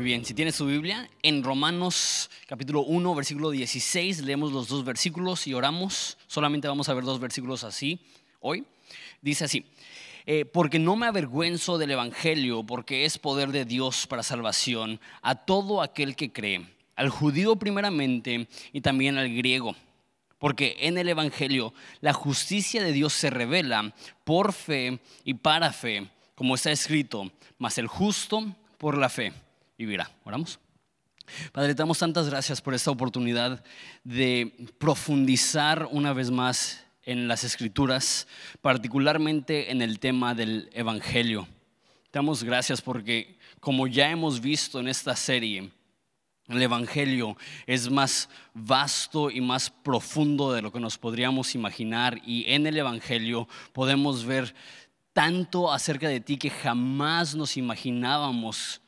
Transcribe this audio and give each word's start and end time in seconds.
Muy 0.00 0.06
bien, 0.06 0.24
si 0.24 0.32
tienes 0.32 0.54
su 0.54 0.64
Biblia, 0.64 1.10
en 1.22 1.44
Romanos 1.44 2.30
capítulo 2.46 2.80
1, 2.84 3.14
versículo 3.14 3.50
16, 3.50 4.22
leemos 4.22 4.50
los 4.50 4.66
dos 4.66 4.82
versículos 4.82 5.46
y 5.46 5.52
oramos. 5.52 6.16
Solamente 6.26 6.68
vamos 6.68 6.88
a 6.88 6.94
ver 6.94 7.04
dos 7.04 7.20
versículos 7.20 7.64
así 7.64 8.00
hoy. 8.40 8.64
Dice 9.20 9.44
así, 9.44 9.66
eh, 10.24 10.46
porque 10.46 10.78
no 10.78 10.96
me 10.96 11.06
avergüenzo 11.06 11.76
del 11.76 11.90
Evangelio, 11.90 12.62
porque 12.62 13.04
es 13.04 13.18
poder 13.18 13.50
de 13.50 13.66
Dios 13.66 14.06
para 14.06 14.22
salvación 14.22 15.00
a 15.20 15.34
todo 15.34 15.82
aquel 15.82 16.16
que 16.16 16.32
cree, 16.32 16.66
al 16.96 17.10
judío 17.10 17.56
primeramente 17.56 18.48
y 18.72 18.80
también 18.80 19.18
al 19.18 19.28
griego. 19.28 19.76
Porque 20.38 20.78
en 20.80 20.96
el 20.96 21.10
Evangelio 21.10 21.74
la 22.00 22.14
justicia 22.14 22.82
de 22.82 22.92
Dios 22.92 23.12
se 23.12 23.28
revela 23.28 23.92
por 24.24 24.54
fe 24.54 24.98
y 25.24 25.34
para 25.34 25.74
fe, 25.74 26.08
como 26.34 26.54
está 26.54 26.72
escrito, 26.72 27.30
mas 27.58 27.76
el 27.76 27.86
justo 27.86 28.56
por 28.78 28.96
la 28.96 29.10
fe 29.10 29.34
vivirá. 29.80 30.10
Oramos. 30.24 30.60
Padre, 31.52 31.74
te 31.74 31.78
damos 31.78 31.98
tantas 31.98 32.28
gracias 32.28 32.60
por 32.60 32.74
esta 32.74 32.90
oportunidad 32.90 33.64
de 34.04 34.68
profundizar 34.78 35.88
una 35.90 36.12
vez 36.12 36.30
más 36.30 36.84
en 37.02 37.28
las 37.28 37.44
escrituras, 37.44 38.28
particularmente 38.60 39.70
en 39.70 39.80
el 39.80 39.98
tema 39.98 40.34
del 40.34 40.68
Evangelio. 40.74 41.48
Te 42.10 42.18
damos 42.18 42.44
gracias 42.44 42.82
porque, 42.82 43.38
como 43.58 43.86
ya 43.86 44.10
hemos 44.10 44.40
visto 44.40 44.80
en 44.80 44.88
esta 44.88 45.16
serie, 45.16 45.70
el 46.48 46.62
Evangelio 46.62 47.38
es 47.66 47.90
más 47.90 48.28
vasto 48.52 49.30
y 49.30 49.40
más 49.40 49.70
profundo 49.70 50.52
de 50.52 50.60
lo 50.60 50.72
que 50.72 50.80
nos 50.80 50.98
podríamos 50.98 51.54
imaginar 51.54 52.20
y 52.26 52.44
en 52.52 52.66
el 52.66 52.76
Evangelio 52.76 53.48
podemos 53.72 54.26
ver 54.26 54.54
tanto 55.12 55.72
acerca 55.72 56.08
de 56.08 56.20
ti 56.20 56.36
que 56.36 56.50
jamás 56.50 57.34
nos 57.34 57.56
imaginábamos 57.56 58.82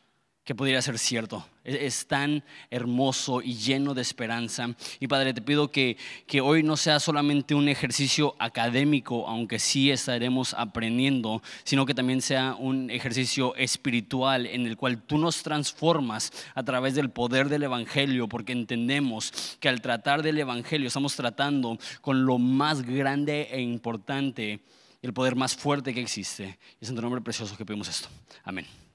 que 0.45 0.55
podría 0.55 0.83
ser 0.83 0.98
cierto. 0.98 1.47
Es, 1.65 2.07
tan 2.09 2.43
hermoso 2.71 3.41
y 3.41 3.55
lleno 3.55 3.95
de 3.95 4.03
esperanza. 4.03 4.75
Y 4.99 5.07
Padre, 5.07 5.33
te 5.33 5.41
pido 5.41 5.71
que, 5.71 5.97
que 6.27 6.41
hoy 6.41 6.65
no 6.65 6.77
sea 6.77 6.99
solamente 6.99 7.55
un 7.55 7.69
ejercicio 7.69 8.34
académico, 8.41 9.29
aunque 9.29 9.61
sí 9.61 9.91
estaremos 9.93 10.55
aprendiendo, 10.55 11.41
sino 11.62 11.87
que 11.87 11.95
también 11.95 12.21
sea 12.21 12.57
un 12.59 12.91
ejercicio 12.91 13.55
espiritual 13.55 14.47
en 14.47 14.67
el 14.67 14.77
cual 14.77 15.03
tú 15.03 15.19
nos 15.19 15.45
transformas 15.45 16.33
a 16.55 16.65
través 16.65 16.97
del 16.97 17.11
poder 17.11 17.49
del 17.49 17.62
Evangelio, 17.62 18.29
porque 18.29 18.53
entendemos 18.53 19.56
que 19.61 19.69
al 19.69 19.81
tratar 19.81 20.23
del 20.23 20.39
Evangelio 20.39 20.89
estamos 20.89 21.15
tratando 21.15 21.79
con 22.01 22.27
lo 22.27 22.39
más 22.39 22.83
grande 22.83 23.49
e 23.53 23.61
importante, 23.61 24.61
el 25.01 25.12
poder 25.12 25.37
más 25.37 25.55
fuerte 25.55 25.95
que 25.95 26.01
existe. 26.01 26.59
Es 26.81 26.89
en 26.89 26.97
tu 26.97 27.03
nombre 27.03 27.21
precioso 27.21 27.56
que 27.56 27.65
pedimos 27.65 27.89
esto. 27.89 28.09
Amén 28.43 28.91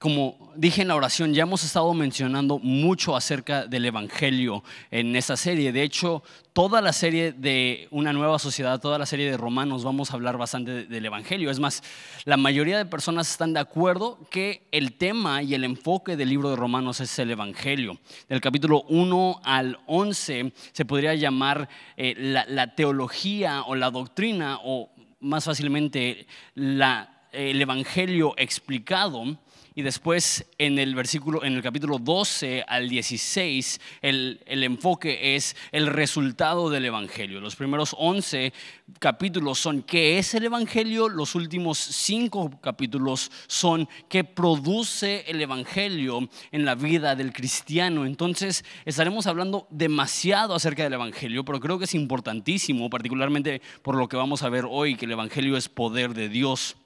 como 0.00 0.50
dije 0.56 0.80
en 0.80 0.88
la 0.88 0.96
oración, 0.96 1.34
ya 1.34 1.42
hemos 1.42 1.62
estado 1.62 1.92
mencionando 1.92 2.58
mucho 2.58 3.14
acerca 3.14 3.66
del 3.66 3.84
Evangelio 3.84 4.64
en 4.90 5.14
esta 5.14 5.36
serie. 5.36 5.72
De 5.72 5.82
hecho, 5.82 6.22
toda 6.54 6.80
la 6.80 6.94
serie 6.94 7.32
de 7.32 7.86
Una 7.90 8.14
Nueva 8.14 8.38
Sociedad, 8.38 8.80
toda 8.80 8.96
la 8.96 9.04
serie 9.04 9.30
de 9.30 9.36
Romanos, 9.36 9.84
vamos 9.84 10.10
a 10.10 10.14
hablar 10.14 10.38
bastante 10.38 10.86
del 10.86 11.04
Evangelio. 11.04 11.50
Es 11.50 11.60
más, 11.60 11.82
la 12.24 12.38
mayoría 12.38 12.78
de 12.78 12.86
personas 12.86 13.30
están 13.30 13.52
de 13.52 13.60
acuerdo 13.60 14.18
que 14.30 14.66
el 14.72 14.94
tema 14.94 15.42
y 15.42 15.52
el 15.52 15.64
enfoque 15.64 16.16
del 16.16 16.30
libro 16.30 16.48
de 16.48 16.56
Romanos 16.56 17.00
es 17.00 17.18
el 17.18 17.30
Evangelio. 17.30 17.98
Del 18.26 18.40
capítulo 18.40 18.84
1 18.88 19.42
al 19.44 19.80
11 19.84 20.54
se 20.72 20.84
podría 20.86 21.14
llamar 21.14 21.68
eh, 21.98 22.14
la, 22.16 22.74
teología 22.74 23.64
o 23.66 23.74
la 23.74 23.90
doctrina, 23.90 24.60
o 24.64 24.88
más 25.20 25.44
fácilmente 25.44 26.26
el 26.54 27.60
Evangelio 27.60 28.32
explicado 28.38 29.36
y 29.80 29.82
después 29.82 30.44
en 30.58 30.78
el 30.78 30.94
versículo, 30.94 31.42
en 31.42 31.54
el 31.54 31.62
capítulo 31.62 31.98
12 31.98 32.64
al 32.68 32.90
16, 32.90 33.80
el, 34.02 34.40
el, 34.44 34.62
enfoque 34.62 35.34
es 35.34 35.56
el 35.72 35.86
resultado 35.86 36.68
del 36.68 36.84
Evangelio. 36.84 37.40
Los 37.40 37.56
primeros 37.56 37.96
11 37.98 38.52
capítulos 38.98 39.58
son 39.58 39.82
qué 39.82 40.18
es 40.18 40.34
el 40.34 40.44
Evangelio, 40.44 41.08
los 41.08 41.34
últimos 41.34 41.78
5 41.78 42.60
capítulos 42.60 43.32
son 43.46 43.88
qué 44.10 44.22
produce 44.22 45.24
el 45.26 45.40
Evangelio 45.40 46.28
en 46.52 46.66
la 46.66 46.74
vida 46.74 47.16
del 47.16 47.32
cristiano. 47.32 48.04
Entonces 48.04 48.66
estaremos 48.84 49.26
hablando 49.26 49.66
demasiado 49.70 50.54
acerca 50.54 50.82
del 50.82 50.92
Evangelio, 50.92 51.42
pero 51.42 51.58
creo 51.58 51.78
que 51.78 51.86
es 51.86 51.94
importantísimo, 51.94 52.90
particularmente 52.90 53.62
por 53.80 53.96
lo 53.96 54.08
que 54.08 54.18
vamos 54.18 54.42
a 54.42 54.50
ver 54.50 54.66
hoy, 54.68 54.96
que 54.96 55.06
el 55.06 55.12
Evangelio 55.12 55.56
es 55.56 55.70
poder 55.70 56.12
de 56.12 56.28
Dios. 56.28 56.76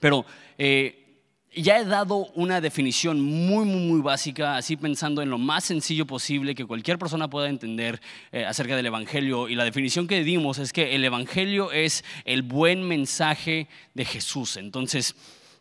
Pero 0.00 0.26
eh, 0.58 1.00
ya 1.54 1.78
he 1.78 1.84
dado 1.84 2.26
una 2.34 2.60
definición 2.60 3.20
muy, 3.20 3.64
muy, 3.64 3.80
muy 3.80 4.00
básica, 4.00 4.56
así 4.56 4.76
pensando 4.76 5.20
en 5.20 5.30
lo 5.30 5.38
más 5.38 5.64
sencillo 5.64 6.06
posible 6.06 6.54
que 6.54 6.64
cualquier 6.64 6.98
persona 6.98 7.28
pueda 7.28 7.48
entender 7.48 8.00
eh, 8.30 8.44
acerca 8.44 8.76
del 8.76 8.86
Evangelio. 8.86 9.48
Y 9.48 9.56
la 9.56 9.64
definición 9.64 10.06
que 10.06 10.22
dimos 10.22 10.58
es 10.58 10.72
que 10.72 10.94
el 10.94 11.04
Evangelio 11.04 11.72
es 11.72 12.04
el 12.24 12.42
buen 12.42 12.86
mensaje 12.86 13.68
de 13.94 14.04
Jesús. 14.04 14.56
Entonces, 14.56 15.16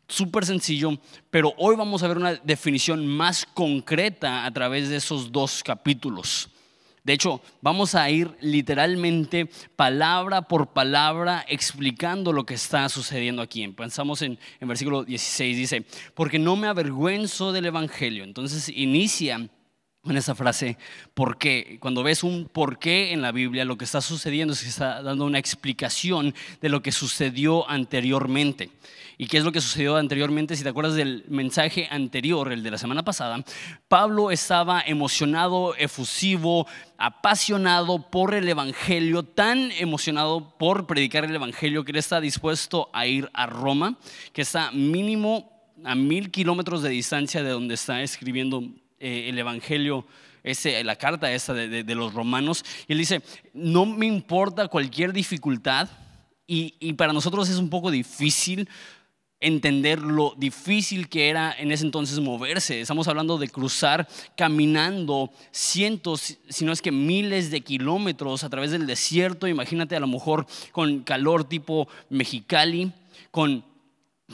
súper 0.07 0.45
sencillo, 0.45 0.99
pero 1.31 1.53
hoy 1.57 1.75
vamos 1.75 2.03
a 2.03 2.07
ver 2.07 2.17
una 2.17 2.35
definición 2.35 3.07
más 3.07 3.47
concreta 3.53 4.45
a 4.45 4.51
través 4.51 4.89
de 4.89 4.97
esos 4.97 5.31
dos 5.31 5.63
capítulos. 5.63 6.49
De 7.09 7.15
hecho, 7.15 7.41
vamos 7.59 7.95
a 7.95 8.07
ir 8.11 8.37
literalmente 8.39 9.49
palabra 9.75 10.43
por 10.43 10.73
palabra 10.73 11.43
explicando 11.47 12.31
lo 12.31 12.45
que 12.45 12.53
está 12.53 12.87
sucediendo 12.87 13.41
aquí. 13.41 13.67
Pensamos 13.69 14.21
en, 14.21 14.37
versículo 14.61 15.03
16, 15.05 15.57
dice, 15.57 15.85
porque 16.13 16.37
no 16.37 16.55
me 16.55 16.67
avergüenzo 16.67 17.51
del 17.51 17.65
Evangelio. 17.65 18.23
Entonces 18.23 18.69
inicia 18.69 19.49
en 20.11 20.17
esa 20.17 20.35
frase, 20.35 20.77
¿por 21.13 21.37
qué? 21.37 21.77
Cuando 21.79 22.03
ves 22.03 22.23
un 22.23 22.49
por 22.51 22.79
qué 22.79 23.13
en 23.13 23.21
la 23.21 23.31
Biblia, 23.31 23.65
lo 23.65 23.77
que 23.77 23.85
está 23.85 24.01
sucediendo 24.01 24.53
es 24.53 24.63
que 24.63 24.69
está 24.69 25.01
dando 25.01 25.25
una 25.25 25.39
explicación 25.39 26.33
de 26.61 26.69
lo 26.69 26.81
que 26.81 26.91
sucedió 26.91 27.69
anteriormente. 27.69 28.69
¿Y 29.21 29.27
qué 29.27 29.37
es 29.37 29.43
lo 29.43 29.51
que 29.51 29.59
sucedió 29.59 29.97
anteriormente? 29.97 30.55
Si 30.55 30.63
te 30.63 30.69
acuerdas 30.69 30.95
del 30.95 31.25
mensaje 31.27 31.89
anterior, 31.91 32.53
el 32.53 32.63
de 32.63 32.71
la 32.71 32.77
semana 32.77 33.03
pasada, 33.03 33.43
Pablo 33.89 34.31
estaba 34.31 34.81
emocionado, 34.81 35.75
efusivo, 35.75 36.65
apasionado 36.97 38.09
por 38.09 38.33
el 38.33 38.47
Evangelio, 38.47 39.23
tan 39.23 39.73
emocionado 39.73 40.57
por 40.57 40.87
predicar 40.87 41.25
el 41.25 41.35
Evangelio 41.35 41.83
que 41.83 41.91
él 41.91 41.97
está 41.97 42.21
dispuesto 42.21 42.89
a 42.93 43.07
ir 43.07 43.29
a 43.33 43.45
Roma, 43.45 43.97
que 44.31 44.41
está 44.41 44.71
mínimo 44.71 45.51
a 45.83 45.95
mil 45.95 46.31
kilómetros 46.31 46.81
de 46.81 46.89
distancia 46.89 47.43
de 47.43 47.49
donde 47.49 47.73
está 47.73 48.01
escribiendo 48.01 48.63
eh, 48.99 49.29
el 49.29 49.39
Evangelio 49.39 50.05
ese, 50.43 50.83
la 50.83 50.95
carta 50.95 51.27
de, 51.27 51.83
de, 51.83 51.95
los 51.95 52.13
romanos, 52.13 52.63
y 52.87 52.93
él 52.93 52.99
dice, 52.99 53.21
no 53.53 53.85
me 53.85 54.05
importa 54.05 54.67
cualquier 54.67 55.11
dificultad, 55.11 55.89
y, 56.47 56.75
y, 56.79 56.93
para 56.93 57.13
nosotros 57.13 57.49
es 57.49 57.57
un 57.57 57.69
poco 57.69 57.91
difícil 57.91 58.67
entender 59.39 59.99
lo 59.99 60.33
difícil 60.37 61.07
que 61.07 61.29
era 61.29 61.55
en 61.57 61.71
ese 61.71 61.85
entonces 61.85 62.19
moverse. 62.19 62.81
Estamos 62.81 63.07
hablando 63.07 63.37
de 63.37 63.47
cruzar 63.47 64.07
caminando 64.35 65.31
cientos, 65.51 66.37
si 66.49 66.65
no 66.65 66.71
es 66.71 66.81
que 66.81 66.91
miles 66.91 67.49
de 67.51 67.61
kilómetros 67.61 68.43
a 68.43 68.49
través 68.49 68.71
del 68.71 68.85
desierto. 68.85 69.47
Imagínate 69.47 69.95
a 69.95 69.99
lo 69.99 70.07
mejor 70.07 70.45
con 70.71 71.03
calor 71.03 71.45
tipo 71.45 71.87
Mexicali, 72.09 72.91
con 73.31 73.63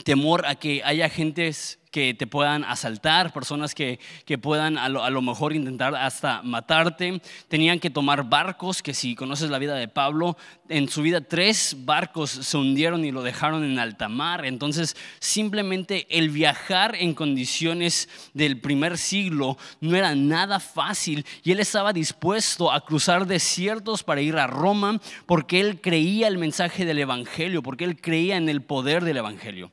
temor 0.03 0.45
a 0.45 0.55
que 0.55 0.81
haya 0.83 1.07
gentes 1.09 1.79
que 1.95 2.13
te 2.13 2.27
puedan 2.27 2.65
asaltar, 2.65 3.31
personas 3.31 3.73
que, 3.73 4.01
que 4.25 4.37
puedan 4.37 4.77
a 4.77 4.89
lo, 4.89 5.05
a 5.05 5.09
lo, 5.09 5.21
mejor 5.21 5.53
intentar 5.53 5.95
hasta 5.95 6.41
matarte. 6.41 7.21
Tenían 7.47 7.79
que 7.79 7.89
tomar 7.89 8.29
barcos, 8.29 8.83
que 8.83 8.93
si 8.93 9.15
conoces 9.15 9.49
la 9.49 9.59
vida 9.59 9.75
de 9.75 9.87
Pablo, 9.87 10.35
en 10.67 10.89
su 10.89 11.01
vida 11.03 11.21
tres 11.21 11.73
barcos 11.85 12.31
se 12.31 12.57
hundieron 12.57 13.05
y 13.05 13.13
lo 13.13 13.23
dejaron 13.23 13.63
en 13.63 13.79
alta 13.79 14.09
mar. 14.09 14.45
Entonces, 14.45 14.97
simplemente 15.19 16.05
el 16.09 16.31
viajar 16.31 16.97
en 16.97 17.13
condiciones 17.13 18.09
del 18.33 18.59
primer 18.59 18.97
siglo 18.97 19.57
no 19.79 19.95
era 19.95 20.15
nada 20.15 20.59
fácil 20.59 21.25
y 21.45 21.53
él 21.53 21.61
estaba 21.61 21.93
dispuesto 21.93 22.73
a 22.73 22.83
cruzar 22.83 23.25
desiertos 23.25 24.03
para 24.03 24.19
ir 24.19 24.35
a 24.35 24.47
Roma 24.47 24.99
porque 25.27 25.61
él 25.61 25.79
creía 25.79 26.27
el 26.27 26.39
mensaje 26.39 26.83
del 26.83 26.99
Evangelio, 26.99 27.63
porque 27.63 27.85
él 27.85 28.01
creía 28.01 28.35
en 28.35 28.49
el 28.49 28.61
poder 28.61 29.05
del 29.05 29.15
Evangelio. 29.15 29.71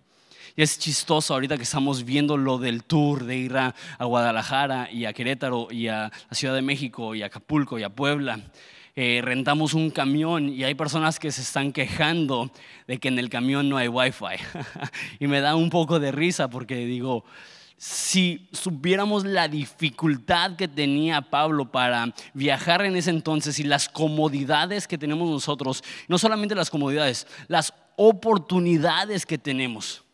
Y 0.55 0.63
es 0.63 0.79
chistoso 0.79 1.33
ahorita 1.33 1.57
que 1.57 1.63
estamos 1.63 2.05
viendo 2.05 2.37
lo 2.37 2.59
del 2.59 2.85
tour 2.85 3.25
de 3.25 3.37
ir 3.37 3.57
a, 3.57 3.75
Guadalajara 3.99 4.91
y 4.91 5.07
a 5.07 5.13
Querétaro 5.13 5.69
y 5.71 5.89
a 5.89 6.13
la 6.29 6.35
Ciudad 6.35 6.55
de 6.55 6.63
México 6.63 7.15
y 7.15 7.23
a 7.23 7.27
Acapulco 7.27 7.79
y 7.79 7.83
a 7.85 7.89
Puebla. 7.89 8.41
Eh, 8.95 9.21
rentamos 9.25 9.73
un 9.73 9.91
camión 9.91 10.51
y 10.51 10.65
hay 10.65 10.75
personas 10.75 11.19
que 11.19 11.33
se 11.33 11.41
están 11.41 11.73
quejando 11.73 12.51
de 12.87 12.99
que 12.99 13.09
en 13.09 13.19
el 13.19 13.31
camión 13.31 13.71
no 13.71 13.79
hay 13.79 13.89
wifi. 13.89 14.37
y 15.21 15.27
me 15.27 15.41
da 15.41 15.57
un 15.57 15.71
poco 15.71 15.99
de 15.99 16.13
risa 16.13 16.51
porque 16.51 16.77
digo, 16.77 17.25
si 17.79 18.49
supiéramos 18.53 19.25
la 19.25 19.49
dificultad 19.49 20.57
que 20.57 20.69
tenía 20.69 21.23
Pablo 21.23 21.73
para 21.73 22.15
viajar 22.35 22.85
en 22.85 22.95
ese 22.97 23.09
entonces 23.09 23.59
y 23.59 23.65
las 23.65 23.89
comodidades 23.89 24.87
que 24.87 24.99
tenemos 24.99 25.31
nosotros, 25.31 25.83
no 26.09 26.19
solamente 26.19 26.55
las 26.55 26.69
comodidades, 26.69 27.27
las 27.49 27.73
oportunidades 27.97 29.25
que 29.25 29.39
tenemos. 29.39 30.05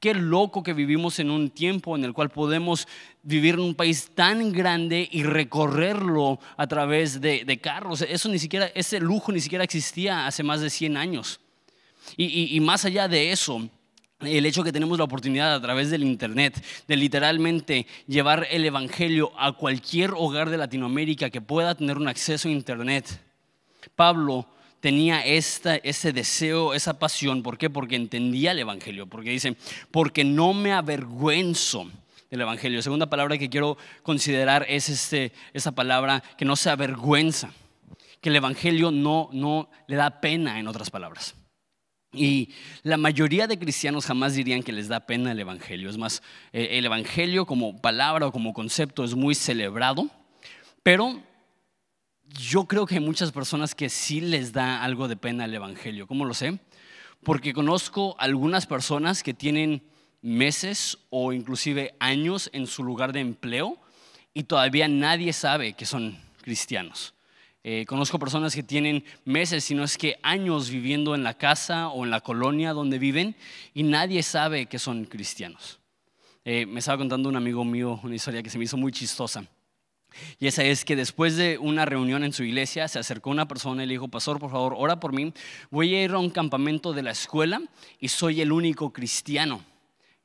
Qué 0.00 0.14
loco 0.14 0.62
que 0.62 0.72
vivimos 0.72 1.18
en 1.18 1.30
un 1.30 1.50
tiempo 1.50 1.94
en 1.94 2.04
el 2.04 2.14
cual 2.14 2.30
podemos 2.30 2.88
vivir 3.22 3.54
en 3.54 3.60
un 3.60 3.74
país 3.74 4.10
tan 4.14 4.50
grande 4.50 5.06
y 5.12 5.24
recorrerlo 5.24 6.40
a 6.56 6.66
través 6.66 7.20
de, 7.20 7.60
carros. 7.62 8.00
Eso 8.00 8.30
ni 8.30 8.38
siquiera, 8.38 8.70
ese 8.74 8.98
lujo 8.98 9.30
ni 9.30 9.40
siquiera 9.40 9.62
existía 9.62 10.26
hace 10.26 10.42
más 10.42 10.62
de 10.62 10.70
100 10.70 10.96
años. 10.96 11.40
Y, 12.16 12.56
y 12.56 12.60
más 12.60 12.86
allá 12.86 13.08
de 13.08 13.30
eso, 13.30 13.68
el 14.20 14.46
hecho 14.46 14.64
que 14.64 14.72
tenemos 14.72 14.96
la 14.96 15.04
oportunidad 15.04 15.54
a 15.54 15.60
través 15.60 15.90
del 15.90 16.02
Internet 16.02 16.64
de 16.88 16.96
literalmente 16.96 17.86
llevar 18.06 18.46
el 18.50 18.64
Evangelio 18.64 19.32
a 19.38 19.52
cualquier 19.52 20.12
hogar 20.16 20.48
de 20.48 20.56
Latinoamérica 20.56 21.28
que 21.28 21.42
pueda 21.42 21.74
tener 21.74 21.98
un 21.98 22.08
acceso 22.08 22.48
a 22.48 22.52
Internet. 22.52 23.20
Pablo 23.96 24.46
tenía 24.80 25.20
ese 25.24 26.12
deseo, 26.12 26.74
esa 26.74 26.98
pasión. 26.98 27.42
¿Por 27.42 27.58
qué? 27.58 27.70
Porque 27.70 27.96
entendía 27.96 28.52
el 28.52 28.58
Evangelio. 28.58 29.06
Porque 29.06 29.30
dice, 29.30 29.56
porque 29.90 30.24
no 30.24 30.52
me 30.52 30.72
avergüenzo 30.72 31.90
del 32.30 32.40
Evangelio. 32.40 32.82
Segunda 32.82 33.08
palabra 33.08 33.38
que 33.38 33.50
quiero 33.50 33.76
considerar 34.02 34.64
es 34.68 34.88
este, 34.88 35.32
esa 35.52 35.72
palabra 35.72 36.22
que 36.38 36.44
no 36.44 36.56
se 36.56 36.70
avergüenza. 36.70 37.52
Que 38.20 38.30
el 38.30 38.36
Evangelio 38.36 38.90
no, 38.90 39.28
no 39.32 39.68
le 39.86 39.96
da 39.96 40.20
pena, 40.20 40.58
en 40.58 40.68
otras 40.68 40.90
palabras. 40.90 41.34
Y 42.12 42.50
la 42.82 42.96
mayoría 42.96 43.46
de 43.46 43.58
cristianos 43.58 44.06
jamás 44.06 44.34
dirían 44.34 44.62
que 44.62 44.72
les 44.72 44.88
da 44.88 45.06
pena 45.06 45.30
el 45.30 45.38
Evangelio. 45.38 45.88
Es 45.88 45.96
más, 45.96 46.22
eh, 46.52 46.70
el 46.72 46.86
Evangelio 46.86 47.46
como 47.46 47.80
palabra 47.80 48.26
o 48.26 48.32
como 48.32 48.52
concepto 48.52 49.04
es 49.04 49.14
muy 49.14 49.34
celebrado, 49.34 50.10
pero 50.82 51.22
yo 52.38 52.66
creo 52.66 52.86
que 52.86 52.96
hay 52.96 53.00
muchas 53.00 53.32
personas 53.32 53.74
que 53.74 53.88
sí 53.88 54.20
les 54.20 54.52
da 54.52 54.82
algo 54.82 55.08
de 55.08 55.16
pena 55.16 55.44
el 55.44 55.54
Evangelio. 55.54 56.06
¿Cómo 56.06 56.24
lo 56.24 56.34
sé? 56.34 56.58
Porque 57.22 57.52
conozco 57.52 58.16
algunas 58.18 58.66
personas 58.66 59.22
que 59.22 59.34
tienen 59.34 59.82
meses 60.22 60.98
o 61.10 61.32
inclusive 61.32 61.94
años 61.98 62.50
en 62.52 62.66
su 62.66 62.84
lugar 62.84 63.12
de 63.12 63.20
empleo 63.20 63.78
y 64.34 64.44
todavía 64.44 64.88
nadie 64.88 65.32
sabe 65.32 65.72
que 65.72 65.86
son 65.86 66.18
cristianos. 66.42 67.14
Eh, 67.62 67.84
conozco 67.86 68.18
personas 68.18 68.54
que 68.54 68.62
tienen 68.62 69.04
meses, 69.26 69.64
si 69.64 69.74
no 69.74 69.84
es 69.84 69.98
que 69.98 70.18
años 70.22 70.70
viviendo 70.70 71.14
en 71.14 71.22
la 71.22 71.34
casa 71.34 71.88
o 71.88 72.04
en 72.04 72.10
la 72.10 72.22
colonia 72.22 72.72
donde 72.72 72.98
viven 72.98 73.36
y 73.74 73.82
nadie 73.82 74.22
sabe 74.22 74.66
que 74.66 74.78
son 74.78 75.04
cristianos. 75.04 75.78
Eh, 76.44 76.64
me 76.64 76.78
estaba 76.78 76.96
contando 76.96 77.28
un 77.28 77.36
amigo 77.36 77.64
mío 77.64 78.00
una 78.02 78.14
historia 78.14 78.42
que 78.42 78.48
se 78.48 78.56
me 78.56 78.64
hizo 78.64 78.78
muy 78.78 78.92
chistosa. 78.92 79.44
Y 80.38 80.46
esa 80.46 80.64
es 80.64 80.84
que 80.84 80.96
después 80.96 81.36
de 81.36 81.58
una 81.58 81.84
reunión 81.84 82.24
en 82.24 82.32
su 82.32 82.44
iglesia 82.44 82.88
se 82.88 82.98
acercó 82.98 83.30
una 83.30 83.48
persona 83.48 83.84
y 83.84 83.86
le 83.86 83.94
dijo, 83.94 84.08
pastor, 84.08 84.38
por 84.38 84.50
favor, 84.50 84.74
ora 84.76 85.00
por 85.00 85.12
mí. 85.12 85.32
Voy 85.70 85.94
a 85.94 86.04
ir 86.04 86.12
a 86.12 86.18
un 86.18 86.30
campamento 86.30 86.92
de 86.92 87.02
la 87.02 87.10
escuela 87.10 87.62
y 87.98 88.08
soy 88.08 88.40
el 88.40 88.52
único 88.52 88.92
cristiano. 88.92 89.64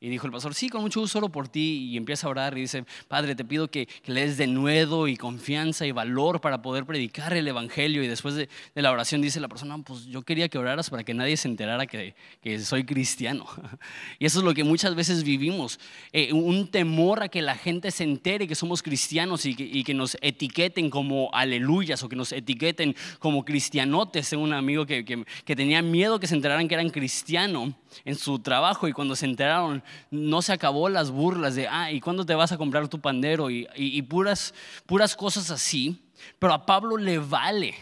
Y 0.02 0.10
dijo 0.10 0.26
el 0.28 0.34
pastor, 0.34 0.54
sí, 0.54 0.68
con 0.68 0.82
mucho 0.82 1.00
gusto 1.00 1.20
oro 1.20 1.30
por 1.30 1.48
ti. 1.48 1.90
Y 1.92 1.98
empieza 1.98 2.28
a 2.28 2.30
orar 2.30 2.58
y 2.58 2.62
dice, 2.62 2.86
Padre, 3.08 3.34
te 3.34 3.46
pido 3.46 3.70
que, 3.70 3.88
le 4.06 4.22
des 4.22 4.38
de 4.38 4.46
nuevo 4.46 5.08
y 5.08 5.16
confianza 5.16 5.86
y 5.86 5.92
valor 5.92 6.42
para 6.42 6.62
poder 6.62 6.86
predicar 6.86 7.34
el 7.34 7.48
Evangelio. 7.48 8.04
Y 8.04 8.08
después 8.08 8.36
de, 8.36 8.50
la 8.76 8.92
oración 8.92 9.22
dice 9.22 9.40
la 9.40 9.48
persona, 9.48 9.78
pues 9.78 10.06
yo 10.06 10.22
quería 10.22 10.50
que 10.50 10.58
oraras 10.58 10.90
para 10.90 11.04
que 11.06 11.14
nadie 11.14 11.38
se 11.38 11.48
enterara 11.48 11.88
que, 11.88 12.14
soy 12.60 12.84
cristiano. 12.84 13.48
y 14.20 14.26
eso 14.26 14.40
es 14.40 14.46
lo 14.46 14.54
que 14.54 14.66
muchas 14.66 14.96
veces 14.96 15.24
vivimos. 15.24 15.80
Eh, 16.12 16.34
un 16.34 16.70
temor 16.70 17.24
a 17.24 17.30
que 17.30 17.42
la 17.42 17.56
gente 17.56 17.90
se 17.90 18.04
entere 18.04 18.48
que 18.50 18.56
somos 18.56 18.84
cristianos 18.84 19.46
y 19.46 19.84
que, 19.84 19.94
nos 19.96 20.18
etiqueten 20.22 20.90
como 20.90 21.30
aleluyas 21.32 22.04
o 22.04 22.10
que 22.10 22.18
nos 22.18 22.34
etiqueten 22.34 22.98
como 23.20 23.46
cristianotes. 23.46 24.30
Tengo 24.30 24.44
un 24.44 24.52
amigo 24.52 24.86
que, 24.86 25.06
que 25.06 25.56
tenía 25.56 25.82
miedo 25.82 26.20
que 26.20 26.28
se 26.28 26.36
enteraran 26.36 26.68
que 26.68 26.74
eran 26.74 26.90
cristiano 26.90 27.74
en 28.04 28.16
su 28.16 28.40
trabajo 28.40 28.90
y 28.90 28.92
cuando 28.92 29.16
se 29.16 29.26
enteraron 29.26 29.85
no 30.12 30.42
se 30.42 30.54
acabó 30.54 30.90
las 30.90 31.12
burlas 31.12 31.56
de, 31.56 31.68
ah, 31.68 31.92
¿y 31.92 32.00
cuándo 32.00 32.26
te 32.26 32.36
vas 32.36 32.52
a 32.52 32.58
comprar 32.58 32.88
tu 32.88 33.00
pandero? 33.00 33.50
Y, 33.50 34.02
puras, 34.04 34.54
puras 34.86 35.16
cosas 35.16 35.52
así. 35.52 36.02
Pero 36.40 36.54
a 36.54 36.66
Pablo 36.66 36.98
le 36.98 37.20
vale. 37.20 37.76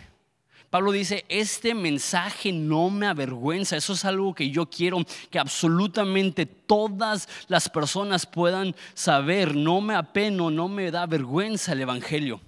Pablo 0.69 0.91
dice, 0.91 1.23
este 1.29 1.75
mensaje 1.75 2.51
no 2.51 2.89
me 2.89 3.05
avergüenza, 3.05 3.77
eso 3.77 3.94
es 3.94 4.05
algo 4.05 4.33
que 4.33 4.50
yo 4.50 4.67
quiero 4.67 4.97
que 5.29 5.38
absolutamente 5.38 6.47
todas 6.47 7.29
las 7.47 7.69
personas 7.69 8.25
puedan 8.25 8.75
saber, 8.95 9.55
no 9.55 9.81
me 9.81 9.94
apeno, 9.94 10.50
no 10.50 10.67
me 10.67 10.89
da 10.89 11.05
vergüenza 11.05 11.73
el 11.73 11.81
Evangelio. 11.81 12.41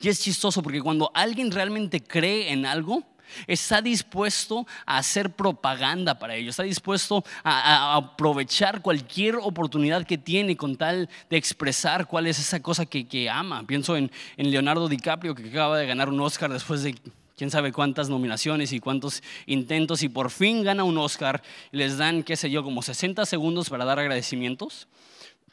Y 0.00 0.08
es 0.08 0.20
chistoso 0.20 0.62
porque 0.62 0.82
cuando 0.82 1.12
alguien 1.14 1.52
realmente 1.52 2.02
cree 2.02 2.52
en 2.52 2.66
algo, 2.66 3.04
Está 3.46 3.82
dispuesto 3.82 4.66
a 4.86 4.98
hacer 4.98 5.30
propaganda 5.30 6.18
para 6.18 6.34
ello, 6.34 6.50
está 6.50 6.62
dispuesto 6.62 7.24
a, 7.44 7.96
aprovechar 7.96 8.82
cualquier 8.82 9.36
oportunidad 9.36 10.06
que 10.06 10.18
tiene 10.18 10.56
con 10.56 10.76
tal 10.76 11.08
de 11.30 11.36
expresar 11.36 12.06
cuál 12.06 12.26
es 12.26 12.38
esa 12.38 12.60
cosa 12.60 12.86
que, 12.86 13.30
ama. 13.30 13.66
Pienso 13.66 13.96
en, 13.96 14.10
Leonardo 14.36 14.88
DiCaprio 14.88 15.34
que 15.34 15.48
acaba 15.48 15.78
de 15.78 15.86
ganar 15.86 16.08
un 16.08 16.20
Oscar 16.20 16.52
después 16.52 16.82
de 16.82 16.94
quién 17.36 17.50
sabe 17.50 17.72
cuántas 17.72 18.08
nominaciones 18.08 18.72
y 18.72 18.80
cuántos 18.80 19.22
intentos 19.46 20.02
y 20.02 20.08
por 20.08 20.30
fin 20.30 20.64
gana 20.64 20.84
un 20.84 20.98
Oscar. 20.98 21.42
Les 21.70 21.96
dan, 21.96 22.22
qué 22.22 22.36
sé 22.36 22.50
yo, 22.50 22.62
como 22.64 22.82
60 22.82 23.24
segundos 23.26 23.70
para 23.70 23.84
dar 23.84 23.98
agradecimientos. 23.98 24.88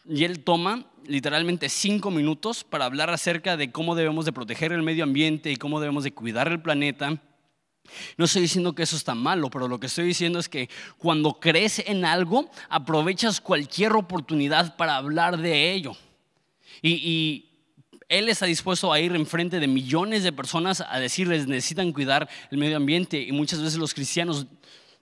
Y 0.08 0.24
él 0.24 0.44
toma 0.44 0.86
literalmente 1.08 1.70
cinco 1.70 2.12
minutos 2.12 2.64
para 2.64 2.86
hablar 2.86 3.10
acerca 3.10 3.58
de 3.58 3.72
cómo 3.72 3.96
debemos 3.96 4.26
de 4.26 4.34
proteger 4.34 4.72
el 4.72 4.84
medio 4.84 5.04
ambiente 5.04 5.52
y 5.52 5.56
cómo 5.56 5.80
debemos 5.80 6.04
de 6.04 6.12
cuidar 6.12 6.48
el 6.48 6.62
planeta 6.62 7.22
no 8.18 8.26
estoy 8.26 8.42
diciendo 8.42 8.74
que 8.74 8.84
eso 8.84 8.96
está 8.96 9.16
malo, 9.16 9.50
pero 9.50 9.68
lo 9.68 9.80
que 9.80 9.88
estoy 9.88 10.06
diciendo 10.06 10.40
es 10.40 10.50
que 10.50 10.70
cuando 10.98 11.40
crees 11.40 11.80
en 11.80 12.06
algo, 12.06 12.50
aprovechas 12.70 13.42
cualquier 13.42 13.94
oportunidad 13.94 14.76
para 14.76 14.96
hablar 14.98 15.38
de 15.38 15.74
ello. 15.74 15.96
Y, 16.82 17.42
él 18.08 18.30
está 18.30 18.46
dispuesto 18.46 18.94
a 18.94 19.00
ir 19.00 19.16
enfrente 19.16 19.60
de 19.60 19.68
millones 19.68 20.22
de 20.22 20.32
personas 20.32 20.80
a 20.88 21.00
decirles 21.00 21.48
necesitan 21.48 21.92
cuidar 21.92 22.30
el 22.52 22.60
medio 22.60 22.78
ambiente. 22.78 23.20
Y 23.20 23.32
muchas 23.32 23.64
veces 23.64 23.80
los 23.80 23.96
cristianos 23.96 24.46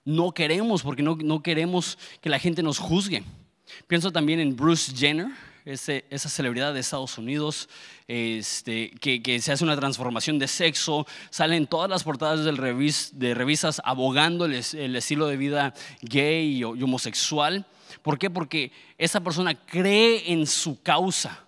no 0.06 0.32
queremos 0.32 0.82
porque 0.82 1.02
no, 1.02 1.18
no 1.22 1.42
queremos 1.42 1.98
que 2.22 2.30
la 2.30 2.38
gente 2.38 2.62
nos 2.62 2.78
juzgue. 2.78 3.22
Pienso 3.88 4.10
también 4.10 4.40
en 4.40 4.56
Bruce 4.56 4.90
Jenner 4.96 5.26
esa 5.64 6.28
celebridad 6.28 6.74
de 6.74 6.80
Estados 6.80 7.16
Unidos, 7.16 7.68
este, 8.06 8.90
que, 9.00 9.40
se 9.40 9.52
hace 9.52 9.64
una 9.64 9.76
transformación 9.76 10.38
de 10.38 10.46
sexo, 10.46 11.06
salen 11.30 11.66
todas 11.66 11.88
las 11.88 12.04
portadas 12.04 12.44
del 12.44 12.56
de 12.56 13.34
revistas 13.34 13.80
abogando 13.84 14.44
el, 14.44 14.54
estilo 14.96 15.26
de 15.26 15.36
vida 15.36 15.74
gay 16.02 16.58
y, 16.58 16.64
homosexual. 16.64 17.66
¿Por 18.02 18.18
qué? 18.18 18.28
Porque 18.28 18.72
esa 18.98 19.20
persona 19.20 19.54
cree 19.54 20.32
en 20.32 20.46
su 20.46 20.82
causa. 20.82 21.46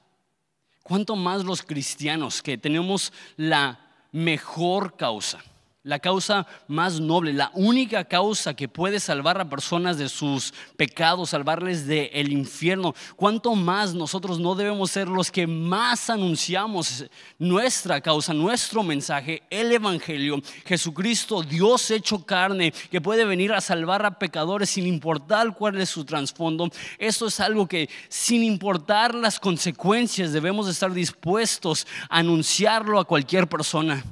¿Cuánto 0.82 1.16
más 1.16 1.44
los 1.44 1.62
cristianos 1.62 2.42
que 2.42 2.56
tenemos 2.56 3.12
la 3.37 3.80
mejor 4.12 4.96
causa? 4.96 5.42
La 5.87 6.00
causa 6.00 6.49
más 6.66 6.99
noble, 6.99 7.33
la 7.33 7.52
única 7.55 8.05
causa 8.05 8.55
que 8.55 8.66
puede 8.66 8.99
salvar 8.99 9.40
a 9.40 9.49
personas 9.49 9.97
de 9.97 10.09
sus 10.09 10.52
pecados, 10.76 11.31
salvarles 11.31 11.87
del 11.87 12.33
infierno. 12.33 12.93
¿Cuánto 13.14 13.55
más 13.55 13.95
nosotros 13.95 14.40
no 14.40 14.57
debemos 14.57 14.90
ser 14.90 15.07
los 15.07 15.31
que 15.31 15.47
más 15.47 16.11
anunciamos 16.11 17.05
nuestra 17.38 18.00
causa, 18.00 18.35
nuestro 18.35 18.83
mensaje, 18.83 19.45
el 19.49 19.71
Evangelio, 19.71 20.43
Jesucristo, 20.64 21.45
Dios 21.45 21.88
hecho 21.93 22.19
carne, 22.26 22.73
que 22.90 23.00
puede 23.00 23.25
venir 23.25 23.52
a 23.52 23.61
salvar 23.61 24.05
a 24.05 24.19
pecadores 24.19 24.71
sin 24.71 24.88
importar 24.88 25.55
cuál 25.55 25.81
es 25.81 25.88
su 25.88 26.05
trasfondo? 26.05 26.69
Esto 26.99 27.28
es 27.28 27.38
algo 27.38 27.69
que 27.69 27.88
sin 28.09 28.43
importar 28.43 29.14
las 29.14 29.38
consecuencias 29.38 30.33
debemos 30.33 30.66
estar 30.69 30.93
dispuestos 30.93 31.87
a 32.09 32.19
anunciarlo 32.19 32.99
a 32.99 33.05
cualquier 33.05 33.47
persona. 33.47 34.02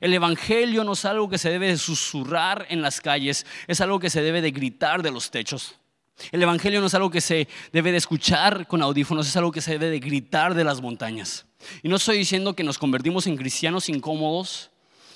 El 0.00 0.14
Evangelio 0.14 0.84
no 0.84 0.92
es 0.92 1.04
algo 1.04 1.28
que 1.28 1.38
se 1.38 1.50
debe 1.50 1.68
de 1.68 1.78
susurrar 1.78 2.66
en 2.68 2.82
las 2.82 3.00
calles, 3.00 3.46
es 3.66 3.80
algo 3.80 3.98
que 3.98 4.10
se 4.10 4.22
debe 4.22 4.40
de 4.40 4.50
gritar 4.50 5.02
de 5.02 5.10
los 5.10 5.30
techos. 5.30 5.74
El 6.30 6.42
Evangelio 6.42 6.80
no 6.80 6.86
es 6.86 6.94
algo 6.94 7.10
que 7.10 7.20
se 7.20 7.48
debe 7.72 7.90
de 7.90 7.98
escuchar 7.98 8.66
con 8.66 8.82
audífonos, 8.82 9.26
es 9.26 9.36
algo 9.36 9.50
que 9.50 9.60
se 9.60 9.72
debe 9.72 9.90
de 9.90 9.98
gritar 9.98 10.54
de 10.54 10.64
las 10.64 10.80
montañas. 10.80 11.46
Y 11.82 11.88
no 11.88 11.96
estoy 11.96 12.18
diciendo 12.18 12.54
que 12.54 12.64
nos 12.64 12.78
convertimos 12.78 13.26
en 13.26 13.36
cristianos 13.36 13.88
incómodos, 13.88 14.70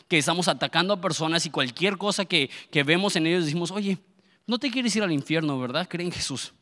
que 0.08 0.18
estamos 0.18 0.48
atacando 0.48 0.94
a 0.94 1.00
personas 1.00 1.46
y 1.46 1.50
cualquier 1.50 1.98
cosa 1.98 2.24
que, 2.24 2.50
que 2.70 2.82
vemos 2.82 3.16
en 3.16 3.26
ellos 3.26 3.44
decimos, 3.44 3.70
oye, 3.70 3.98
no 4.46 4.58
te 4.58 4.70
quieres 4.70 4.94
ir 4.96 5.02
al 5.02 5.12
infierno, 5.12 5.58
¿verdad? 5.58 5.88
Cree 5.88 6.06
en 6.06 6.12
Jesús. 6.12 6.52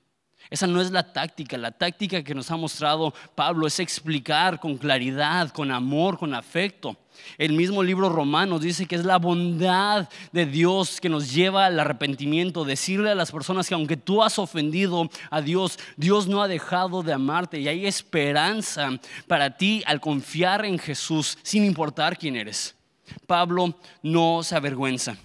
Esa 0.50 0.66
no 0.66 0.80
es 0.80 0.90
la 0.90 1.12
táctica. 1.12 1.56
La 1.56 1.70
táctica 1.70 2.22
que 2.22 2.34
nos 2.34 2.50
ha 2.50 2.56
mostrado 2.56 3.14
Pablo 3.34 3.66
es 3.66 3.80
explicar 3.80 4.60
con 4.60 4.76
claridad, 4.76 5.50
con 5.50 5.70
amor, 5.70 6.18
con 6.18 6.34
afecto. 6.34 6.96
El 7.38 7.52
mismo 7.52 7.82
libro 7.82 8.08
romano 8.08 8.58
dice 8.58 8.86
que 8.86 8.96
es 8.96 9.04
la 9.04 9.18
bondad 9.18 10.08
de 10.32 10.46
Dios 10.46 11.00
que 11.00 11.08
nos 11.08 11.32
lleva 11.32 11.66
al 11.66 11.78
arrepentimiento, 11.78 12.64
decirle 12.64 13.10
a 13.10 13.14
las 13.14 13.32
personas 13.32 13.68
que 13.68 13.74
aunque 13.74 13.96
tú 13.96 14.22
has 14.22 14.38
ofendido 14.38 15.08
a 15.30 15.40
Dios, 15.40 15.78
Dios 15.96 16.26
no 16.26 16.42
ha 16.42 16.48
dejado 16.48 17.02
de 17.02 17.12
amarte 17.12 17.60
y 17.60 17.68
hay 17.68 17.86
esperanza 17.86 18.90
para 19.26 19.56
ti 19.56 19.82
al 19.86 20.00
confiar 20.00 20.64
en 20.64 20.78
Jesús 20.78 21.38
sin 21.42 21.64
importar 21.64 22.18
quién 22.18 22.36
eres. 22.36 22.74
Pablo 23.26 23.76
no 24.02 24.42
se 24.42 24.56
avergüenza. 24.56 25.16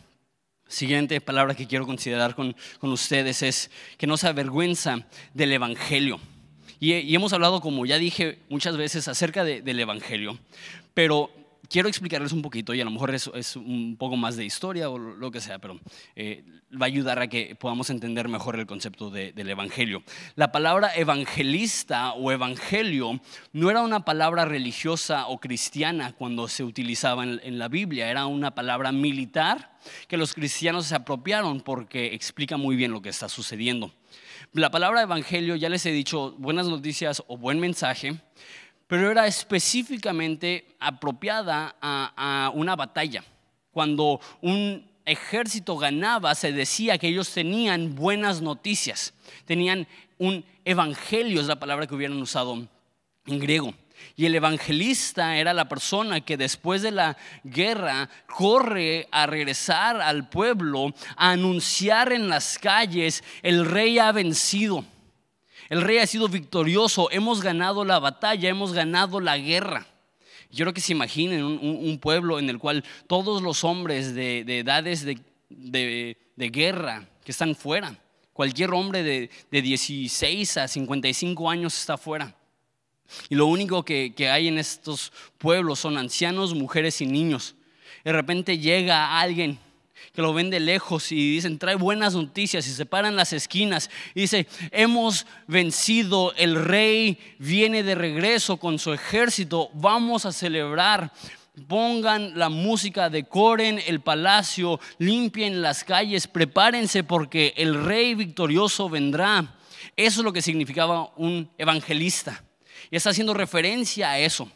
Siguiente 0.70 1.20
palabra 1.20 1.56
que 1.56 1.66
quiero 1.66 1.88
considerar 1.88 2.36
con, 2.36 2.56
ustedes 2.82 3.42
es 3.42 3.72
que 3.98 4.06
no 4.06 4.18
se 4.18 4.28
avergüenza 4.28 5.08
del 5.34 5.52
Evangelio. 5.52 6.20
Y, 6.80 7.16
hemos 7.16 7.34
hablado, 7.34 7.60
como 7.60 7.88
ya 7.88 7.98
dije 7.98 8.38
muchas 8.50 8.78
veces, 8.78 9.08
acerca 9.08 9.44
del 9.44 9.80
Evangelio. 9.80 10.38
Pero 10.94 11.32
quiero 11.70 11.88
explicarles 11.88 12.32
un 12.32 12.42
poquito 12.42 12.74
y 12.74 12.82
a 12.82 12.86
lo 12.86 12.92
mejor 12.92 13.14
es, 13.14 13.56
un 13.56 13.96
poco 13.98 14.18
más 14.18 14.36
de 14.36 14.46
historia 14.46 14.90
o 14.90 14.98
lo 14.98 15.32
que 15.32 15.40
sea, 15.40 15.60
pero 15.60 15.80
eh, 16.16 16.44
va 16.72 16.86
a 16.86 16.88
ayudar 16.88 17.20
a 17.20 17.28
que 17.28 17.56
podamos 17.56 17.90
entender 17.90 18.28
mejor 18.28 18.60
el 18.60 18.66
concepto 18.66 19.10
del 19.10 19.50
evangelio. 19.50 20.04
La 20.36 20.52
palabra 20.52 20.92
evangelista 20.96 22.14
o 22.14 22.32
evangelio 22.32 23.22
no 23.54 23.70
era 23.70 23.82
una 23.82 24.04
palabra 24.04 24.46
religiosa 24.46 25.28
o 25.28 25.40
cristiana 25.40 26.14
cuando 26.14 26.48
se 26.48 26.64
utilizaba 26.64 27.24
en, 27.24 27.40
en 27.44 27.60
la 27.60 27.68
Biblia, 27.68 28.10
era 28.10 28.26
una 28.26 28.56
palabra 28.56 28.92
militar 28.92 29.78
que 30.08 30.18
los 30.18 30.34
cristianos 30.34 30.88
se 30.88 30.96
apropiaron 30.96 31.62
porque 31.62 32.14
explica 32.14 32.58
muy 32.58 32.76
bien 32.76 32.92
lo 32.92 33.02
que 33.02 33.10
está 33.10 33.30
sucediendo. 33.30 33.94
La 34.54 34.72
palabra 34.72 35.04
evangelio, 35.04 35.56
ya 35.56 35.70
les 35.70 35.86
he 35.86 35.92
dicho, 35.92 36.34
buenas 36.40 36.68
noticias 36.68 37.24
o 37.28 37.38
buen 37.38 37.60
mensaje, 37.60 38.20
pero 38.90 39.12
era 39.12 39.28
específicamente 39.28 40.66
apropiada 40.80 41.76
a, 41.80 42.52
una 42.56 42.76
batalla. 42.76 43.24
Cuando 43.70 44.20
un 44.42 44.84
ejército 45.06 45.78
ganaba, 45.78 46.34
se 46.34 46.52
decía 46.52 46.98
que 46.98 47.08
ellos 47.08 47.32
tenían 47.32 47.94
buenas 47.94 48.42
noticias, 48.42 49.14
tenían 49.46 49.88
un 50.18 50.44
evangelio, 50.66 51.40
es 51.40 51.46
la 51.46 51.60
palabra 51.60 51.86
que 51.86 51.94
hubieran 51.94 52.20
usado 52.20 52.68
en 53.28 53.40
griego. 53.40 53.76
Y 54.16 54.26
el 54.26 54.34
evangelista 54.34 55.38
era 55.38 55.54
la 55.54 55.70
persona 55.70 56.22
que 56.22 56.36
después 56.36 56.82
de 56.82 56.90
la 56.90 57.16
guerra 57.44 58.10
corre 58.26 59.08
a 59.12 59.28
regresar 59.28 60.02
al 60.02 60.30
pueblo, 60.30 60.96
a 61.16 61.30
anunciar 61.30 62.12
en 62.12 62.28
las 62.28 62.58
calles, 62.58 63.24
el 63.44 63.68
rey 63.68 64.00
ha 64.00 64.12
vencido. 64.12 64.84
El 65.70 65.82
rey 65.82 66.00
ha 66.00 66.08
sido 66.08 66.28
victorioso, 66.28 67.10
hemos 67.12 67.42
ganado 67.42 67.86
la 67.86 68.00
batalla, 68.00 68.50
hemos 68.50 68.74
ganado 68.74 69.20
la 69.20 69.38
guerra. 69.38 69.86
Yo 70.52 70.66
creo 70.66 70.74
que 70.74 70.82
se 70.82 70.94
imaginen 70.94 71.44
un, 71.44 72.00
pueblo 72.00 72.40
en 72.40 72.50
el 72.50 72.58
cual 72.58 72.84
todos 73.06 73.44
los 73.44 73.64
hombres 73.64 74.16
de, 74.16 74.40
edades 74.40 75.06
de, 75.06 76.16
guerra 76.36 77.08
que 77.24 77.32
están 77.32 77.56
fuera, 77.56 77.96
cualquier 78.34 78.74
hombre 78.74 79.04
de, 79.04 79.30
16 79.52 80.58
a 80.58 80.68
55 80.68 81.50
años 81.50 81.80
está 81.80 81.98
fuera. 81.98 82.36
Y 83.30 83.36
lo 83.36 83.46
único 83.46 83.86
que 83.86 84.30
hay 84.32 84.48
en 84.48 84.58
estos 84.58 85.14
pueblos 85.38 85.80
son 85.80 86.00
ancianos, 86.00 86.56
mujeres 86.56 87.00
y 87.02 87.06
niños. 87.06 87.56
De 88.04 88.12
repente 88.12 88.58
llega 88.58 89.20
alguien 89.20 89.60
que 90.14 90.22
lo 90.22 90.34
ven 90.34 90.50
de 90.50 90.60
lejos 90.60 91.12
y 91.12 91.32
dicen, 91.32 91.60
trae 91.60 91.76
buenas 91.76 92.16
noticias 92.16 92.68
y 92.68 92.72
se 92.72 92.86
paran 92.86 93.16
las 93.16 93.34
esquinas 93.34 93.90
y 94.16 94.22
dice, 94.22 94.48
hemos 94.72 95.26
vencido, 95.48 96.34
el 96.36 96.56
rey 96.56 97.18
viene 97.38 97.84
de 97.84 97.96
regreso 97.96 98.58
con 98.58 98.80
su 98.80 98.94
ejército, 98.94 99.70
vamos 99.74 100.26
a 100.26 100.32
celebrar. 100.32 101.12
Pongan 101.68 102.40
la 102.40 102.48
música, 102.48 103.10
decoren 103.10 103.82
el 103.86 104.00
palacio, 104.00 104.80
limpien 104.98 105.62
las 105.62 105.84
calles, 105.84 106.28
prepárense 106.28 107.04
porque 107.04 107.54
el 107.58 107.84
rey 107.84 108.16
victorioso 108.16 108.88
vendrá. 108.88 109.56
Eso 109.98 110.22
es 110.22 110.24
lo 110.24 110.32
que 110.32 110.42
significaba 110.42 111.12
un 111.18 111.50
evangelista. 111.58 112.42
Y 112.90 112.96
está 112.96 113.10
haciendo 113.10 113.34
referencia 113.34 114.12
a 114.12 114.20
eso. 114.20 114.50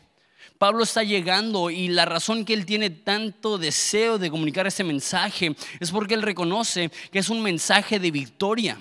Pablo 0.63 0.85
está 0.85 1.03
llegando 1.03 1.69
y 1.69 1.89
la 1.89 2.05
razón 2.05 2.45
que 2.45 2.53
él 2.53 2.65
tiene 2.65 2.89
tanto 2.89 3.57
deseo 3.57 4.17
de 4.17 4.31
comunicar 4.31 4.65
ese 4.65 4.85
mensaje 4.85 5.53
es 5.81 5.91
porque 5.91 6.13
él 6.13 6.21
reconoce 6.21 6.89
que 7.11 7.19
es 7.19 7.27
un 7.27 7.43
mensaje 7.43 7.99
de 7.99 8.11
victoria, 8.11 8.77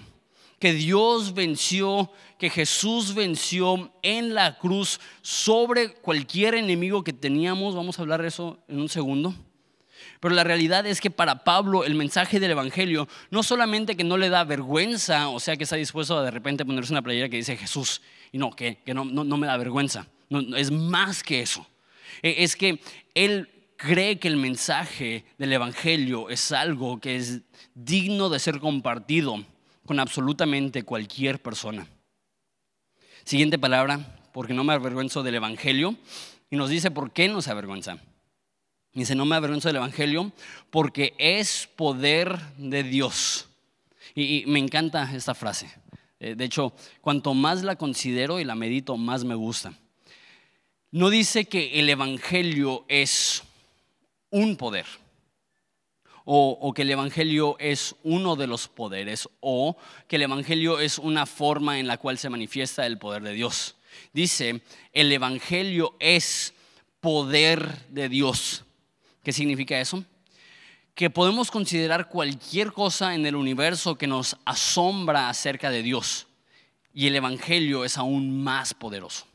que 0.61 0.75
Dios 0.75 1.35
venció, 1.35 2.13
que 2.39 2.51
Jesús 2.51 3.17
venció 3.17 3.93
en 4.03 4.33
la 4.33 4.61
cruz 4.61 5.01
sobre 5.23 5.93
cualquier 5.95 6.55
enemigo 6.55 7.03
que 7.03 7.13
teníamos. 7.13 7.75
Vamos 7.75 7.99
a 7.99 8.03
hablar 8.03 8.23
de 8.23 8.29
eso 8.29 8.61
en 8.69 8.79
un 8.79 8.89
segundo. 8.89 9.35
Pero 10.21 10.37
la 10.37 10.45
realidad 10.45 10.87
es 10.87 11.01
que 11.01 11.11
para 11.11 11.43
Pablo 11.43 11.83
el 11.83 11.97
mensaje 11.97 12.39
del 12.39 12.53
Evangelio 12.53 13.09
no 13.33 13.43
solamente 13.43 13.97
que 13.97 14.05
no 14.05 14.19
le 14.19 14.29
da 14.29 14.45
vergüenza, 14.45 15.31
o 15.31 15.41
sea 15.41 15.57
que 15.57 15.65
está 15.65 15.75
dispuesto 15.75 16.17
a 16.17 16.23
de 16.23 16.31
repente 16.31 16.65
ponerse 16.65 16.93
una 16.93 17.03
playera 17.03 17.29
que 17.29 17.39
dice 17.39 17.57
Jesús, 17.57 18.03
y 18.31 18.39
no, 18.39 18.53
que, 18.53 18.79
no, 18.95 19.05
no, 19.05 19.37
me 19.37 19.49
da 19.49 19.57
vergüenza. 19.57 20.07
No, 20.31 20.57
es 20.57 20.71
más 20.71 21.25
que 21.25 21.43
eso. 21.43 21.67
E, 22.23 22.43
es 22.45 22.57
que 22.57 22.81
él 23.15 23.49
cree 23.77 24.19
que 24.19 24.29
el 24.29 24.37
mensaje 24.37 25.25
del 25.39 25.53
Evangelio 25.53 26.31
es 26.31 26.53
algo 26.53 27.01
que 27.01 27.17
es 27.17 27.41
digno 27.75 28.29
de 28.29 28.39
ser 28.39 28.61
compartido 28.61 29.45
con 29.85 29.99
absolutamente 29.99 30.85
cualquier 30.85 31.43
persona. 31.43 31.89
Siguiente 33.25 33.59
palabra, 33.59 34.21
porque 34.33 34.55
no 34.55 34.63
me 34.63 34.73
avergüenzo 34.73 35.23
del 35.23 35.35
Evangelio, 35.35 35.97
y 36.49 36.57
nos 36.57 36.71
dice 36.71 36.91
por 36.91 37.13
qué 37.13 37.29
no 37.29 37.43
se 37.43 37.51
avergüenza. 37.51 37.99
Dice, 38.95 39.15
no 39.15 39.25
me 39.25 39.37
avergüenzo 39.37 39.69
del 39.69 39.77
Evangelio 39.77 40.33
porque 40.71 41.15
es 41.19 41.69
poder 41.77 42.39
de 42.59 42.83
Dios. 42.83 43.49
Y, 44.15 44.43
y 44.43 44.47
me 44.47 44.59
encanta 44.59 45.11
esta 45.15 45.35
frase. 45.35 45.71
Eh, 46.21 46.35
de 46.37 46.45
hecho, 46.45 46.75
cuanto 47.01 47.33
más 47.35 47.63
la 47.63 47.77
considero 47.77 48.39
y 48.39 48.45
la 48.45 48.55
medito, 48.55 48.97
más 48.97 49.25
me 49.25 49.35
gusta 49.35 49.73
no 50.93 51.09
dice 51.11 51.47
que 51.47 51.81
el 51.81 51.89
Evangelio 51.89 52.85
es 52.87 53.43
un 54.31 54.57
poder 54.57 54.87
o, 56.25 56.73
que 56.75 56.83
el 56.83 56.91
Evangelio 56.91 57.57
es 57.59 57.97
uno 58.03 58.37
de 58.37 58.47
los 58.47 58.69
poderes 58.69 59.29
o 59.41 59.77
que 60.07 60.17
el 60.17 60.23
Evangelio 60.23 60.79
es 60.79 60.99
una 60.99 61.27
forma 61.27 61.79
en 61.79 61.87
la 61.87 61.97
cual 61.97 62.19
se 62.19 62.31
manifiesta 62.31 62.87
el 62.87 62.99
poder 62.99 63.23
de 63.23 63.33
Dios. 63.33 63.75
Dice, 64.13 64.63
el 64.93 65.11
Evangelio 65.11 65.97
es 65.99 66.55
poder 67.01 67.87
de 67.89 68.09
Dios. 68.09 68.65
¿Qué 69.25 69.33
significa 69.33 69.81
eso? 69.81 70.05
Que 70.95 71.11
podemos 71.11 71.51
considerar 71.51 72.09
cualquier 72.09 72.73
cosa 72.73 73.15
en 73.15 73.27
el 73.27 73.35
universo 73.35 73.97
que 73.97 74.07
nos 74.07 74.37
asombra 74.45 75.29
acerca 75.29 75.71
de 75.71 75.83
Dios 75.83 76.27
y 76.95 77.07
el 77.07 77.17
Evangelio 77.17 77.85
es 77.85 77.97
aún 77.97 78.43
más 78.43 78.75
poderoso. 78.75 79.32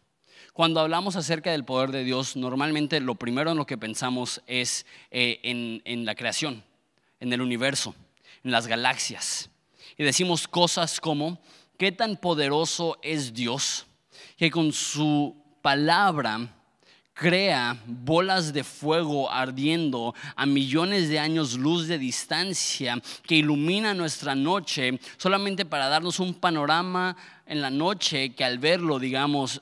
Cuando 0.58 0.80
hablamos 0.80 1.16
acerca 1.16 1.52
del 1.52 1.66
poder 1.66 1.92
de 1.92 2.04
Dios, 2.04 2.36
normalmente 2.36 3.00
lo 3.00 3.14
primero 3.14 3.52
en 3.52 3.58
lo 3.58 3.68
que 3.68 3.78
pensamos 3.78 4.42
es 4.48 4.88
eh, 5.12 5.40
en, 5.44 6.04
la 6.04 6.16
creación, 6.16 6.64
en 7.20 7.32
el 7.32 7.42
universo, 7.42 7.94
en 8.44 8.50
las 8.50 8.66
galaxias. 8.66 9.52
Y 10.00 10.04
decimos 10.04 10.48
cosas 10.48 11.00
como, 11.00 11.40
¿qué 11.78 11.92
tan 11.92 12.18
poderoso 12.18 12.98
es 13.04 13.36
Dios 13.36 13.86
que 14.36 14.50
con 14.50 14.74
su 14.74 15.36
palabra 15.62 16.52
crea 17.14 17.80
bolas 17.86 18.52
de 18.52 18.64
fuego 18.64 19.30
ardiendo 19.30 20.16
a 20.36 20.48
millones 20.48 21.08
de 21.10 21.20
años 21.20 21.54
luz 21.54 21.88
de 21.88 22.00
distancia 22.00 23.00
que 23.28 23.36
ilumina 23.36 23.94
nuestra 23.94 24.34
noche 24.34 25.00
solamente 25.18 25.66
para 25.66 25.88
darnos 25.88 26.20
un 26.20 26.34
panorama 26.34 27.16
en 27.46 27.62
la 27.62 27.70
noche 27.70 28.34
que 28.34 28.44
al 28.44 28.58
verlo 28.58 28.98
digamos, 29.00 29.62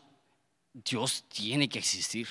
Dios 0.83 1.23
tiene 1.29 1.69
que 1.69 1.79
existir. 1.79 2.27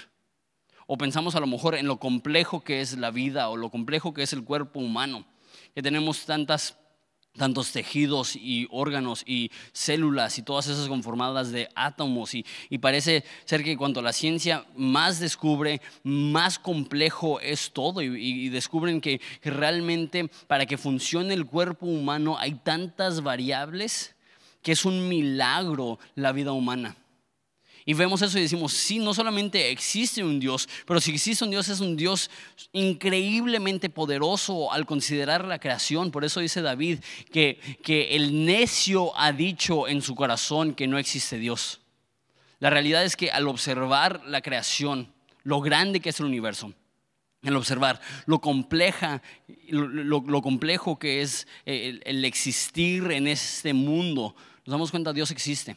O 0.86 0.98
pensamos 0.98 1.34
a 1.34 1.40
lo 1.40 1.46
mejor 1.46 1.74
en 1.74 1.86
lo 1.86 1.98
complejo 1.98 2.62
que 2.62 2.82
es 2.82 2.98
la 2.98 3.10
vida 3.10 3.48
o 3.48 3.56
lo 3.56 3.70
complejo 3.70 4.12
que 4.12 4.22
es 4.22 4.34
el 4.34 4.44
cuerpo 4.44 4.80
humano, 4.80 5.24
que 5.74 5.82
tenemos 5.82 6.26
tantas 6.26 6.76
tantos 7.36 7.72
tejidos 7.72 8.36
y 8.36 8.68
órganos 8.70 9.24
y 9.26 9.50
células 9.72 10.38
y 10.38 10.42
todas 10.42 10.68
esas 10.68 10.86
conformadas 10.86 11.50
de 11.50 11.68
átomos 11.74 12.32
y, 12.32 12.44
parece 12.78 13.24
ser 13.44 13.64
que 13.64 13.76
cuanto 13.76 14.02
la 14.02 14.12
ciencia 14.12 14.64
más 14.76 15.18
descubre, 15.18 15.80
más 16.04 16.60
complejo 16.60 17.40
es 17.40 17.72
todo 17.72 18.02
y, 18.02 18.06
y 18.06 18.48
descubren 18.50 19.00
que 19.00 19.20
realmente 19.42 20.28
para 20.46 20.66
que 20.66 20.78
funcione 20.78 21.34
el 21.34 21.46
cuerpo 21.46 21.86
humano 21.86 22.38
hay 22.38 22.54
tantas 22.54 23.20
variables 23.22 24.14
que 24.62 24.70
es 24.70 24.84
un 24.84 25.08
milagro 25.08 25.98
la 26.14 26.30
vida 26.30 26.52
humana. 26.52 26.96
Y 27.86 27.92
vemos 27.92 28.22
eso 28.22 28.38
y 28.38 28.42
decimos, 28.42 28.72
sí, 28.72 28.98
no 28.98 29.12
solamente 29.12 29.70
existe 29.70 30.24
un 30.24 30.40
Dios, 30.40 30.68
pero 30.86 31.00
si 31.00 31.10
existe 31.12 31.44
un 31.44 31.50
Dios 31.50 31.68
es 31.68 31.80
un 31.80 31.96
Dios 31.96 32.30
increíblemente 32.72 33.90
poderoso 33.90 34.72
al 34.72 34.86
considerar 34.86 35.44
la 35.44 35.58
creación. 35.58 36.10
Por 36.10 36.24
eso 36.24 36.40
dice 36.40 36.62
David 36.62 37.00
que, 37.30 37.58
que 37.82 38.16
el 38.16 38.46
necio 38.46 39.12
ha 39.18 39.32
dicho 39.32 39.86
en 39.86 40.00
su 40.00 40.14
corazón 40.14 40.74
que 40.74 40.86
no 40.86 40.96
existe 40.96 41.38
Dios. 41.38 41.82
La 42.58 42.70
realidad 42.70 43.04
es 43.04 43.16
que 43.16 43.30
al 43.30 43.46
observar 43.48 44.22
la 44.26 44.40
creación, 44.40 45.12
lo 45.42 45.60
grande 45.60 46.00
que 46.00 46.08
es 46.08 46.20
el 46.20 46.26
universo, 46.26 46.72
al 47.42 47.56
observar 47.56 48.00
lo 48.24 48.40
compleja, 48.40 49.20
lo, 49.68 50.40
complejo 50.40 50.98
que 50.98 51.20
es 51.20 51.46
el, 51.66 52.00
el 52.06 52.24
existir 52.24 53.12
en 53.12 53.26
este 53.26 53.74
mundo, 53.74 54.34
nos 54.64 54.72
damos 54.72 54.90
cuenta 54.90 55.10
que 55.10 55.16
Dios 55.16 55.30
existe. 55.30 55.76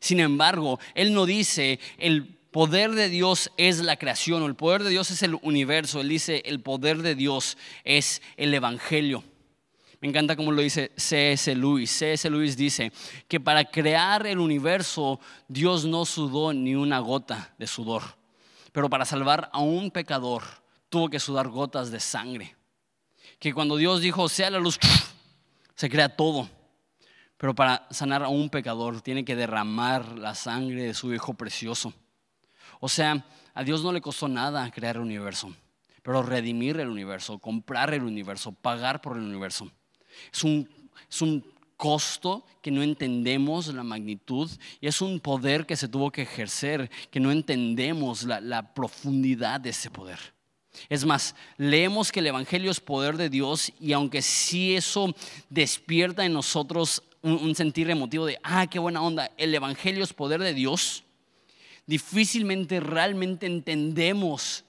Sin 0.00 0.20
embargo, 0.20 0.78
Él 0.94 1.12
no 1.14 1.26
dice 1.26 1.78
el 1.98 2.38
poder 2.54 2.92
de 2.92 3.08
Dios 3.08 3.50
es 3.56 3.80
la 3.80 3.96
creación 3.96 4.42
o 4.42 4.46
el 4.46 4.54
poder 4.54 4.84
de 4.84 4.90
Dios 4.90 5.10
es 5.10 5.22
el 5.22 5.36
universo. 5.42 6.00
Él 6.00 6.08
dice 6.08 6.42
el 6.46 6.60
poder 6.60 7.02
de 7.02 7.16
Dios 7.16 7.58
es 7.82 8.22
el 8.36 8.54
Evangelio. 8.54 9.24
Me 10.00 10.08
encanta 10.08 10.36
cómo 10.36 10.52
lo 10.52 10.60
dice 10.62 10.92
C.S. 10.96 11.54
Lewis. 11.56 11.90
C.S. 11.90 12.28
Lewis 12.28 12.56
dice 12.56 12.92
que 13.26 13.40
para 13.40 13.64
crear 13.64 14.26
el 14.26 14.38
universo 14.38 15.18
Dios 15.48 15.84
no 15.84 16.04
sudó 16.04 16.52
ni 16.52 16.74
una 16.74 16.98
gota 16.98 17.54
de 17.58 17.66
sudor, 17.66 18.02
pero 18.70 18.90
para 18.90 19.04
salvar 19.04 19.48
a 19.52 19.60
un 19.60 19.90
pecador 19.90 20.42
tuvo 20.90 21.08
que 21.08 21.18
sudar 21.18 21.48
gotas 21.48 21.90
de 21.90 22.00
sangre. 22.00 22.54
Que 23.40 23.52
cuando 23.52 23.76
Dios 23.76 24.00
dijo 24.00 24.28
sea 24.28 24.50
la 24.50 24.58
luz, 24.58 24.78
se 25.74 25.88
crea 25.88 26.14
todo. 26.14 26.48
Pero 27.36 27.54
para 27.54 27.86
sanar 27.90 28.22
a 28.22 28.28
un 28.28 28.48
pecador 28.48 29.00
tiene 29.00 29.24
que 29.24 29.36
derramar 29.36 30.18
la 30.18 30.34
sangre 30.34 30.84
de 30.84 30.94
su 30.94 31.12
Hijo 31.12 31.34
precioso. 31.34 31.92
O 32.80 32.88
sea, 32.88 33.24
a 33.54 33.64
Dios 33.64 33.82
no 33.82 33.92
le 33.92 34.00
costó 34.00 34.28
nada 34.28 34.70
crear 34.70 34.96
el 34.96 35.02
universo, 35.02 35.54
pero 36.02 36.22
redimir 36.22 36.78
el 36.80 36.88
universo, 36.88 37.38
comprar 37.38 37.94
el 37.94 38.02
universo, 38.02 38.52
pagar 38.52 39.00
por 39.00 39.16
el 39.16 39.22
universo. 39.22 39.70
Es 40.32 40.44
un, 40.44 40.68
es 41.08 41.22
un 41.22 41.44
costo 41.76 42.44
que 42.62 42.70
no 42.70 42.82
entendemos 42.82 43.66
la 43.68 43.82
magnitud 43.82 44.50
y 44.80 44.86
es 44.86 45.00
un 45.00 45.20
poder 45.20 45.66
que 45.66 45.76
se 45.76 45.88
tuvo 45.88 46.10
que 46.10 46.22
ejercer, 46.22 46.90
que 47.10 47.20
no 47.20 47.30
entendemos 47.30 48.24
la, 48.24 48.40
la 48.40 48.74
profundidad 48.74 49.60
de 49.60 49.70
ese 49.70 49.90
poder. 49.90 50.18
Es 50.88 51.04
más, 51.04 51.34
leemos 51.56 52.10
que 52.10 52.20
el 52.20 52.26
Evangelio 52.26 52.70
es 52.70 52.80
poder 52.80 53.16
de 53.16 53.30
Dios 53.30 53.72
y 53.78 53.92
aunque 53.92 54.22
sí 54.22 54.74
eso 54.74 55.14
despierta 55.48 56.24
en 56.24 56.32
nosotros 56.32 57.02
un, 57.24 57.54
sentir 57.54 57.90
emotivo 57.90 58.26
de, 58.26 58.38
ah, 58.42 58.66
qué 58.66 58.78
buena 58.78 59.02
onda, 59.02 59.30
el 59.38 59.54
Evangelio 59.54 60.04
es 60.04 60.12
poder 60.12 60.40
de 60.42 60.52
Dios, 60.52 61.04
difícilmente 61.86 62.80
realmente 62.80 63.46
entendemos 63.46 64.64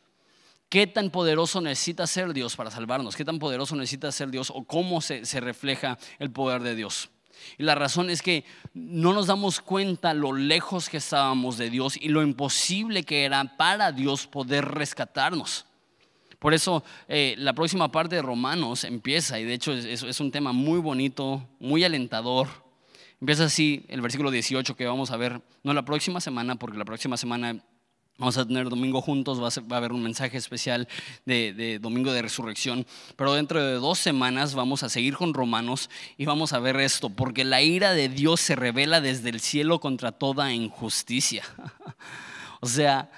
qué 0.69 0.87
tan 0.87 1.09
poderoso 1.09 1.59
necesita 1.59 2.07
ser 2.07 2.33
Dios 2.33 2.55
para 2.55 2.71
salvarnos, 2.71 3.15
qué 3.15 3.25
tan 3.25 3.39
poderoso 3.39 3.75
necesita 3.75 4.11
ser 4.11 4.31
Dios 4.31 4.51
o 4.55 4.63
cómo 4.63 5.01
se, 5.01 5.25
se, 5.25 5.41
refleja 5.41 5.97
el 6.17 6.31
poder 6.31 6.61
de 6.61 6.75
Dios. 6.75 7.09
Y 7.57 7.63
la 7.63 7.75
razón 7.75 8.09
es 8.09 8.21
que 8.21 8.45
no 8.73 9.13
nos 9.13 9.27
damos 9.27 9.59
cuenta 9.59 10.13
lo 10.13 10.31
lejos 10.31 10.89
que 10.89 10.97
estábamos 10.97 11.57
de 11.57 11.69
Dios 11.69 11.97
y 11.97 12.07
lo 12.07 12.23
imposible 12.23 13.03
que 13.03 13.25
era 13.25 13.57
para 13.57 13.91
Dios 13.91 14.27
poder 14.27 14.65
rescatarnos. 14.65 15.65
Por 16.39 16.53
eso 16.53 16.83
eh, 17.07 17.35
la 17.37 17.53
próxima 17.53 17.91
parte 17.91 18.15
de 18.15 18.21
Romanos 18.21 18.83
empieza, 18.83 19.39
y 19.39 19.45
de 19.45 19.53
hecho 19.53 19.73
es, 19.73 20.19
un 20.19 20.31
tema 20.31 20.51
muy 20.51 20.79
bonito, 20.79 21.47
muy 21.59 21.83
alentador. 21.83 22.47
Empieza 23.19 23.45
así 23.45 23.85
el 23.87 24.01
versículo 24.01 24.31
18 24.31 24.75
que 24.75 24.85
vamos 24.85 25.11
a 25.11 25.17
ver, 25.17 25.41
no 25.63 25.73
la 25.73 25.85
próxima 25.85 26.21
semana, 26.21 26.55
porque 26.55 26.77
la 26.77 26.85
próxima 26.85 27.17
semana 27.17 27.63
Vamos 28.17 28.37
a 28.37 28.47
tener 28.47 28.69
domingo 28.69 29.01
juntos, 29.01 29.41
va 29.43 29.75
a, 29.75 29.77
haber 29.77 29.91
un 29.91 30.01
mensaje 30.01 30.37
especial 30.37 30.87
de, 31.25 31.51
de, 31.51 31.79
domingo 31.79 32.13
de 32.13 32.21
resurrección, 32.21 32.87
pero 33.17 33.33
dentro 33.33 33.61
de 33.61 33.73
dos 33.73 33.99
semanas 33.99 34.55
vamos 34.55 34.83
a 34.83 34.89
seguir 34.89 35.17
con 35.17 35.33
Romanos 35.33 35.89
y 36.17 36.23
vamos 36.23 36.53
a 36.53 36.59
ver 36.59 36.77
esto, 36.77 37.09
porque 37.09 37.43
la 37.43 37.61
ira 37.61 37.91
de 37.91 38.07
Dios 38.07 38.39
se 38.39 38.55
revela 38.55 39.01
desde 39.01 39.27
el 39.27 39.41
cielo 39.41 39.81
contra 39.81 40.13
toda 40.13 40.53
injusticia. 40.53 41.43
o 42.61 42.67
sea, 42.67 43.11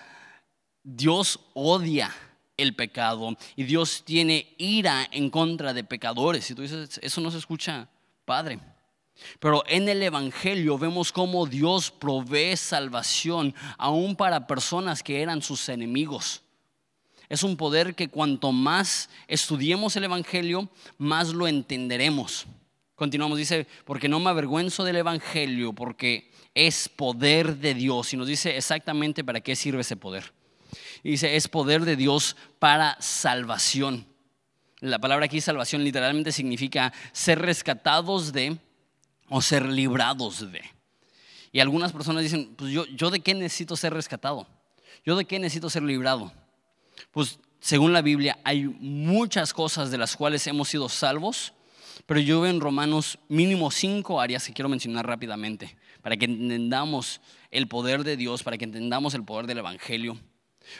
Dios 0.84 1.41
odia 1.53 2.12
el 2.58 2.76
pecado 2.76 3.38
y 3.56 3.63
Dios 3.63 4.04
tiene 4.04 4.56
ira 4.58 5.08
en 5.12 5.30
contra 5.30 5.74
de 5.74 5.84
pecadores. 5.84 6.50
Y 6.50 6.56
tú 6.56 6.63
dices, 6.63 7.00
eso 7.02 7.22
no 7.22 7.32
se 7.32 7.38
escucha, 7.38 7.88
Padre. 8.26 8.60
Pero 9.39 9.63
en 9.67 9.88
el 9.89 10.02
Evangelio 10.04 10.78
vemos 10.78 11.12
cómo 11.12 11.46
Dios 11.46 11.91
provee 11.91 12.58
salvación 12.58 13.54
aún 13.78 14.15
para 14.15 14.48
personas 14.48 15.02
que 15.02 15.22
eran 15.22 15.41
sus 15.41 15.70
enemigos. 15.70 16.41
Es 17.30 17.43
un 17.43 17.58
poder 17.58 17.93
que 17.96 18.10
cuanto 18.10 18.52
más 18.52 19.10
estudiemos 19.28 19.96
el 19.96 20.06
Evangelio, 20.06 20.70
más 20.98 21.30
lo 21.30 21.48
entenderemos. 21.48 22.46
Continuamos, 22.96 23.38
dice, 23.38 23.67
porque 23.86 24.08
no 24.08 24.20
me 24.20 24.30
avergüenzo 24.30 24.84
del 24.84 24.96
Evangelio, 24.98 25.74
porque 25.74 26.32
es 26.56 26.89
poder 26.89 27.58
de 27.58 27.74
Dios. 27.74 28.13
Y 28.13 28.17
nos 28.17 28.28
dice 28.28 28.56
exactamente 28.56 29.24
para 29.24 29.41
qué 29.41 29.56
sirve 29.56 29.82
ese 29.82 29.98
poder 29.98 30.32
dice, 31.03 31.36
es 31.36 31.47
poder 31.47 31.86
de 31.86 31.95
Dios 31.95 32.36
para 32.60 32.97
salvación. 32.99 34.06
La 34.80 34.99
palabra 34.99 35.25
aquí 35.25 35.41
salvación 35.41 35.84
literalmente 35.84 36.32
significa 36.32 36.93
ser 37.12 37.39
rescatados 37.39 38.32
de 38.32 38.58
o 39.30 39.41
ser 39.41 39.65
librados 39.65 40.51
de. 40.51 40.62
Y 41.51 41.60
algunas 41.60 41.91
personas 41.91 42.23
dicen, 42.23 42.53
pues 42.56 42.71
yo, 42.71 42.86
yo 42.88 43.10
de 43.10 43.19
qué 43.19 43.34
necesito 43.34 43.75
ser 43.75 43.93
rescatado? 43.93 44.47
¿Yo 45.06 45.15
de 45.15 45.25
qué 45.25 45.39
necesito 45.39 45.69
ser 45.69 45.84
librado? 45.84 46.32
Pues 47.12 47.39
según 47.60 47.93
la 47.93 48.01
Biblia 48.01 48.38
hay 48.43 48.65
muchas 48.65 49.53
cosas 49.53 49.89
de 49.89 49.97
las 49.97 50.15
cuales 50.15 50.45
hemos 50.47 50.69
sido 50.69 50.89
salvos, 50.89 51.53
pero 52.06 52.19
yo 52.19 52.41
veo 52.41 52.51
en 52.51 52.62
Romanos 52.62 53.17
mínimo 53.27 53.71
cinco 53.71 54.21
áreas 54.21 54.45
que 54.45 54.53
quiero 54.53 54.69
mencionar 54.69 55.08
rápidamente, 55.08 55.75
para 56.01 56.15
que 56.15 56.25
entendamos 56.25 57.21
el 57.49 57.67
poder 57.67 58.03
de 58.03 58.17
Dios, 58.17 58.43
para 58.43 58.58
que 58.58 58.65
entendamos 58.65 59.13
el 59.13 59.23
poder 59.23 59.47
del 59.47 59.60
Evangelio. 59.60 60.19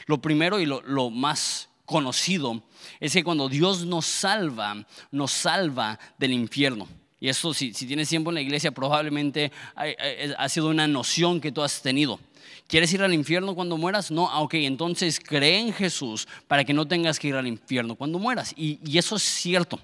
Lo 0.06 0.18
primero 0.20 0.60
y 0.60 0.66
lo, 0.66 1.10
más 1.10 1.68
conocido 1.84 2.62
es 3.00 3.12
que 3.12 3.24
cuando 3.24 3.48
Dios 3.48 3.84
nos 3.86 4.06
salva, 4.06 4.86
nos 5.10 5.30
salva 5.30 5.98
del 6.18 6.32
infierno. 6.32 6.86
Y 7.20 7.28
eso, 7.28 7.52
si, 7.52 7.72
tienes 7.72 8.08
tiempo 8.08 8.30
en 8.30 8.36
la 8.36 8.40
iglesia, 8.40 8.70
probablemente 8.70 9.50
ha, 9.74 10.48
sido 10.48 10.68
una 10.68 10.86
noción 10.86 11.40
que 11.40 11.50
tú 11.50 11.62
has 11.62 11.82
tenido. 11.82 12.20
¿Quieres 12.68 12.92
ir 12.92 13.02
al 13.02 13.14
infierno 13.14 13.54
cuando 13.54 13.76
mueras? 13.76 14.10
No, 14.10 14.28
ah, 14.30 14.40
ok, 14.40 14.54
entonces 14.54 15.18
cree 15.18 15.58
en 15.58 15.72
Jesús 15.72 16.28
para 16.46 16.64
que 16.64 16.74
no 16.74 16.86
tengas 16.86 17.18
que 17.18 17.28
ir 17.28 17.34
al 17.34 17.46
infierno 17.46 17.96
cuando 17.96 18.18
mueras. 18.18 18.52
Y, 18.56 18.78
eso 18.96 19.16
es 19.16 19.22
cierto. 19.22 19.80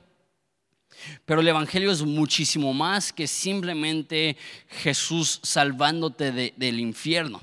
Pero 1.25 1.41
el 1.41 1.49
Evangelio 1.49 1.91
es 1.91 2.03
muchísimo 2.03 2.73
más 2.73 3.13
que 3.13 3.27
simplemente 3.27 4.37
Jesús 4.69 5.41
salvándote 5.43 6.53
del 6.57 6.81
infierno. 6.81 7.41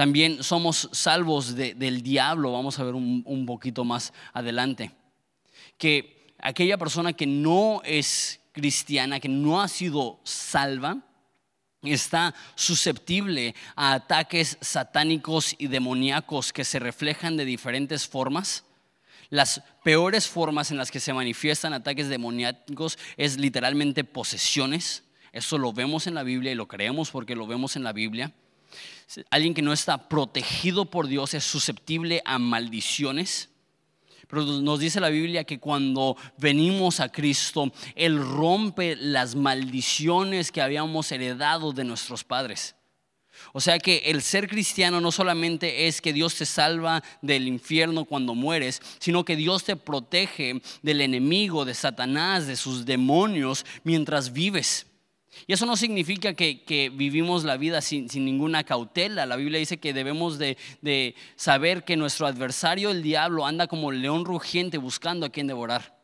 También 0.00 0.42
somos 0.42 0.88
salvos 0.92 1.54
del 1.54 2.02
diablo, 2.02 2.52
vamos 2.52 2.78
a 2.78 2.84
ver 2.84 2.94
un, 2.94 3.22
un 3.26 3.44
poquito 3.44 3.84
más 3.84 4.14
adelante. 4.32 4.92
Que 5.76 6.32
aquella 6.38 6.78
persona 6.78 7.12
que 7.12 7.26
no 7.26 7.82
es 7.84 8.40
cristiana, 8.52 9.20
que 9.20 9.28
no 9.28 9.60
ha 9.60 9.68
sido 9.68 10.18
salva, 10.24 10.96
está 11.82 12.34
susceptible 12.54 13.54
a 13.76 13.92
ataques 13.92 14.56
satánicos 14.62 15.54
y 15.58 15.66
demoníacos 15.66 16.54
que 16.54 16.64
se 16.64 16.78
reflejan 16.78 17.36
de 17.36 17.44
diferentes 17.44 18.08
formas. 18.08 18.64
Las 19.28 19.62
peores 19.84 20.26
formas 20.26 20.70
en 20.70 20.78
las 20.78 20.90
que 20.90 20.98
se 20.98 21.12
manifiestan 21.12 21.74
ataques 21.74 22.08
demoníacos 22.08 22.98
es 23.18 23.36
literalmente 23.36 24.04
posesiones. 24.04 25.04
Eso 25.30 25.58
lo 25.58 25.74
vemos 25.74 26.06
en 26.06 26.14
la 26.14 26.22
Biblia 26.22 26.52
y 26.52 26.54
lo 26.54 26.68
creemos 26.68 27.10
porque 27.10 27.36
lo 27.36 27.46
vemos 27.46 27.76
en 27.76 27.82
la 27.82 27.92
Biblia 27.92 28.32
Alguien 29.30 29.54
que 29.54 29.62
no 29.62 29.72
está 29.72 30.08
protegido 30.08 30.84
por 30.84 31.06
Dios 31.08 31.34
es 31.34 31.44
susceptible 31.44 32.22
a 32.24 32.38
maldiciones. 32.38 33.48
Pero 34.28 34.44
nos 34.44 34.78
dice 34.78 35.00
la 35.00 35.08
Biblia 35.08 35.42
que 35.42 35.58
cuando 35.58 36.16
venimos 36.38 37.00
a 37.00 37.08
Cristo, 37.08 37.72
Él 37.96 38.18
rompe 38.18 38.94
las 38.94 39.34
maldiciones 39.34 40.52
que 40.52 40.62
habíamos 40.62 41.10
heredado 41.10 41.72
de 41.72 41.82
nuestros 41.82 42.22
padres. 42.22 42.76
O 43.52 43.60
sea 43.60 43.78
que 43.78 44.02
el 44.06 44.22
ser 44.22 44.48
cristiano 44.48 45.00
no 45.00 45.10
solamente 45.10 45.88
es 45.88 46.00
que 46.00 46.12
Dios 46.12 46.36
te 46.36 46.46
salva 46.46 47.02
del 47.22 47.48
infierno 47.48 48.04
cuando 48.04 48.34
mueres, 48.34 48.80
sino 48.98 49.24
que 49.24 49.34
Dios 49.34 49.64
te 49.64 49.76
protege 49.76 50.62
del 50.82 51.00
enemigo, 51.00 51.64
de 51.64 51.74
Satanás, 51.74 52.46
de 52.46 52.56
sus 52.56 52.84
demonios 52.84 53.64
mientras 53.82 54.32
vives. 54.32 54.86
Y 55.46 55.52
eso 55.52 55.64
no 55.66 55.76
significa 55.76 56.34
que, 56.34 56.90
vivimos 56.94 57.44
la 57.44 57.56
vida 57.56 57.80
sin, 57.80 58.08
ninguna 58.24 58.64
cautela. 58.64 59.26
La 59.26 59.36
Biblia 59.36 59.58
dice 59.58 59.78
que 59.78 59.92
debemos 59.92 60.38
de, 60.38 60.56
de, 60.82 61.14
saber 61.36 61.84
que 61.84 61.96
nuestro 61.96 62.26
adversario, 62.26 62.90
el 62.90 63.02
diablo, 63.02 63.46
anda 63.46 63.66
como 63.66 63.92
león 63.92 64.24
rugiente 64.24 64.78
buscando 64.78 65.26
a 65.26 65.30
quien 65.30 65.46
devorar. 65.46 65.98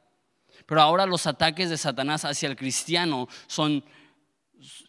Pero 0.66 0.80
ahora 0.80 1.06
los 1.06 1.26
ataques 1.26 1.70
de 1.70 1.76
Satanás 1.76 2.24
hacia 2.24 2.48
el 2.48 2.56
cristiano 2.56 3.28
son 3.46 3.84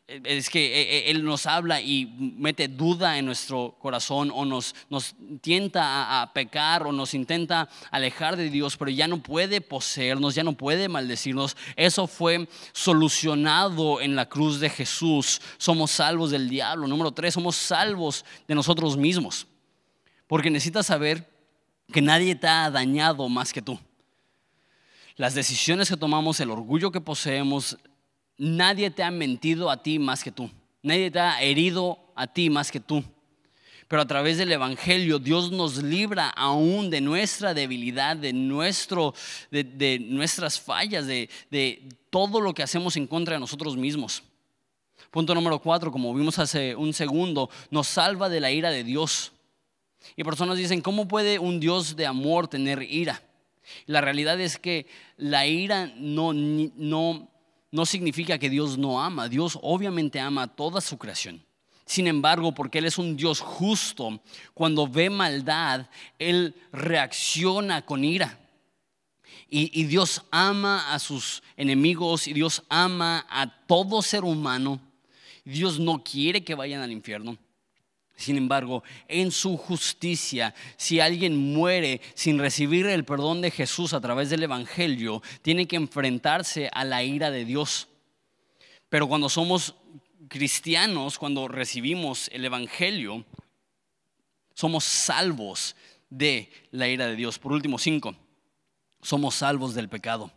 es 0.07 0.49
que 0.49 0.65
eh, 0.67 0.81
eh, 0.81 1.11
Él 1.11 1.25
nos 1.25 1.45
habla 1.45 1.81
y 1.81 2.05
mete 2.17 2.69
duda 2.69 3.17
en 3.17 3.25
nuestro 3.25 3.75
corazón 3.77 4.31
o 4.33 4.45
nos, 4.45 4.73
nos 4.89 5.15
tienta 5.41 6.21
a, 6.21 6.31
pecar 6.31 6.87
o 6.87 6.93
nos 6.93 7.13
intenta 7.13 7.67
alejar 7.91 8.37
de 8.37 8.49
Dios, 8.49 8.77
pero 8.77 8.89
ya 8.89 9.07
no 9.07 9.21
puede 9.21 9.59
poseernos, 9.59 10.33
ya 10.33 10.43
no 10.43 10.53
puede 10.53 10.87
maldecirnos. 10.87 11.57
Eso 11.75 12.07
fue 12.07 12.47
solucionado 12.71 13.99
en 13.99 14.15
la 14.15 14.29
cruz 14.29 14.61
de 14.61 14.69
Jesús. 14.69 15.41
Somos 15.57 15.91
salvos 15.91 16.31
del 16.31 16.47
diablo. 16.47 16.87
Número 16.87 17.11
tres, 17.11 17.33
somos 17.33 17.57
salvos 17.57 18.23
de 18.47 18.55
nosotros 18.55 18.95
mismos. 18.95 19.45
Porque 20.25 20.49
necesitas 20.49 20.85
saber 20.85 21.29
que 21.91 22.01
nadie 22.01 22.33
te 22.35 22.47
ha 22.47 22.71
dañado 22.71 23.27
más 23.27 23.51
que 23.51 23.61
tú. 23.61 23.77
Las 25.17 25.33
decisiones 25.33 25.89
que 25.89 25.97
tomamos, 25.97 26.39
el 26.39 26.51
orgullo 26.51 26.91
que 26.91 27.01
poseemos, 27.01 27.77
nadie 28.37 28.91
te 28.91 29.03
ha 29.03 29.11
mentido 29.11 29.69
a 29.69 29.81
ti 29.81 29.99
más 29.99 30.23
que 30.23 30.31
tú. 30.31 30.49
Nadie 30.81 31.11
te 31.11 31.19
ha 31.19 31.41
herido 31.41 31.99
a 32.15 32.27
ti 32.27 32.49
más 32.49 32.71
que 32.71 32.79
tú. 32.79 33.03
Pero 33.87 34.01
a 34.01 34.07
través 34.07 34.37
del 34.37 34.51
Evangelio 34.51 35.17
Dios 35.17 35.51
nos 35.51 35.81
libra 35.81 36.29
aún 36.29 36.89
de 36.89 36.99
nuestra 36.99 37.53
debilidad, 37.53 38.17
de, 38.17 38.33
nuestro, 38.33 39.13
de, 39.49 39.99
nuestras 39.99 40.59
fallas, 40.59 41.07
de, 41.07 41.29
de 41.49 41.87
todo 42.09 42.41
lo 42.41 42.53
que 42.53 42.63
hacemos 42.63 42.97
en 42.97 43.07
contra 43.07 43.35
de 43.35 43.39
nosotros 43.39 43.77
mismos. 43.77 44.23
Punto 45.09 45.33
número 45.33 45.59
cuatro, 45.59 45.91
como 45.91 46.13
vimos 46.13 46.37
hace 46.37 46.75
un 46.75 46.93
segundo, 46.93 47.49
nos 47.71 47.87
salva 47.87 48.27
de 48.27 48.41
la 48.41 48.51
ira 48.51 48.71
de 48.71 48.83
Dios. 48.83 49.31
Y 50.17 50.23
personas 50.23 50.57
dicen, 50.57 50.81
¿cómo 50.81 51.07
puede 51.07 51.39
un 51.39 51.59
Dios 51.59 51.95
de 51.95 52.05
amor 52.05 52.47
tener 52.47 52.81
ira? 52.83 53.21
La 53.85 54.01
realidad 54.01 54.39
es 54.39 54.57
que 54.57 54.85
la 55.15 55.47
ira 55.47 55.93
no, 55.95 56.33
no 56.33 57.29
no 57.71 57.85
significa 57.85 58.37
que 58.37 58.49
Dios 58.49 58.77
no 58.77 59.01
ama. 59.01 59.27
Dios 59.29 59.57
obviamente 59.61 60.19
ama 60.19 60.47
toda 60.47 60.81
su 60.81 60.97
creación. 60.97 61.43
Sin 61.85 62.07
embargo, 62.07 62.53
porque 62.53 62.79
Él 62.79 62.85
es 62.85 62.97
un 62.97 63.15
Dios 63.15 63.39
justo, 63.39 64.21
cuando 64.53 64.87
ve 64.87 65.09
maldad, 65.09 65.87
Él 66.19 66.53
reacciona 66.71 67.85
con 67.85 68.03
ira. 68.03 68.39
Y, 69.49 69.79
y, 69.79 69.85
Dios 69.85 70.23
ama 70.29 70.93
a 70.93 70.99
sus 70.99 71.41
enemigos 71.55 72.27
y 72.27 72.33
Dios 72.33 72.63
ama 72.67 73.25
a 73.29 73.65
todo 73.65 74.01
ser 74.01 74.25
humano. 74.25 74.81
Dios 75.45 75.79
no 75.79 76.03
quiere 76.03 76.43
que 76.43 76.53
vayan 76.53 76.81
al 76.81 76.91
infierno. 76.91 77.37
Sin 78.17 78.35
embargo, 78.35 78.83
en 79.07 79.31
su 79.31 79.57
justicia, 79.57 80.55
si 80.75 80.99
alguien 80.99 81.37
muere 81.37 82.01
sin 82.15 82.39
recibir 82.39 82.87
el 82.87 83.05
perdón 83.05 83.41
de 83.41 83.51
Jesús 83.51 83.93
a 83.93 84.01
través 84.01 84.31
del 84.31 84.41
Evangelio, 84.41 85.21
tiene 85.43 85.67
que 85.67 85.75
enfrentarse 85.75 86.67
a 86.73 86.83
la 86.83 87.03
ira 87.03 87.29
de 87.29 87.45
Dios. 87.45 87.87
Pero 88.89 89.07
cuando 89.07 89.29
somos 89.29 89.75
cristianos, 90.27 91.19
cuando 91.19 91.47
recibimos 91.47 92.27
el 92.33 92.43
Evangelio, 92.43 93.23
somos 94.55 94.83
salvos 94.83 95.75
de 96.09 96.51
la 96.71 96.87
ira 96.87 97.05
de 97.05 97.15
Dios. 97.15 97.37
Por 97.37 97.51
último, 97.51 97.77
cinco, 97.77 98.15
somos 98.99 99.35
salvos 99.35 99.75
del 99.75 99.89
pecado. 99.89 100.31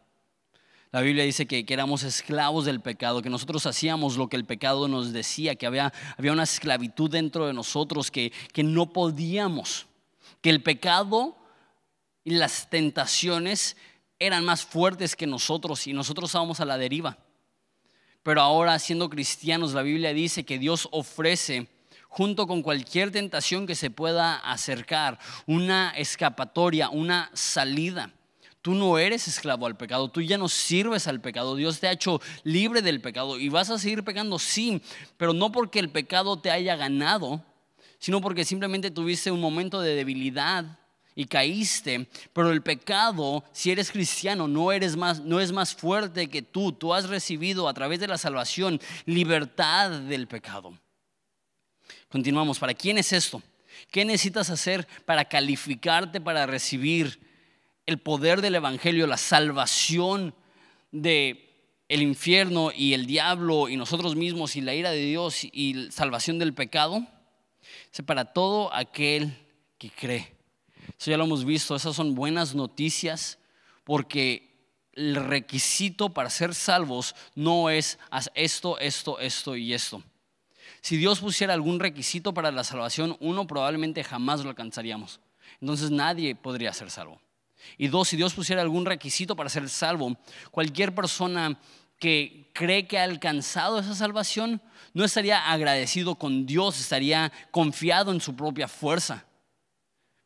La 0.92 1.02
Biblia 1.02 1.24
dice 1.24 1.46
que, 1.46 1.64
éramos 1.68 2.02
esclavos 2.02 2.64
del 2.64 2.80
pecado, 2.80 3.22
que 3.22 3.30
nosotros 3.30 3.64
hacíamos 3.66 4.16
lo 4.16 4.28
que 4.28 4.36
el 4.36 4.44
pecado 4.44 4.88
nos 4.88 5.12
decía, 5.12 5.54
que 5.54 5.66
había, 5.66 5.92
había 6.16 6.32
una 6.32 6.42
esclavitud 6.42 7.08
dentro 7.08 7.46
de 7.46 7.52
nosotros, 7.52 8.10
que, 8.10 8.32
que 8.52 8.64
no 8.64 8.92
podíamos, 8.92 9.86
que 10.40 10.50
el 10.50 10.62
pecado 10.62 11.36
y 12.24 12.32
las 12.32 12.68
tentaciones 12.68 13.76
eran 14.18 14.44
más 14.44 14.64
fuertes 14.64 15.14
que 15.14 15.28
nosotros 15.28 15.86
y 15.86 15.92
nosotros 15.92 16.30
estábamos 16.30 16.58
a 16.58 16.64
la 16.64 16.76
deriva. 16.76 17.18
Pero 18.24 18.42
ahora 18.42 18.78
siendo 18.78 19.08
cristianos, 19.08 19.72
la 19.72 19.82
Biblia 19.82 20.12
dice 20.12 20.44
que 20.44 20.58
Dios 20.58 20.88
ofrece 20.90 21.68
junto 22.08 22.48
con 22.48 22.62
cualquier 22.62 23.12
tentación 23.12 23.66
que 23.66 23.76
se 23.76 23.90
pueda 23.90 24.36
acercar, 24.36 25.18
una 25.46 25.90
escapatoria, 25.90 26.90
una 26.90 27.30
salida. 27.32 28.12
Tú 28.62 28.74
no 28.74 28.98
eres 28.98 29.26
esclavo 29.26 29.66
al 29.66 29.76
pecado, 29.76 30.10
tú 30.10 30.20
ya 30.20 30.36
no 30.36 30.48
sirves 30.48 31.06
al 31.06 31.20
pecado, 31.20 31.56
Dios 31.56 31.80
te 31.80 31.88
ha 31.88 31.92
hecho 31.92 32.20
libre 32.44 32.82
del 32.82 33.00
pecado 33.00 33.38
y 33.38 33.48
vas 33.48 33.70
a 33.70 33.78
seguir 33.78 34.04
pecando, 34.04 34.38
sí, 34.38 34.82
pero 35.16 35.32
no 35.32 35.50
porque 35.50 35.78
el 35.78 35.88
pecado 35.88 36.38
te 36.38 36.50
haya 36.50 36.76
ganado, 36.76 37.42
sino 37.98 38.20
porque 38.20 38.44
simplemente 38.44 38.90
tuviste 38.90 39.30
un 39.30 39.40
momento 39.40 39.80
de 39.80 39.94
debilidad 39.94 40.78
y 41.14 41.24
caíste, 41.24 42.08
pero 42.32 42.50
el 42.50 42.62
pecado, 42.62 43.44
si 43.52 43.70
eres 43.70 43.90
cristiano, 43.90 44.46
no 44.46 44.72
eres 44.72 44.96
más 44.96 45.20
no 45.20 45.40
es 45.40 45.52
más 45.52 45.74
fuerte 45.74 46.28
que 46.28 46.40
tú. 46.40 46.72
Tú 46.72 46.94
has 46.94 47.08
recibido 47.08 47.68
a 47.68 47.74
través 47.74 47.98
de 48.00 48.08
la 48.08 48.16
salvación 48.16 48.80
libertad 49.06 49.90
del 49.90 50.28
pecado. 50.28 50.78
Continuamos, 52.08 52.58
¿para 52.58 52.74
quién 52.74 52.98
es 52.98 53.12
esto? 53.12 53.42
¿Qué 53.90 54.04
necesitas 54.04 54.50
hacer 54.50 54.86
para 55.04 55.24
calificarte 55.24 56.20
para 56.20 56.46
recibir 56.46 57.29
el 57.86 57.98
poder 57.98 58.40
del 58.40 58.54
Evangelio, 58.54 59.06
la 59.06 59.16
salvación 59.16 60.34
de 60.92 61.50
el 61.88 62.02
infierno 62.02 62.70
y 62.72 62.94
el 62.94 63.06
diablo 63.06 63.68
y 63.68 63.76
nosotros 63.76 64.14
mismos 64.14 64.54
y 64.54 64.60
la 64.60 64.74
ira 64.74 64.90
de 64.90 65.04
Dios 65.04 65.44
y 65.44 65.90
salvación 65.90 66.38
del 66.38 66.54
pecado, 66.54 67.04
es 67.92 68.02
para 68.02 68.26
todo 68.26 68.72
aquel 68.72 69.36
que 69.76 69.90
cree. 69.90 70.36
Eso 70.98 71.10
ya 71.10 71.16
lo 71.16 71.24
hemos 71.24 71.44
visto, 71.44 71.74
esas 71.74 71.96
son 71.96 72.14
buenas 72.14 72.54
noticias 72.54 73.38
porque 73.82 74.50
el 74.92 75.16
requisito 75.16 76.10
para 76.10 76.30
ser 76.30 76.54
salvos 76.54 77.14
no 77.34 77.70
es 77.70 77.98
esto, 78.34 78.78
esto, 78.78 79.18
esto 79.18 79.56
y 79.56 79.72
esto. 79.72 80.02
Si 80.82 80.96
Dios 80.96 81.20
pusiera 81.20 81.54
algún 81.54 81.80
requisito 81.80 82.32
para 82.32 82.52
la 82.52 82.64
salvación, 82.64 83.16
uno 83.20 83.46
probablemente 83.46 84.04
jamás 84.04 84.42
lo 84.42 84.50
alcanzaríamos. 84.50 85.20
Entonces 85.60 85.90
nadie 85.90 86.34
podría 86.34 86.72
ser 86.72 86.90
salvo. 86.90 87.20
Y 87.78 87.88
dos, 87.88 88.08
si 88.08 88.16
Dios 88.16 88.34
pusiera 88.34 88.62
algún 88.62 88.86
requisito 88.86 89.36
para 89.36 89.48
ser 89.48 89.68
salvo, 89.68 90.16
cualquier 90.50 90.94
persona 90.94 91.58
que 91.98 92.50
cree 92.52 92.86
que 92.86 92.98
ha 92.98 93.04
alcanzado 93.04 93.78
esa 93.78 93.94
salvación 93.94 94.60
no 94.94 95.04
estaría 95.04 95.50
agradecido 95.50 96.16
con 96.16 96.46
Dios, 96.46 96.80
estaría 96.80 97.30
confiado 97.50 98.10
en 98.10 98.20
su 98.20 98.34
propia 98.34 98.66
fuerza. 98.66 99.24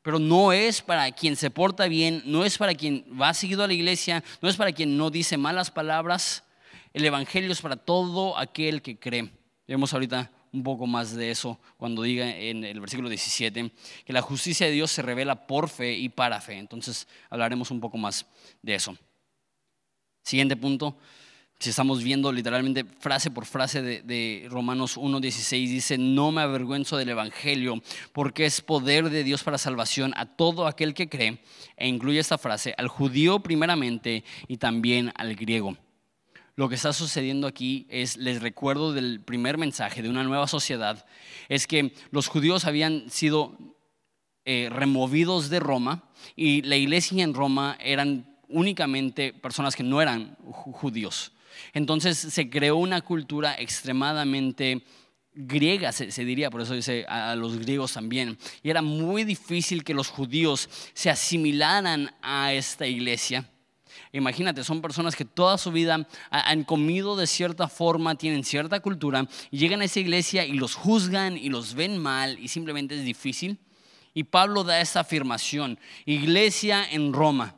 Pero 0.03 0.19
no 0.19 0.53
es 0.53 0.83
para 0.83 1.11
quien 1.13 1.35
se 1.35 1.51
porta 1.51 1.87
bien, 1.89 2.23
no 2.27 2.45
es 2.45 2.59
para 2.59 2.75
quien 2.75 3.05
va 3.21 3.33
seguido 3.35 3.65
a 3.65 3.67
la 3.67 3.73
iglesia, 3.73 4.23
no 4.41 4.49
es 4.49 4.57
para 4.57 4.73
quien 4.73 4.97
no 4.97 5.11
dice 5.11 5.37
malas 5.37 5.71
palabras. 5.71 6.45
El 6.93 7.05
Evangelio 7.05 7.51
es 7.51 7.61
para 7.61 7.77
todo 7.77 8.39
aquel 8.39 8.83
que 8.83 8.99
cree. 8.99 9.31
Vemos 9.67 9.93
ahorita 9.93 10.31
un 10.55 10.63
poco 10.63 10.87
más 10.87 11.15
de 11.15 11.31
eso 11.31 11.59
cuando 11.77 12.03
diga 12.03 12.31
en 12.31 12.65
el 12.65 12.81
versículo 12.81 13.09
17 13.09 13.73
que 14.07 14.13
la 14.13 14.23
justicia 14.23 14.67
de 14.67 14.73
Dios 14.73 14.91
se 14.91 15.03
revela 15.03 15.47
por 15.47 15.69
fe 15.69 15.93
y 15.95 16.09
para 16.09 16.41
fe. 16.41 16.59
Entonces 16.59 17.09
hablaremos 17.29 17.71
un 17.71 17.81
poco 17.81 17.99
más 17.99 18.25
de 18.63 18.77
eso. 18.77 18.97
Siguiente 20.23 20.57
punto, 20.57 20.97
si 21.59 21.71
estamos 21.71 22.03
viendo 22.03 22.33
literalmente 22.33 22.85
frase 22.85 23.31
por 23.31 23.47
frase 23.47 23.83
de, 23.83 24.47
Romanos 24.49 24.97
1.16, 24.97 25.51
dice, 25.69 25.99
no 25.99 26.31
me 26.31 26.43
avergüenzo 26.43 26.97
del 26.97 27.11
Evangelio 27.11 27.83
porque 28.13 28.47
es 28.47 28.61
poder 28.61 29.11
de 29.11 29.25
Dios 29.25 29.43
para 29.43 29.59
salvación 29.59 30.15
a 30.17 30.27
todo 30.27 30.67
aquel 30.67 30.95
que 30.95 31.09
cree, 31.09 31.39
e 31.77 31.89
incluye 31.89 32.21
esta 32.21 32.39
frase, 32.39 32.75
al 32.79 32.89
judío 32.89 33.41
primeramente 33.41 34.25
y 34.47 34.57
también 34.57 35.13
al 35.17 35.35
griego 35.35 35.77
lo 36.57 36.69
que 36.69 36.77
está 36.77 36.93
sucediendo 36.93 37.47
aquí 37.47 37.87
es, 37.89 38.17
les 38.17 38.41
recuerdo 38.41 38.93
del 38.93 39.21
primer 39.21 39.59
mensaje 39.59 40.03
de 40.03 40.09
una 40.09 40.23
nueva 40.23 40.47
sociedad, 40.47 41.05
es 41.49 41.67
que 41.67 41.95
los 42.11 42.29
judíos 42.29 42.65
habían 42.65 43.11
sido 43.11 43.57
eh, 44.45 44.69
removidos 44.71 45.51
de 45.51 45.61
Roma 45.61 46.05
y 46.37 46.63
la 46.63 46.77
iglesia 46.77 47.25
en 47.25 47.35
Roma 47.35 47.77
eran 47.81 48.39
únicamente 48.49 49.33
personas 49.33 49.75
que 49.75 49.83
no 49.83 50.01
eran 50.01 50.37
judíos. 50.45 51.33
Entonces 51.73 52.19
se 52.19 52.51
creó 52.51 52.77
una 52.77 53.01
cultura 53.01 53.55
extremadamente 53.59 54.85
griega, 55.35 55.93
se, 55.93 56.25
diría, 56.25 56.51
por 56.51 56.61
eso 56.61 56.75
dice 56.75 57.05
a, 57.09 57.35
los 57.35 57.59
griegos 57.59 57.93
también. 57.95 58.39
Y 58.63 58.71
era 58.71 58.83
muy 58.83 59.25
difícil 59.25 59.83
que 59.83 59.95
los 59.95 60.09
judíos 60.09 60.69
se 60.95 61.11
asimilaran 61.11 62.15
a 62.23 62.53
esta 62.53 62.87
iglesia. 62.87 63.49
Imagínate, 64.15 64.63
son 64.63 64.81
personas 64.81 65.17
que 65.17 65.25
toda 65.25 65.59
su 65.59 65.73
vida 65.73 66.07
han 66.31 66.63
comido 66.63 67.17
de 67.17 67.27
cierta 67.27 67.67
forma, 67.67 68.15
tienen 68.15 68.45
cierta 68.45 68.79
cultura, 68.79 69.27
y 69.51 69.59
llegan 69.59 69.81
a 69.81 69.87
esa 69.87 69.99
iglesia 69.99 70.45
y 70.45 70.53
los 70.53 70.77
juzgan 70.77 71.37
y 71.37 71.49
los 71.49 71.75
ven 71.75 71.99
mal 71.99 72.39
y 72.39 72.47
simplemente 72.47 72.95
es 72.95 73.05
difícil. 73.05 73.59
Y 74.15 74.23
Pablo 74.23 74.63
da 74.63 74.81
esta 74.81 75.01
afirmación, 75.01 75.81
iglesia 76.07 76.89
en 76.89 77.13
Roma. 77.13 77.57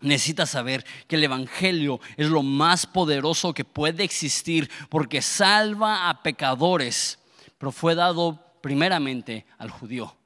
Necesitas 0.00 0.48
saber 0.48 0.82
que 1.06 1.16
el 1.16 1.24
Evangelio 1.24 2.00
es 2.16 2.28
lo 2.28 2.42
más 2.42 2.86
poderoso 2.86 3.52
que 3.52 3.66
puede 3.66 4.02
existir 4.02 4.70
porque 4.88 5.20
salva 5.20 6.08
a 6.08 6.22
pecadores, 6.22 7.18
pero 7.58 7.70
fue 7.70 7.94
dado 7.94 8.42
primeramente 8.62 9.44
al 9.58 9.68
judío. 9.68 10.16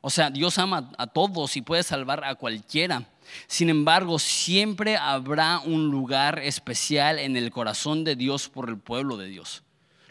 O 0.00 0.10
sea, 0.10 0.28
Dios 0.30 0.58
ama 0.58 0.90
a 0.98 1.06
todos 1.06 1.56
y 1.56 1.62
puede 1.62 1.84
salvar 1.84 2.24
a 2.24 2.34
cualquiera. 2.34 3.08
Sin 3.46 3.68
embargo, 3.68 4.18
siempre 4.18 4.96
habrá 4.96 5.60
un 5.60 5.90
lugar 5.90 6.38
especial 6.38 7.18
en 7.18 7.36
el 7.36 7.50
corazón 7.50 8.04
de 8.04 8.16
Dios 8.16 8.48
por 8.48 8.68
el 8.68 8.78
pueblo 8.78 9.16
de 9.16 9.28
Dios 9.28 9.62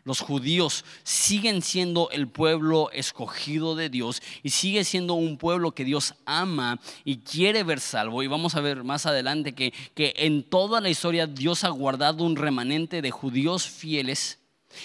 los 0.03 0.19
judíos 0.19 0.83
siguen 1.03 1.61
siendo 1.61 2.09
el 2.11 2.27
pueblo 2.27 2.89
escogido 2.91 3.75
de 3.75 3.89
Dios 3.89 4.21
y 4.43 4.49
sigue 4.49 4.83
siendo 4.83 5.13
un 5.13 5.37
pueblo 5.37 5.73
que 5.73 5.85
Dios 5.85 6.15
ama 6.25 6.79
y 7.03 7.17
quiere 7.17 7.63
ver 7.63 7.79
salvo. 7.79 8.23
Y 8.23 8.27
vamos 8.27 8.55
a 8.55 8.61
ver 8.61 8.83
más 8.83 9.05
adelante 9.05 9.53
que, 9.53 9.73
que 9.93 10.13
en 10.17 10.43
toda 10.43 10.81
la 10.81 10.89
historia 10.89 11.27
Dios 11.27 11.63
ha 11.63 11.69
guardado 11.69 12.23
un 12.23 12.35
remanente 12.35 13.01
de 13.01 13.11
judíos 13.11 13.67
fieles. 13.67 14.39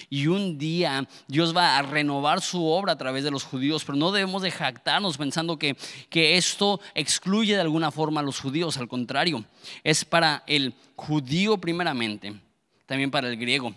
Y 0.09 0.27
un 0.27 0.57
día 0.57 1.07
Dios 1.27 1.55
va 1.55 1.77
a 1.77 1.81
renovar 1.81 2.41
su 2.41 2.65
obra 2.65 2.93
a 2.93 2.97
través 2.97 3.23
de 3.23 3.31
los 3.31 3.43
judíos, 3.43 3.83
pero 3.85 3.97
no 3.97 4.11
debemos 4.11 4.41
de 4.41 4.51
jactarnos 4.51 5.17
pensando 5.17 5.57
que, 5.57 5.75
que 6.09 6.37
esto 6.37 6.79
excluye 6.95 7.55
de 7.55 7.61
alguna 7.61 7.91
forma 7.91 8.21
a 8.21 8.23
los 8.23 8.39
judíos, 8.39 8.77
al 8.77 8.87
contrario, 8.87 9.45
es 9.83 10.05
para 10.05 10.43
el 10.47 10.73
judío 10.95 11.57
primeramente, 11.57 12.39
también 12.85 13.11
para 13.11 13.29
el 13.29 13.37
griego. 13.37 13.73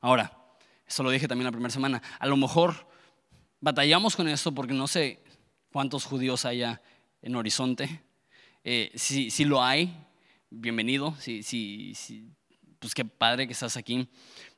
Ahora, 0.00 0.32
eso 0.86 1.02
lo 1.02 1.10
dije 1.10 1.28
también 1.28 1.44
la 1.44 1.52
primera 1.52 1.70
semana. 1.70 2.02
A 2.18 2.26
lo 2.26 2.36
mejor 2.36 2.86
batallamos 3.60 4.16
con 4.16 4.28
esto 4.28 4.52
porque 4.52 4.74
no 4.74 4.88
sé 4.88 5.22
cuántos 5.70 6.04
judíos 6.04 6.44
haya 6.44 6.80
en 7.22 7.36
Horizonte. 7.36 8.02
Eh, 8.64 8.90
si, 8.94 9.30
si, 9.30 9.44
lo 9.44 9.62
hay, 9.62 9.94
bienvenido. 10.50 11.14
Si, 11.18 11.42
si, 11.42 11.94
pues 12.80 12.94
qué 12.94 13.04
padre 13.04 13.46
que 13.46 13.52
estás 13.52 13.76
aquí. 13.76 14.08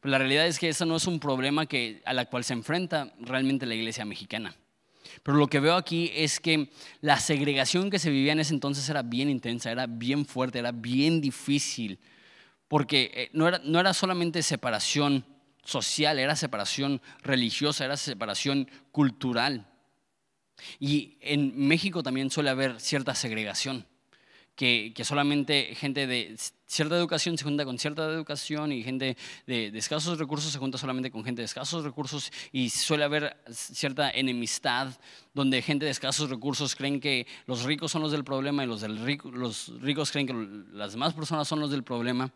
Pero 0.01 0.13
la 0.13 0.19
realidad 0.19 0.47
es 0.47 0.59
que 0.59 0.69
eso 0.69 0.87
no 0.87 0.97
es 0.97 1.07
un 1.07 1.21
problema 1.21 1.67
que, 1.67 2.01
a 2.07 2.15
la 2.15 2.25
cual 2.27 2.45
se 2.45 2.55
enfrenta 2.55 3.13
realmente 3.21 3.67
la 3.67 3.75
iglesia 3.75 4.05
mexicana. 4.05 4.57
Pero 5.23 5.37
lo 5.37 5.49
que 5.49 5.61
veo 5.61 5.75
aquí 5.75 6.11
es 6.15 6.41
que 6.41 6.71
la 7.01 7.19
segregación 7.19 7.91
que 7.91 7.99
se 7.99 8.11
vivía 8.11 8.33
en 8.33 8.41
ese 8.41 8.55
entonces 8.55 8.89
era 8.89 9.03
bien 9.03 9.29
intensa, 9.29 9.71
era 9.71 9.87
bien 9.87 10.25
fuerte, 10.25 10.61
era 10.61 10.73
bien 10.73 11.21
difícil. 11.21 11.99
Porque 12.69 13.11
eh, 13.13 13.31
no 13.33 13.49
era, 13.49 13.61
no 13.65 13.79
era 13.79 13.93
solamente 13.93 14.43
separación 14.43 15.27
social, 15.65 16.19
era 16.19 16.37
separación 16.37 17.03
religiosa, 17.23 17.85
era 17.85 17.97
separación 17.97 18.71
cultural. 18.93 19.69
Y 20.79 21.19
en 21.21 21.67
México 21.67 22.03
también 22.03 22.31
suele 22.31 22.51
haber 22.51 22.81
cierta 22.81 23.15
segregación, 23.15 23.87
que, 24.55 24.93
solamente 25.05 25.75
gente 25.75 26.07
de 26.07 26.37
cierta 26.67 26.97
educación 26.97 27.37
se 27.37 27.45
junta 27.45 27.65
con 27.65 27.79
cierta 27.79 28.05
educación 28.05 28.73
y 28.73 28.83
gente 28.83 29.17
de, 29.47 29.67
escasos 29.75 30.19
recursos 30.19 30.53
se 30.53 30.59
junta 30.59 30.79
solamente 30.79 31.11
con 31.11 31.25
gente 31.25 31.43
de 31.43 31.47
escasos 31.47 31.85
recursos 31.85 32.31
y 32.53 32.71
suele 32.71 33.05
haber 33.05 33.37
cierta 33.51 34.11
enemistad 34.11 34.89
donde 35.35 35.63
gente 35.63 35.85
de 35.85 35.91
escasos 35.91 36.31
recursos 36.31 36.75
creen 36.75 37.01
que 37.01 37.27
los 37.47 37.65
ricos 37.65 37.91
son 37.91 38.03
los 38.03 38.13
del 38.13 38.25
problema 38.25 38.65
y 38.65 38.67
los, 38.67 38.83
los 38.83 39.81
ricos 39.81 40.11
creen 40.13 40.27
que 40.27 40.35
las 40.73 40.93
demás 40.93 41.15
personas 41.15 41.49
son 41.49 41.61
los 41.61 41.71
del 41.71 41.83
problema. 41.83 42.33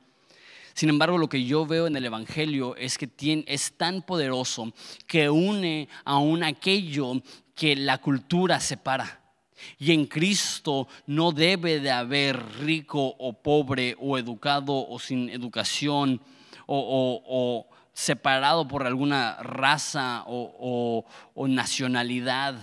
Sin 0.75 0.91
embargo, 0.91 1.17
lo 1.17 1.31
que 1.31 1.43
yo 1.43 1.65
veo 1.65 1.87
en 1.87 1.97
el 1.97 2.05
Evangelio 2.05 2.77
es 2.77 2.99
que 2.99 3.09
es 3.47 3.73
tan 3.79 4.03
poderoso 4.03 4.75
que 5.07 5.31
une 5.31 5.89
aún 6.05 6.45
aquello 6.45 7.23
que 7.55 7.75
la 7.75 7.97
cultura 7.97 8.61
separa. 8.61 9.26
Y 9.79 9.93
en 9.93 10.07
Cristo 10.07 10.89
no 11.07 11.33
debe 11.33 11.81
de 11.81 11.91
haber 11.91 12.43
rico 12.61 13.15
o 13.19 13.33
pobre 13.33 13.97
o 13.99 14.19
educado 14.19 14.89
o 14.89 14.99
sin 14.99 15.29
educación 15.31 16.21
o, 16.67 17.67
separado 17.93 18.69
por 18.69 18.87
alguna 18.87 19.37
raza 19.43 20.25
o, 20.27 21.05
nacionalidad 21.37 22.57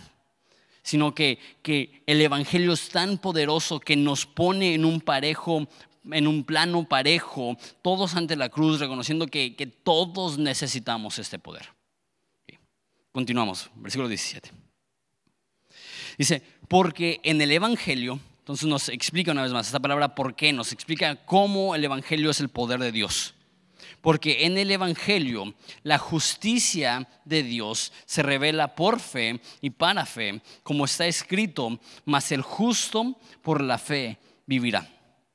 sino 0.86 1.16
que, 1.16 1.40
que, 1.62 2.04
el 2.08 2.20
Evangelio 2.20 2.74
es 2.74 2.90
tan 2.90 3.18
poderoso 3.18 3.80
que 3.80 3.96
nos 3.96 4.26
pone 4.26 4.74
en 4.74 4.84
un 4.84 5.00
parejo 5.00 5.66
en 6.12 6.28
un 6.28 6.44
plano 6.44 6.88
parejo, 6.88 7.58
todos 7.82 8.16
ante 8.16 8.36
la 8.36 8.50
cruz, 8.50 8.80
reconociendo 8.80 9.28
que, 9.28 9.52
todos 9.84 10.38
necesitamos 10.38 11.20
este 11.20 11.40
poder. 11.40 11.70
Continuamos, 13.12 13.70
versículo 13.76 14.08
17. 14.08 14.52
Dice, 16.18 16.44
porque 16.74 17.22
en 17.22 17.40
el 17.40 17.52
Evangelio, 17.52 18.20
entonces 18.40 18.68
nos 18.68 18.90
explica 18.90 19.32
una 19.32 19.44
vez 19.44 19.52
más 19.52 19.68
esta 19.68 19.80
palabra 19.80 20.16
por 20.16 20.34
qué, 20.34 20.52
nos 20.52 20.72
explica 20.72 21.18
cómo 21.18 21.76
el 21.76 21.86
Evangelio 21.86 22.32
es 22.32 22.40
el 22.40 22.50
poder 22.50 22.80
de 22.80 22.92
Dios. 22.92 23.36
Porque 24.02 24.48
en 24.48 24.58
el 24.58 24.72
Evangelio 24.72 25.54
la 25.84 26.00
justicia 26.00 27.08
de 27.26 27.44
Dios 27.44 27.94
se 28.08 28.24
revela 28.24 28.74
por 28.74 29.00
fe 29.00 29.40
y 29.62 29.70
para 29.70 30.04
fe, 30.08 30.42
como 30.64 30.86
está 30.86 31.06
escrito, 31.06 31.80
mas 32.06 32.32
el 32.32 32.42
justo 32.42 33.20
por 33.44 33.62
la 33.62 33.78
fe 33.78 34.18
vivirá. 34.48 34.90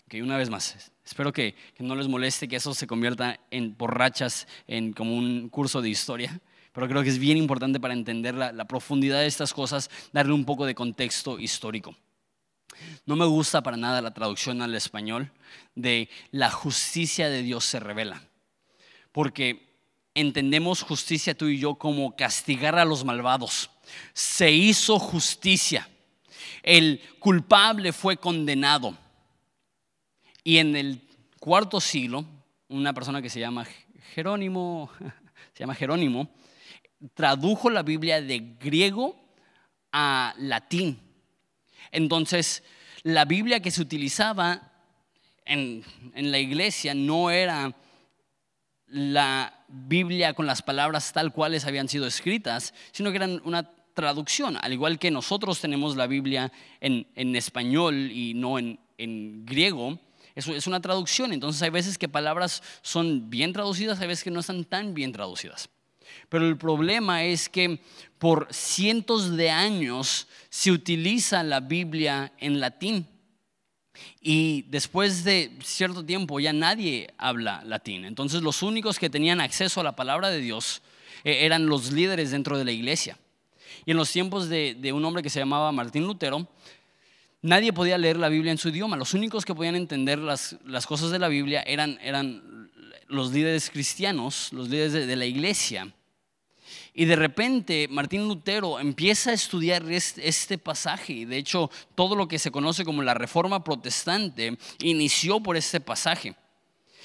Okay, 0.06 0.22
una 0.22 0.38
vez 0.38 0.50
más, 0.50 0.90
espero 1.06 1.32
que, 1.32 1.54
no 1.78 1.94
les 1.94 2.08
moleste 2.08 2.48
que 2.48 2.56
eso 2.56 2.74
se 2.74 2.88
convierta 2.88 3.38
en 3.52 3.76
borrachas, 3.78 4.48
en 4.66 4.92
como 4.92 5.14
un 5.14 5.48
curso 5.50 5.80
de 5.82 5.88
historia, 5.88 6.40
pero 6.78 6.90
creo 6.90 7.02
que 7.02 7.08
es 7.08 7.18
bien 7.18 7.36
importante 7.36 7.80
para 7.80 7.92
entender 7.92 8.36
la, 8.36 8.52
la 8.52 8.64
profundidad 8.64 9.18
de 9.18 9.26
estas 9.26 9.52
cosas, 9.52 9.90
darle 10.12 10.32
un 10.32 10.44
poco 10.44 10.64
de 10.64 10.76
contexto 10.76 11.40
histórico. 11.40 11.96
No 13.04 13.16
me 13.16 13.24
gusta 13.24 13.64
para 13.64 13.76
nada 13.76 14.00
la 14.00 14.14
traducción 14.14 14.62
al 14.62 14.76
español 14.76 15.32
de 15.74 16.08
la 16.30 16.52
justicia 16.52 17.30
de 17.30 17.42
Dios 17.42 17.64
se 17.64 17.80
revela, 17.80 18.22
porque 19.10 19.74
entendemos 20.14 20.82
justicia 20.84 21.36
tú 21.36 21.46
y 21.46 21.58
yo 21.58 21.74
como 21.74 22.14
castigar 22.14 22.78
a 22.78 22.84
los 22.84 23.04
malvados. 23.04 23.70
Se 24.12 24.52
hizo 24.52 25.00
justicia. 25.00 25.88
El 26.62 27.00
culpable 27.18 27.92
fue 27.92 28.18
condenado 28.18 28.96
y 30.44 30.58
en 30.58 30.76
el 30.76 31.00
cuarto 31.40 31.80
siglo, 31.80 32.24
una 32.68 32.92
persona 32.92 33.20
que 33.20 33.30
se 33.30 33.40
llama 33.40 33.66
Jerónimo, 34.14 34.92
se 35.54 35.58
llama 35.64 35.74
Jerónimo, 35.74 36.28
tradujo 37.14 37.70
la 37.70 37.82
Biblia 37.82 38.20
de 38.20 38.56
griego 38.60 39.16
a 39.92 40.34
latín. 40.38 41.00
Entonces, 41.90 42.62
la 43.02 43.24
Biblia 43.24 43.60
que 43.60 43.70
se 43.70 43.82
utilizaba 43.82 44.72
en, 45.44 45.84
en, 46.14 46.30
la 46.30 46.38
iglesia 46.38 46.94
no 46.94 47.30
era 47.30 47.74
la 48.86 49.64
Biblia 49.68 50.34
con 50.34 50.46
las 50.46 50.62
palabras 50.62 51.12
tal 51.12 51.32
cuales 51.32 51.64
habían 51.64 51.88
sido 51.88 52.06
escritas, 52.06 52.74
sino 52.92 53.10
que 53.10 53.16
eran 53.16 53.40
una 53.44 53.70
traducción, 53.94 54.56
al 54.60 54.72
igual 54.72 54.98
que 54.98 55.10
nosotros 55.10 55.60
tenemos 55.60 55.96
la 55.96 56.06
Biblia 56.06 56.52
en, 56.80 57.06
en 57.14 57.34
español 57.34 58.10
y 58.12 58.34
no 58.34 58.58
en, 58.58 58.78
en 58.96 59.44
griego, 59.44 59.98
es, 60.38 60.66
una 60.68 60.80
traducción, 60.80 61.32
entonces 61.32 61.60
hay 61.62 61.70
veces 61.70 61.98
que 61.98 62.08
palabras 62.08 62.62
son 62.82 63.28
bien 63.28 63.52
traducidas, 63.52 64.00
hay 64.00 64.06
veces 64.06 64.22
que 64.22 64.30
no 64.30 64.40
están 64.40 64.64
tan 64.64 64.94
bien 64.94 65.10
traducidas. 65.10 65.68
Pero 66.28 66.46
el 66.46 66.56
problema 66.56 67.24
es 67.24 67.48
que 67.48 67.80
por 68.18 68.48
cientos 68.50 69.36
de 69.36 69.50
años 69.50 70.28
se 70.50 70.70
utiliza 70.70 71.42
la 71.42 71.60
Biblia 71.60 72.32
en 72.38 72.60
latín. 72.60 73.06
Y 74.20 74.62
después 74.68 75.24
de 75.24 75.52
cierto 75.62 76.04
tiempo 76.04 76.38
ya 76.40 76.52
nadie 76.52 77.14
habla 77.18 77.62
latín. 77.64 78.04
Entonces 78.04 78.42
los 78.42 78.62
únicos 78.62 78.98
que 78.98 79.10
tenían 79.10 79.40
acceso 79.40 79.80
a 79.80 79.84
la 79.84 79.96
palabra 79.96 80.30
de 80.30 80.40
Dios 80.40 80.82
eh, 81.24 81.44
eran 81.44 81.66
los 81.66 81.92
líderes 81.92 82.30
dentro 82.30 82.58
de 82.58 82.64
la 82.64 82.72
iglesia. 82.72 83.18
Y 83.86 83.92
en 83.92 83.96
los 83.96 84.10
tiempos 84.10 84.48
de, 84.48 84.92
un 84.92 85.04
hombre 85.04 85.22
que 85.22 85.30
se 85.30 85.38
llamaba 85.38 85.72
Martín 85.72 86.04
Lutero, 86.04 86.48
Nadie 87.40 87.72
podía 87.72 87.96
leer 87.98 88.16
la 88.16 88.28
Biblia 88.28 88.50
en 88.50 88.58
su 88.58 88.68
idioma. 88.68 88.96
Los 88.96 89.14
únicos 89.14 89.44
que 89.44 89.54
podían 89.54 89.76
entender 89.76 90.18
las, 90.18 90.56
cosas 90.88 91.12
de 91.12 91.20
la 91.20 91.28
Biblia 91.28 91.62
eran, 91.64 91.96
eran, 92.02 92.68
los 93.06 93.32
líderes 93.32 93.70
cristianos, 93.70 94.52
los 94.52 94.68
líderes 94.68 94.92
de, 94.92 95.16
la 95.16 95.24
iglesia. 95.24 95.94
Y 96.98 97.04
de 97.04 97.14
repente 97.14 97.86
Martín 97.88 98.26
Lutero 98.26 98.80
empieza 98.80 99.30
a 99.30 99.34
estudiar 99.34 99.84
este, 99.88 100.58
pasaje. 100.58 101.26
De 101.26 101.36
hecho, 101.36 101.70
todo 101.94 102.16
lo 102.16 102.26
que 102.26 102.40
se 102.40 102.50
conoce 102.50 102.84
como 102.84 103.04
la 103.04 103.14
Reforma 103.14 103.62
Protestante 103.62 104.58
inició 104.80 105.38
por 105.38 105.56
este 105.56 105.78
pasaje. 105.78 106.34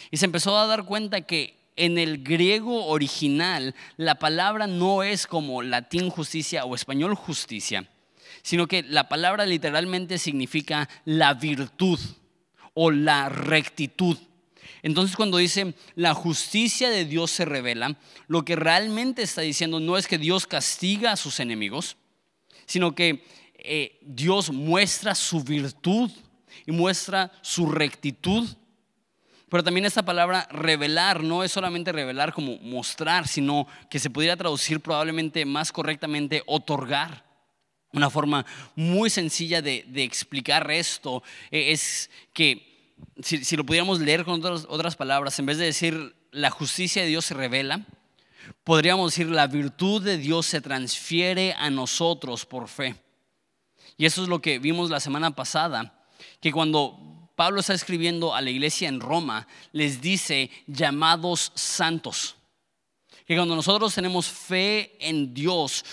Y 0.10 0.18
se 0.18 0.26
empezó 0.26 0.58
a 0.58 0.66
dar 0.66 0.86
cuenta 0.86 1.22
que 1.22 1.70
en 1.76 2.00
el 2.00 2.24
griego 2.24 2.88
original 2.88 3.76
la 3.96 4.16
palabra 4.16 4.66
no 4.66 5.04
es 5.04 5.28
como 5.28 5.62
latín 5.62 6.10
justicia 6.10 6.66
o 6.66 6.74
español 6.74 7.14
justicia, 7.14 7.88
sino 8.42 8.66
que 8.66 8.82
la 8.82 9.08
palabra 9.08 9.46
literalmente 9.46 10.18
significa 10.18 10.90
la 11.06 11.36
virtud 11.36 12.00
o 12.74 12.90
la 12.90 13.30
rectitud. 13.30 14.18
Entonces 14.82 15.16
cuando 15.16 15.38
dice 15.38 15.74
la 15.96 16.14
justicia 16.14 16.90
de 16.90 17.06
Dios 17.06 17.32
se 17.32 17.46
revela, 17.46 17.98
lo 18.28 18.44
que 18.46 18.56
realmente 18.56 19.22
está 19.22 19.42
diciendo 19.42 19.80
no 19.80 19.98
es 19.98 20.08
que 20.08 20.18
Dios 20.18 20.48
castiga 20.48 21.12
a 21.12 21.18
sus 21.18 21.40
enemigos, 21.40 21.98
sino 22.66 22.96
que 22.96 23.24
eh, 23.56 24.00
Dios 24.02 24.52
muestra 24.52 25.16
su 25.16 25.44
virtud 25.44 26.12
y 26.66 26.72
muestra 26.72 27.32
su 27.42 27.72
rectitud. 27.72 28.48
Pero 29.50 29.64
también 29.64 29.86
esta 29.86 30.04
palabra 30.04 30.48
revelar 30.52 31.24
no 31.24 31.44
es 31.44 31.52
solamente 31.52 31.92
revelar 31.92 32.34
como 32.34 32.58
mostrar, 32.58 33.28
sino 33.28 33.68
que 33.90 34.00
se 34.00 34.10
pudiera 34.10 34.36
traducir 34.36 34.80
probablemente 34.80 35.46
más 35.46 35.72
correctamente 35.72 36.42
otorgar. 36.48 37.24
Una 37.92 38.10
forma 38.10 38.44
muy 38.76 39.12
sencilla 39.12 39.62
de, 39.62 39.86
explicar 39.96 40.70
esto 40.72 41.22
eh, 41.52 41.72
es 41.72 42.10
que 42.34 42.73
si, 43.22 43.56
lo 43.56 43.66
pudiéramos 43.66 44.00
leer 44.00 44.26
con 44.26 44.36
otras, 44.36 44.66
otras 44.70 44.96
palabras, 44.96 45.38
en 45.40 45.46
vez 45.46 45.58
de 45.58 45.66
decir 45.66 46.16
la 46.32 46.50
justicia 46.50 47.02
de 47.02 47.08
Dios 47.08 47.26
se 47.26 47.34
revela, 47.34 47.86
podríamos 48.64 49.12
decir 49.12 49.30
la 49.30 49.48
virtud 49.48 50.02
de 50.02 50.18
Dios 50.18 50.46
se 50.46 50.62
transfiere 50.62 51.54
a 51.54 51.70
nosotros 51.70 52.46
por 52.46 52.68
fe. 52.68 52.96
Y 53.98 54.06
eso 54.06 54.24
es 54.24 54.30
lo 54.30 54.42
que 54.42 54.60
vimos 54.60 54.90
la 54.90 55.00
semana 55.00 55.32
pasada, 55.36 56.06
que 56.42 56.52
cuando 56.52 57.30
Pablo 57.36 57.60
está 57.60 57.74
escribiendo 57.74 58.36
a 58.36 58.42
la 58.42 58.50
iglesia 58.50 58.90
en 58.90 59.00
Roma, 59.00 59.48
les 59.72 60.02
dice 60.02 60.50
llamados 60.68 61.52
santos. 61.56 62.36
Que 63.26 63.36
cuando 63.36 63.56
nosotros 63.56 63.96
tenemos 63.96 64.28
fe 64.28 64.96
en 65.00 65.34
Dios, 65.34 65.86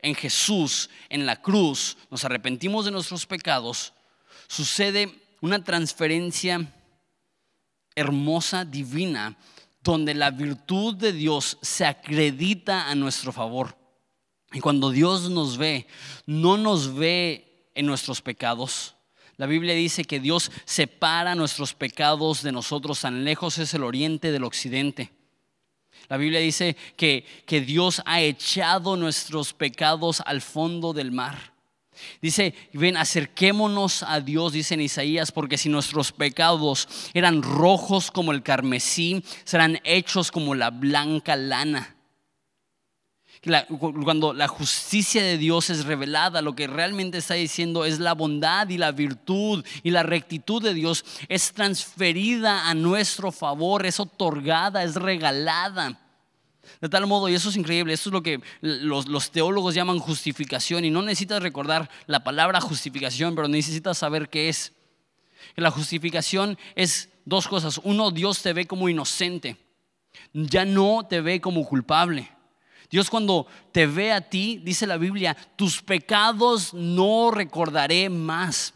en 0.00 0.14
Jesús, 0.14 0.88
en 1.08 1.26
la 1.26 1.40
cruz, 1.40 1.96
nos 2.10 2.24
arrepentimos 2.24 2.84
de 2.84 2.90
nuestros 2.90 3.26
pecados, 3.26 3.92
sucede 4.46 5.14
una 5.40 5.62
transferencia 5.62 6.72
hermosa, 7.94 8.64
divina, 8.64 9.36
donde 9.82 10.14
la 10.14 10.30
virtud 10.30 10.94
de 10.94 11.12
Dios 11.12 11.58
se 11.62 11.84
acredita 11.84 12.88
a 12.88 12.94
nuestro 12.94 13.32
favor. 13.32 13.76
Y 14.52 14.60
cuando 14.60 14.90
Dios 14.90 15.30
nos 15.30 15.58
ve, 15.58 15.86
no 16.26 16.56
nos 16.56 16.94
ve 16.94 17.70
en 17.74 17.86
nuestros 17.86 18.22
pecados. 18.22 18.94
La 19.36 19.46
Biblia 19.46 19.74
dice 19.74 20.04
que 20.04 20.20
Dios 20.20 20.50
separa 20.64 21.34
nuestros 21.34 21.74
pecados 21.74 22.42
de 22.42 22.52
nosotros, 22.52 23.00
tan 23.00 23.24
lejos 23.24 23.58
es 23.58 23.72
el 23.74 23.84
oriente 23.84 24.32
del 24.32 24.44
occidente. 24.44 25.12
La 26.08 26.16
Biblia 26.16 26.40
dice 26.40 26.76
que, 26.96 27.24
que 27.46 27.60
Dios 27.60 28.02
ha 28.04 28.20
echado 28.20 28.96
nuestros 28.96 29.52
pecados 29.52 30.22
al 30.24 30.40
fondo 30.40 30.92
del 30.92 31.12
mar. 31.12 31.52
Dice, 32.20 32.54
ven, 32.72 32.96
acerquémonos 32.96 34.02
a 34.02 34.20
Dios, 34.20 34.52
dice 34.52 34.74
en 34.74 34.80
Isaías, 34.80 35.32
porque 35.32 35.58
si 35.58 35.68
nuestros 35.68 36.12
pecados 36.12 36.88
eran 37.14 37.42
rojos 37.42 38.10
como 38.10 38.32
el 38.32 38.42
carmesí, 38.42 39.22
serán 39.44 39.80
hechos 39.84 40.30
como 40.30 40.54
la 40.54 40.70
blanca 40.70 41.36
lana. 41.36 41.94
cuando 44.04 44.32
la 44.32 44.48
justicia 44.48 45.22
de 45.22 45.38
Dios 45.38 45.70
es 45.70 45.84
revelada, 45.84 46.42
lo 46.42 46.56
que 46.56 46.66
realmente 46.66 47.18
está 47.18 47.34
diciendo 47.34 47.84
es 47.84 48.00
la 48.00 48.14
bondad 48.14 48.68
y 48.68 48.78
la 48.78 48.90
virtud 48.90 49.64
y 49.84 49.90
la 49.90 50.02
rectitud 50.02 50.60
de 50.62 50.74
Dios 50.74 51.04
es 51.28 51.52
transferida 51.52 52.68
a 52.68 52.74
nuestro 52.74 53.30
favor, 53.30 53.86
es 53.86 54.00
otorgada, 54.00 54.82
es 54.82 54.96
regalada. 54.96 56.07
De 56.80 56.88
tal 56.88 57.06
modo, 57.06 57.28
y 57.28 57.34
eso 57.34 57.48
es 57.48 57.56
increíble, 57.56 57.92
eso 57.92 58.10
es 58.10 58.12
lo 58.12 58.22
que 58.22 58.40
los, 58.60 59.30
teólogos 59.30 59.74
llaman 59.74 59.98
justificación, 59.98 60.84
y 60.84 60.90
no 60.90 61.02
necesitas 61.02 61.42
recordar 61.42 61.90
la 62.06 62.24
palabra 62.24 62.60
justificación, 62.60 63.34
pero 63.34 63.48
necesitas 63.48 63.98
saber 63.98 64.28
qué 64.28 64.48
es. 64.48 64.72
La 65.56 65.70
justificación 65.70 66.58
es 66.74 67.08
dos 67.24 67.48
cosas. 67.48 67.80
Uno, 67.82 68.10
Dios 68.10 68.42
te 68.42 68.52
ve 68.52 68.66
como 68.66 68.88
inocente, 68.88 69.56
ya 70.32 70.64
no 70.64 71.06
te 71.08 71.20
ve 71.20 71.40
como 71.40 71.64
culpable. 71.64 72.30
Dios 72.90 73.10
cuando 73.10 73.46
te 73.72 73.86
ve 73.86 74.12
a 74.12 74.22
ti, 74.22 74.60
dice 74.64 74.86
la 74.86 74.96
Biblia, 74.96 75.36
tus 75.56 75.82
pecados 75.82 76.72
no 76.72 77.30
recordaré 77.30 78.08
más. 78.08 78.72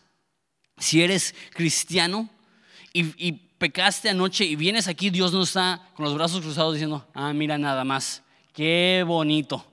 Si 0.77 1.03
eres 1.03 1.35
cristiano 1.55 2.29
y 2.93 3.52
pecaste 3.63 4.11
anoche 4.11 4.45
y 4.45 4.57
vienes 4.57 4.89
aquí, 4.89 5.09
Dios 5.09 5.33
no 5.33 5.45
está 5.45 5.89
con 5.95 6.05
los 6.05 6.17
brazos 6.17 6.41
cruzados 6.41 6.75
diciendo, 6.75 7.07
ah, 7.15 7.33
mira 7.33 7.59
nada 7.59 7.85
más, 7.85 8.25
qué 8.53 9.05
bonito. 9.07 9.65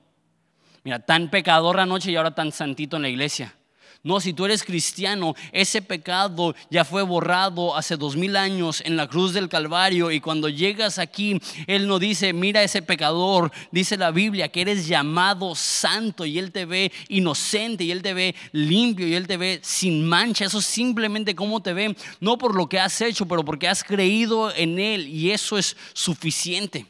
Mira, 0.84 1.00
tan 1.00 1.32
pecador 1.32 1.80
anoche 1.80 2.12
y 2.12 2.16
ahora 2.16 2.36
tan 2.36 2.52
santito 2.52 2.98
en 2.98 3.02
la 3.02 3.10
iglesia. 3.10 3.56
No, 4.02 4.22
si 4.22 4.32
tú 4.32 4.46
eres 4.46 4.64
cristiano, 4.64 5.36
ese 5.52 5.82
pecado 5.82 6.56
ya 6.70 6.86
fue 6.86 7.04
borrado 7.04 7.76
hace 7.76 7.98
dos 7.98 8.16
mil 8.16 8.38
años 8.38 8.82
en 8.86 8.96
la 8.96 9.10
cruz 9.10 9.34
del 9.34 9.50
Calvario 9.50 10.10
y 10.10 10.22
cuando 10.22 10.48
llegas 10.48 11.00
aquí, 11.00 11.42
Él 11.68 11.86
no 11.86 12.00
dice, 12.00 12.32
mira 12.32 12.64
ese 12.64 12.82
pecador, 12.82 13.52
dice 13.74 13.98
la 13.98 14.12
Biblia 14.12 14.48
que 14.48 14.62
eres 14.62 14.88
llamado 14.88 15.54
santo 15.54 16.26
y 16.26 16.40
Él 16.40 16.54
te 16.54 16.64
ve 16.64 16.94
inocente 17.10 17.84
y 17.84 17.92
Él 17.92 18.02
te 18.02 18.14
ve 18.14 18.36
limpio 18.54 19.06
y 19.06 19.16
Él 19.16 19.28
te 19.28 19.36
ve 19.36 19.60
sin 19.64 20.08
mancha. 20.08 20.46
Eso 20.46 20.60
es 20.60 20.66
simplemente 20.66 21.36
como 21.36 21.62
te 21.62 21.74
ve, 21.74 21.94
no 22.22 22.38
por 22.38 22.56
lo 22.56 22.70
que 22.70 22.80
has 22.80 23.02
hecho, 23.02 23.26
pero 23.26 23.44
porque 23.44 23.68
has 23.68 23.84
creído 23.84 24.56
en 24.56 24.80
Él 24.80 25.10
y 25.10 25.32
eso 25.32 25.58
es 25.58 25.76
suficiente. 25.92 26.86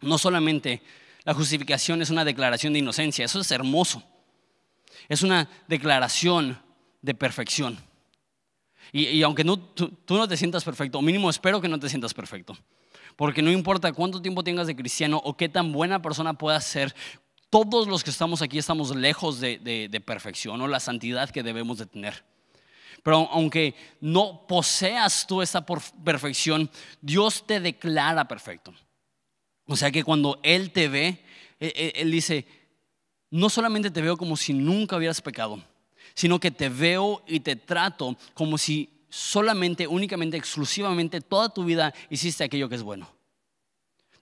No 0.00 0.18
solamente 0.18 0.82
la 1.24 1.32
justificación 1.32 2.02
es 2.02 2.10
una 2.10 2.24
declaración 2.24 2.72
de 2.72 2.80
inocencia, 2.80 3.24
eso 3.24 3.38
es 3.38 3.52
hermoso. 3.52 4.02
Es 5.08 5.22
una 5.22 5.48
declaración 5.68 6.58
de 7.02 7.14
perfección. 7.14 7.78
Y, 8.92 9.22
aunque 9.22 9.44
no, 9.44 9.58
tú, 9.58 9.90
no 10.08 10.28
te 10.28 10.36
sientas 10.36 10.62
perfecto, 10.62 10.98
o 10.98 11.02
mínimo 11.02 11.28
espero 11.28 11.60
que 11.60 11.68
no 11.68 11.80
te 11.80 11.88
sientas 11.88 12.14
perfecto. 12.14 12.56
Porque 13.16 13.42
no 13.42 13.50
importa 13.50 13.92
cuánto 13.92 14.22
tiempo 14.22 14.44
tengas 14.44 14.66
de 14.66 14.76
cristiano 14.76 15.20
o 15.24 15.36
qué 15.36 15.48
tan 15.48 15.72
buena 15.72 16.00
persona 16.00 16.34
puedas 16.34 16.64
ser, 16.64 16.94
todos 17.50 17.88
los 17.88 18.04
que 18.04 18.10
estamos 18.10 18.42
aquí 18.42 18.58
estamos 18.58 18.94
lejos 18.94 19.40
de, 19.40 19.58
de 19.58 20.00
perfección 20.00 20.60
o 20.60 20.68
la 20.68 20.80
santidad 20.80 21.30
que 21.30 21.42
debemos 21.42 21.78
de 21.78 21.86
tener. 21.86 22.24
Pero 23.02 23.28
aunque 23.30 23.74
no 24.00 24.46
poseas 24.46 25.26
tú 25.26 25.42
esa 25.42 25.64
perfección, 25.66 26.70
Dios 27.00 27.46
te 27.46 27.60
declara 27.60 28.26
perfecto. 28.26 28.72
O 29.66 29.76
sea 29.76 29.90
que 29.90 30.02
cuando 30.02 30.40
Él 30.42 30.72
te 30.72 30.88
ve, 30.88 31.24
Él 31.58 32.10
dice, 32.10 32.46
no 33.34 33.50
solamente 33.50 33.90
te 33.90 34.00
veo 34.00 34.16
como 34.16 34.36
si 34.36 34.52
nunca 34.52 34.96
hubieras 34.96 35.20
pecado, 35.20 35.60
sino 36.14 36.38
que 36.38 36.52
te 36.52 36.68
veo 36.68 37.20
y 37.26 37.40
te 37.40 37.56
trato 37.56 38.16
como 38.32 38.56
si 38.56 38.88
solamente, 39.08 39.88
únicamente, 39.88 40.36
exclusivamente, 40.36 41.20
toda 41.20 41.48
tu 41.48 41.64
vida 41.64 41.92
hiciste 42.10 42.44
aquello 42.44 42.68
que 42.68 42.76
es 42.76 42.84
bueno. 42.84 43.08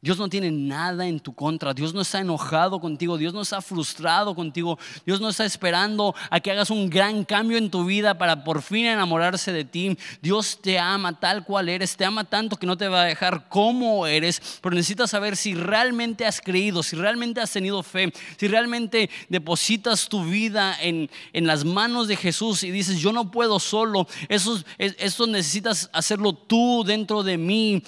Dios 0.03 0.19
no 0.19 0.29
tiene 0.29 0.51
nada 0.51 1.07
en 1.07 1.21
tu 1.21 1.33
contra. 1.33 1.73
Dios 1.73 1.95
no 1.95 2.01
está 2.01 2.19
enojado 2.19 2.81
contigo. 2.81 3.17
Dios 3.17 3.33
no 3.33 3.41
está 3.41 3.63
frustrado 3.63 4.35
contigo. 4.35 4.77
Dios 5.07 5.21
no 5.21 5.29
está 5.29 5.45
esperando 5.45 6.13
a 6.29 6.41
que 6.41 6.51
hagas 6.51 6.71
un 6.71 6.91
gran 6.91 7.25
cambio 7.25 7.57
en 7.57 7.71
tu 7.71 7.85
vida 7.85 8.19
para 8.19 8.43
por 8.43 8.63
fin 8.63 8.87
enamorarse 8.87 9.53
de 9.53 9.65
ti. 9.65 9.97
Dios 10.21 10.59
te 10.61 10.77
ama 10.77 11.21
tal 11.21 11.45
cual 11.45 11.69
eres. 11.69 11.97
Te 11.97 12.05
ama 12.05 12.25
tanto 12.25 12.57
que 12.57 12.67
no 12.67 12.77
te 12.77 12.89
va 12.89 13.03
a 13.03 13.05
dejar 13.05 13.49
como 13.49 14.09
eres. 14.09 14.59
Pero 14.61 14.75
necesitas 14.75 15.09
saber 15.09 15.37
si 15.37 15.55
realmente 15.55 16.27
has 16.27 16.41
creído, 16.41 16.83
si 16.83 16.97
realmente 16.97 17.41
has 17.41 17.53
tenido 17.53 17.81
fe, 17.85 18.13
si 18.39 18.49
realmente 18.49 19.09
depositas 19.29 20.09
tu 20.09 20.25
vida 20.25 20.77
en, 20.83 21.09
en 21.33 21.47
las 21.47 21.65
manos 21.65 22.09
de 22.09 22.17
Jesús 22.17 22.65
y 22.65 22.73
dices, 22.73 22.99
yo 22.99 23.13
no 23.13 23.31
puedo 23.31 23.61
solo. 23.61 24.09
Eso, 24.29 24.61
eso 24.79 25.29
necesitas 25.29 25.89
hacerlo 25.93 26.33
tú 26.33 26.83
dentro 26.85 27.23
de 27.23 27.39
mí. 27.39 27.85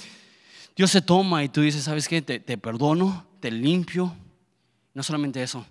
Dios 0.76 0.90
se 0.90 1.00
toma 1.00 1.44
y 1.44 1.48
tú 1.48 1.60
dices, 1.60 1.84
¿sabes 1.84 2.08
qué? 2.08 2.20
Te, 2.20 2.58
perdono, 2.58 3.26
te 3.40 3.50
limpio. 3.50 4.14
No 4.92 5.02
solamente 5.02 5.42
eso, 5.42 5.64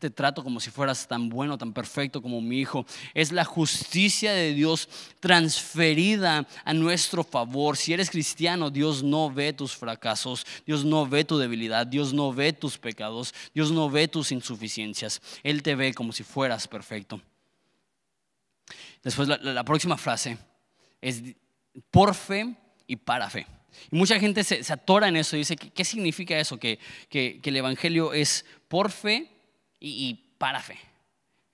te 0.00 0.10
trato 0.10 0.42
como 0.42 0.58
si 0.58 0.70
fueras 0.70 1.06
tan 1.06 1.28
bueno, 1.28 1.56
tan 1.56 1.72
perfecto 1.72 2.20
como 2.20 2.40
mi 2.40 2.58
hijo. 2.58 2.84
Es 3.14 3.30
la 3.30 3.44
justicia 3.44 4.32
de 4.32 4.52
Dios 4.54 4.88
transferida 5.20 6.46
a 6.64 6.74
nuestro 6.74 7.22
favor. 7.22 7.76
Si 7.76 7.92
eres 7.92 8.10
cristiano, 8.10 8.70
Dios 8.70 9.02
no 9.02 9.30
ve 9.30 9.52
tus 9.52 9.76
fracasos, 9.76 10.44
Dios 10.66 10.84
no 10.84 11.06
ve 11.06 11.24
tu 11.24 11.38
debilidad, 11.38 11.86
Dios 11.86 12.12
no 12.12 12.32
ve 12.32 12.52
tus 12.52 12.78
pecados, 12.78 13.34
Dios 13.54 13.70
no 13.70 13.88
ve 13.88 14.08
tus 14.08 14.32
insuficiencias. 14.32 15.22
Él 15.44 15.62
te 15.62 15.76
ve 15.76 15.94
como 15.94 16.12
si 16.12 16.24
fueras 16.24 16.66
perfecto. 16.66 17.20
Después 19.04 19.28
la 19.28 19.64
próxima 19.64 19.96
frase 19.96 20.36
es 21.00 21.22
por 21.92 22.12
fe 22.14 22.56
y 22.88 22.96
para 22.96 23.30
fe. 23.30 23.46
Y 23.90 23.96
mucha 23.96 24.18
gente 24.18 24.44
se, 24.44 24.72
atora 24.72 25.08
en 25.08 25.16
eso 25.16 25.36
y 25.36 25.40
dice, 25.40 25.56
¿qué, 25.56 25.84
significa 25.84 26.38
eso? 26.38 26.58
Que, 26.58 26.78
el 27.10 27.56
Evangelio 27.56 28.12
es 28.12 28.44
por 28.68 28.90
fe 28.90 29.30
y, 29.80 30.14
para 30.38 30.60
fe. 30.60 30.78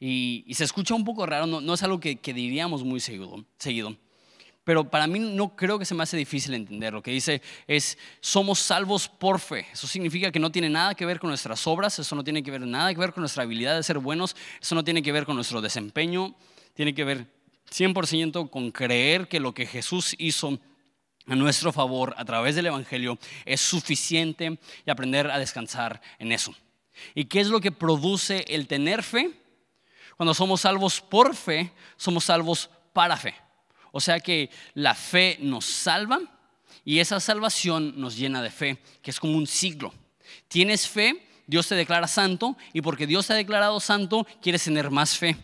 Y, 0.01 0.47
se 0.55 0.65
escucha 0.65 0.95
un 0.95 1.05
poco 1.05 1.27
raro, 1.27 1.47
no, 1.47 1.75
es 1.75 1.83
algo 1.83 2.01
que, 2.01 2.17
diríamos 2.17 2.83
muy 2.85 3.01
seguido, 3.01 3.45
seguido. 3.59 3.97
pero 4.65 4.89
para 4.89 5.07
mí 5.07 5.19
no 5.19 5.55
creo 5.55 5.79
que 5.79 5.85
se 5.85 5.95
me 5.95 6.03
hace 6.03 6.17
difícil 6.17 6.55
entender. 6.55 6.93
Lo 6.93 7.03
que 7.03 7.11
dice 7.11 7.43
es, 7.67 7.99
somos 8.21 8.59
salvos 8.59 9.09
por 9.09 9.39
fe. 9.39 9.67
Eso 9.73 9.87
significa 9.87 10.33
que 10.33 10.41
no 10.41 10.51
tiene 10.51 10.71
nada 10.71 10.95
que 10.95 11.07
ver 11.07 11.21
con 11.21 11.29
nuestras 11.29 11.67
obras, 11.67 11.99
eso 11.99 12.17
no 12.17 12.25
tiene 12.25 12.43
que 12.43 12.51
ver 12.51 12.63
nada 12.63 12.93
que 12.93 13.01
ver 13.01 13.13
con 13.13 13.23
nuestra 13.23 13.45
habilidad 13.45 13.77
de 13.77 13.83
ser 13.83 13.99
buenos, 13.99 14.37
eso 14.61 14.75
no 14.75 14.85
tiene 14.85 15.03
que 15.03 15.13
ver 15.13 15.25
con 15.27 15.37
nuestro 15.37 15.61
desempeño, 15.61 16.35
tiene 16.75 16.95
que 16.95 17.05
ver 17.05 17.27
100% 17.71 18.51
con 18.51 18.71
creer 18.71 19.29
que 19.29 19.41
lo 19.41 19.55
que 19.55 19.67
Jesús 19.67 20.15
hizo 20.19 20.59
a 21.27 21.35
nuestro 21.35 21.73
favor 21.73 22.15
a 22.17 22.25
través 22.25 22.55
del 22.55 22.67
Evangelio 22.67 23.19
es 23.45 23.61
suficiente 23.61 24.59
y 24.85 24.91
aprender 24.91 25.31
a 25.31 25.39
descansar 25.39 26.01
en 26.19 26.33
eso. 26.33 26.55
¿Y 27.15 27.25
qué 27.25 27.41
es 27.41 27.49
lo 27.49 27.61
que 27.61 27.73
produce 27.73 28.45
el 28.49 28.67
tener 28.67 29.03
fe? 29.03 29.31
Cuando 30.17 30.35
somos 30.35 30.61
salvos 30.61 31.01
por 31.01 31.35
fe, 31.35 31.73
somos 31.97 32.25
salvos 32.25 32.71
para 32.93 33.17
fe. 33.17 33.35
O 33.91 34.01
sea 34.01 34.21
que 34.21 34.51
la 34.75 34.95
fe 34.95 35.39
nos 35.41 35.65
salva 35.65 36.21
y 36.85 36.99
esa 36.99 37.21
salvación 37.21 37.95
nos 37.97 38.17
llena 38.17 38.43
de 38.43 38.51
fe, 38.51 38.79
que 39.03 39.11
es 39.11 39.19
como 39.19 39.37
un 39.37 39.47
ciclo. 39.47 39.93
Tienes 40.49 40.89
fe, 40.89 41.27
Dios 41.47 41.69
te 41.69 41.75
declara 41.75 42.07
santo 42.07 42.57
y 42.73 42.83
porque 42.83 43.07
Dios 43.07 43.27
te 43.27 43.33
ha 43.33 43.37
declarado 43.37 43.81
santo, 43.81 44.27
quieres 44.43 44.65
tener 44.65 44.91
más 44.91 45.17
fe. 45.17 45.37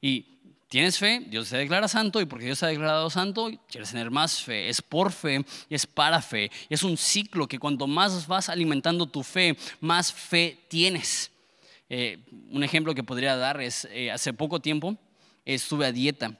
Y 0.00 0.31
tienes 0.72 0.98
fe, 0.98 1.22
Dios 1.28 1.50
te 1.50 1.58
declara 1.58 1.86
santo 1.86 2.18
y 2.18 2.24
porque 2.24 2.46
Dios 2.46 2.58
te 2.58 2.64
ha 2.64 2.70
declarado 2.70 3.10
santo, 3.10 3.50
quieres 3.68 3.90
tener 3.90 4.10
más 4.10 4.42
fe. 4.42 4.70
Es 4.70 4.80
por 4.80 5.12
fe 5.12 5.44
es 5.68 5.86
para 5.86 6.22
fe. 6.22 6.50
Es 6.70 6.82
un 6.82 6.96
ciclo 6.96 7.46
que 7.46 7.58
cuanto 7.58 7.86
más 7.86 8.26
vas 8.26 8.48
alimentando 8.48 9.04
tu 9.04 9.22
fe, 9.22 9.54
más 9.82 10.10
fe 10.10 10.64
tienes. 10.68 11.30
Eh, 11.90 12.24
un 12.50 12.64
ejemplo 12.64 12.94
que 12.94 13.04
podría 13.04 13.36
dar 13.36 13.60
es, 13.60 13.86
eh, 13.92 14.10
hace 14.10 14.32
poco 14.32 14.60
tiempo 14.60 14.96
estuve 15.44 15.84
a 15.84 15.92
dieta 15.92 16.38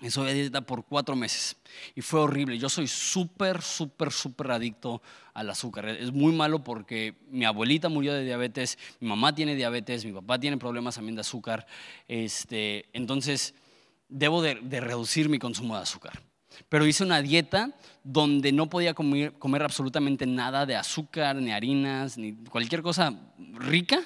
Estuve 0.00 0.30
a 0.30 0.32
dieta 0.32 0.62
por 0.62 0.86
cuatro 0.86 1.14
meses 1.14 1.56
y 1.94 2.00
fue 2.00 2.20
horrible. 2.20 2.58
Yo 2.58 2.70
soy 2.70 2.86
súper, 2.86 3.60
súper, 3.60 4.10
súper 4.10 4.50
adicto 4.50 5.02
al 5.34 5.50
azúcar. 5.50 5.88
Es 5.88 6.10
muy 6.10 6.32
malo 6.32 6.64
porque 6.64 7.16
mi 7.28 7.44
abuelita 7.44 7.90
murió 7.90 8.14
de 8.14 8.24
diabetes, 8.24 8.78
mi 8.98 9.08
mamá 9.08 9.34
tiene 9.34 9.54
diabetes, 9.54 10.06
mi 10.06 10.12
papá 10.12 10.40
tiene 10.40 10.56
problemas 10.56 10.94
también 10.94 11.16
de 11.16 11.20
azúcar. 11.20 11.66
Este, 12.08 12.86
entonces, 12.94 13.54
debo 14.10 14.42
de, 14.42 14.54
reducir 14.80 15.28
mi 15.28 15.38
consumo 15.38 15.76
de 15.76 15.82
azúcar. 15.82 16.20
Pero 16.68 16.84
hice 16.84 17.04
una 17.04 17.22
dieta 17.22 17.70
donde 18.04 18.52
no 18.52 18.68
podía 18.68 18.92
comer, 18.92 19.62
absolutamente 19.62 20.26
nada 20.26 20.66
de 20.66 20.76
azúcar, 20.76 21.36
ni 21.36 21.52
harinas, 21.52 22.18
ni 22.18 22.34
cualquier 22.34 22.82
cosa 22.82 23.14
rica. 23.54 24.00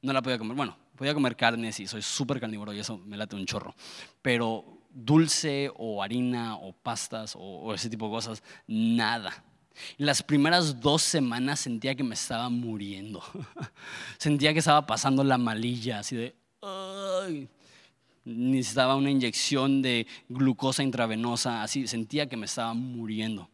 No 0.00 0.12
la 0.12 0.22
podía 0.22 0.38
comer. 0.38 0.56
Bueno, 0.56 0.76
podía 0.96 1.12
comer 1.12 1.36
carnes 1.36 1.78
y 1.80 1.86
soy 1.86 2.02
súper 2.02 2.40
carnívoro 2.40 2.72
y 2.72 2.78
eso 2.78 2.98
me 2.98 3.16
late 3.16 3.36
un 3.36 3.44
chorro. 3.44 3.74
Pero 4.22 4.76
dulce 4.90 5.70
o 5.76 6.02
harina 6.02 6.56
o 6.56 6.72
pastas 6.72 7.34
o, 7.36 7.74
ese 7.74 7.90
tipo 7.90 8.06
de 8.06 8.12
cosas, 8.12 8.42
nada. 8.66 9.44
Las 9.98 10.22
primeras 10.22 10.80
dos 10.80 11.02
semanas 11.02 11.60
sentía 11.60 11.94
que 11.94 12.02
me 12.02 12.14
estaba 12.14 12.48
muriendo. 12.48 13.22
sentía 14.18 14.54
que 14.54 14.60
estaba 14.60 14.86
pasando 14.86 15.22
la 15.22 15.36
malilla, 15.36 15.98
así 15.98 16.16
de... 16.16 16.34
Necesitaba 18.26 18.96
una 18.96 19.10
inyección 19.10 19.82
de 19.82 20.06
glucosa 20.28 20.82
intravenosa, 20.82 21.62
así 21.62 21.86
sentía 21.86 22.28
que 22.28 22.36
me 22.36 22.46
estaba 22.46 22.74
muriendo. 22.74 23.48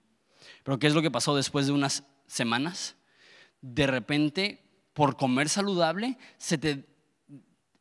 Pero 0.64 0.78
¿qué 0.78 0.86
es 0.86 0.94
lo 0.94 1.02
que 1.02 1.10
pasó 1.10 1.36
después 1.36 1.66
de 1.66 1.72
unas 1.72 2.04
semanas? 2.26 2.96
De 3.60 3.86
repente, 3.86 4.64
por 4.94 5.16
comer 5.16 5.48
saludable, 5.50 6.16
se 6.38 6.56
te 6.56 6.86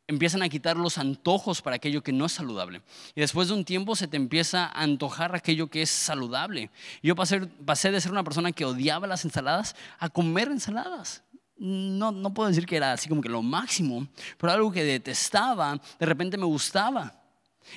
empiezan 0.06 0.42
a 0.42 0.48
quitar 0.48 0.76
los 0.76 0.98
antojos 0.98 1.62
para 1.62 1.76
aquello 1.76 2.02
que 2.02 2.12
no 2.12 2.26
es 2.26 2.32
saludable. 2.32 2.82
Y 3.14 3.22
después 3.22 3.48
de 3.48 3.54
un 3.54 3.64
tiempo 3.64 3.96
se 3.96 4.06
te 4.06 4.16
empieza 4.16 4.66
a 4.66 4.82
antojar 4.82 5.34
aquello 5.34 5.68
que 5.68 5.82
es 5.82 5.90
saludable. 5.90 6.70
Yo 7.02 7.16
pasé, 7.16 7.40
pasé 7.64 7.90
de 7.90 8.00
ser 8.00 8.12
una 8.12 8.24
persona 8.24 8.52
que 8.52 8.64
odiaba 8.64 9.06
las 9.06 9.24
ensaladas 9.24 9.74
a 9.98 10.08
comer 10.08 10.48
ensaladas. 10.48 11.22
No, 11.64 12.10
no 12.10 12.34
puedo 12.34 12.48
decir 12.48 12.66
que 12.66 12.74
era 12.74 12.92
así 12.92 13.08
como 13.08 13.22
que 13.22 13.28
lo 13.28 13.40
máximo, 13.40 14.08
pero 14.36 14.52
algo 14.52 14.72
que 14.72 14.82
detestaba, 14.82 15.80
de 15.96 16.06
repente 16.06 16.36
me 16.36 16.44
gustaba. 16.44 17.14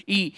Y, 0.07 0.33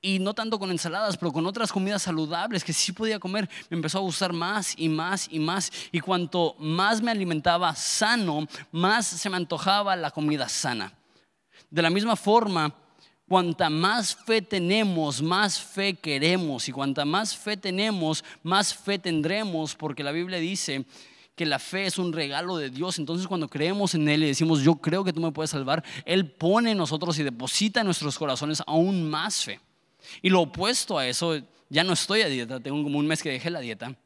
y 0.00 0.20
no 0.20 0.34
tanto 0.34 0.56
con 0.56 0.70
ensaladas, 0.70 1.16
pero 1.16 1.32
con 1.32 1.44
otras 1.44 1.72
comidas 1.72 2.02
saludables 2.02 2.62
que 2.62 2.72
sí 2.72 2.92
podía 2.92 3.18
comer, 3.18 3.50
me 3.68 3.76
empezó 3.76 3.98
a 3.98 4.02
gustar 4.02 4.32
más 4.32 4.74
y 4.78 4.88
más 4.88 5.26
y 5.32 5.40
más. 5.40 5.72
Y 5.90 5.98
cuanto 5.98 6.54
más 6.60 7.02
me 7.02 7.10
alimentaba 7.10 7.74
sano, 7.74 8.46
más 8.70 9.04
se 9.04 9.28
me 9.28 9.36
antojaba 9.36 9.96
la 9.96 10.12
comida 10.12 10.48
sana. 10.48 10.92
De 11.70 11.82
la 11.82 11.90
misma 11.90 12.14
forma, 12.14 12.72
cuanta 13.28 13.68
más 13.68 14.14
fe 14.14 14.42
tenemos, 14.42 15.20
más 15.20 15.58
fe 15.58 15.94
queremos. 15.94 16.68
Y 16.68 16.72
cuanta 16.72 17.04
más 17.04 17.36
fe 17.36 17.56
tenemos, 17.56 18.22
más 18.44 18.72
fe 18.72 19.00
tendremos, 19.00 19.74
porque 19.74 20.04
la 20.04 20.12
Biblia 20.12 20.38
dice 20.38 20.86
que 21.34 21.46
la 21.46 21.58
fe 21.58 21.86
es 21.86 21.98
un 21.98 22.12
regalo 22.12 22.56
de 22.56 22.70
Dios. 22.70 22.98
Entonces 22.98 23.26
cuando 23.26 23.48
creemos 23.48 23.94
en 23.94 24.08
Él 24.08 24.24
y 24.24 24.28
decimos, 24.28 24.62
yo 24.62 24.76
creo 24.76 25.04
que 25.04 25.12
tú 25.12 25.20
me 25.20 25.32
puedes 25.32 25.50
salvar, 25.50 25.82
Él 26.04 26.30
pone 26.30 26.72
en 26.72 26.78
nosotros 26.78 27.18
y 27.18 27.22
deposita 27.22 27.80
en 27.80 27.86
nuestros 27.86 28.18
corazones 28.18 28.62
aún 28.66 29.08
más 29.08 29.44
fe. 29.44 29.60
Y 30.20 30.30
lo 30.30 30.42
opuesto 30.42 30.98
a 30.98 31.06
eso, 31.06 31.40
ya 31.68 31.84
no 31.84 31.92
estoy 31.92 32.22
a 32.22 32.28
dieta, 32.28 32.60
tengo 32.60 32.82
como 32.82 32.98
un 32.98 33.06
mes 33.06 33.22
que 33.22 33.30
dejé 33.30 33.50
la 33.50 33.60
dieta. 33.60 33.96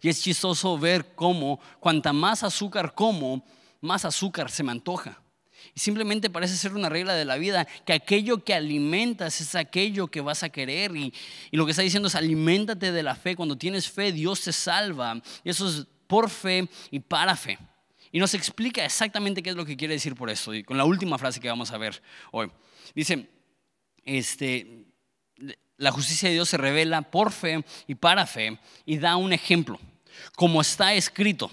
Y 0.00 0.08
es 0.08 0.22
chistoso 0.22 0.78
ver 0.78 1.14
cómo, 1.14 1.60
cuanta 1.78 2.12
más 2.12 2.42
azúcar 2.42 2.94
como, 2.94 3.44
más 3.80 4.04
azúcar 4.04 4.50
se 4.50 4.62
me 4.62 4.72
antoja. 4.72 5.20
Y 5.74 5.80
simplemente 5.80 6.30
parece 6.30 6.56
ser 6.56 6.74
una 6.74 6.88
regla 6.88 7.14
de 7.14 7.24
la 7.24 7.36
vida, 7.36 7.64
que 7.84 7.92
aquello 7.92 8.42
que 8.42 8.54
alimentas 8.54 9.40
es 9.40 9.54
aquello 9.54 10.08
que 10.08 10.20
vas 10.20 10.42
a 10.42 10.48
querer. 10.48 10.96
Y, 10.96 11.12
lo 11.52 11.64
que 11.64 11.70
está 11.70 11.82
diciendo 11.82 12.08
es, 12.08 12.14
aliméntate 12.14 12.92
de 12.92 13.02
la 13.02 13.14
fe. 13.14 13.36
Cuando 13.36 13.56
tienes 13.56 13.88
fe, 13.88 14.10
Dios 14.10 14.40
te 14.40 14.52
salva. 14.52 15.20
Y 15.44 15.50
eso 15.50 15.68
es 15.68 15.86
por 16.10 16.28
fe 16.28 16.68
y 16.90 16.98
para 16.98 17.36
fe. 17.36 17.56
Y 18.10 18.18
nos 18.18 18.34
explica 18.34 18.84
exactamente 18.84 19.44
qué 19.44 19.50
es 19.50 19.56
lo 19.56 19.64
que 19.64 19.76
quiere 19.76 19.94
decir 19.94 20.16
por 20.16 20.28
eso. 20.28 20.52
Y 20.52 20.64
con 20.64 20.76
la 20.76 20.84
última 20.84 21.16
frase 21.18 21.38
que 21.38 21.48
vamos 21.48 21.70
a 21.70 21.78
ver 21.78 22.02
hoy. 22.32 22.50
Dice, 22.96 23.30
este, 24.04 24.86
la 25.76 25.92
justicia 25.92 26.28
de 26.28 26.34
Dios 26.34 26.48
se 26.48 26.56
revela 26.56 27.02
por 27.02 27.30
fe 27.30 27.64
y 27.86 27.94
para 27.94 28.26
fe 28.26 28.58
y 28.84 28.98
da 28.98 29.14
un 29.14 29.32
ejemplo. 29.32 29.78
Como 30.34 30.60
está 30.60 30.94
escrito, 30.94 31.48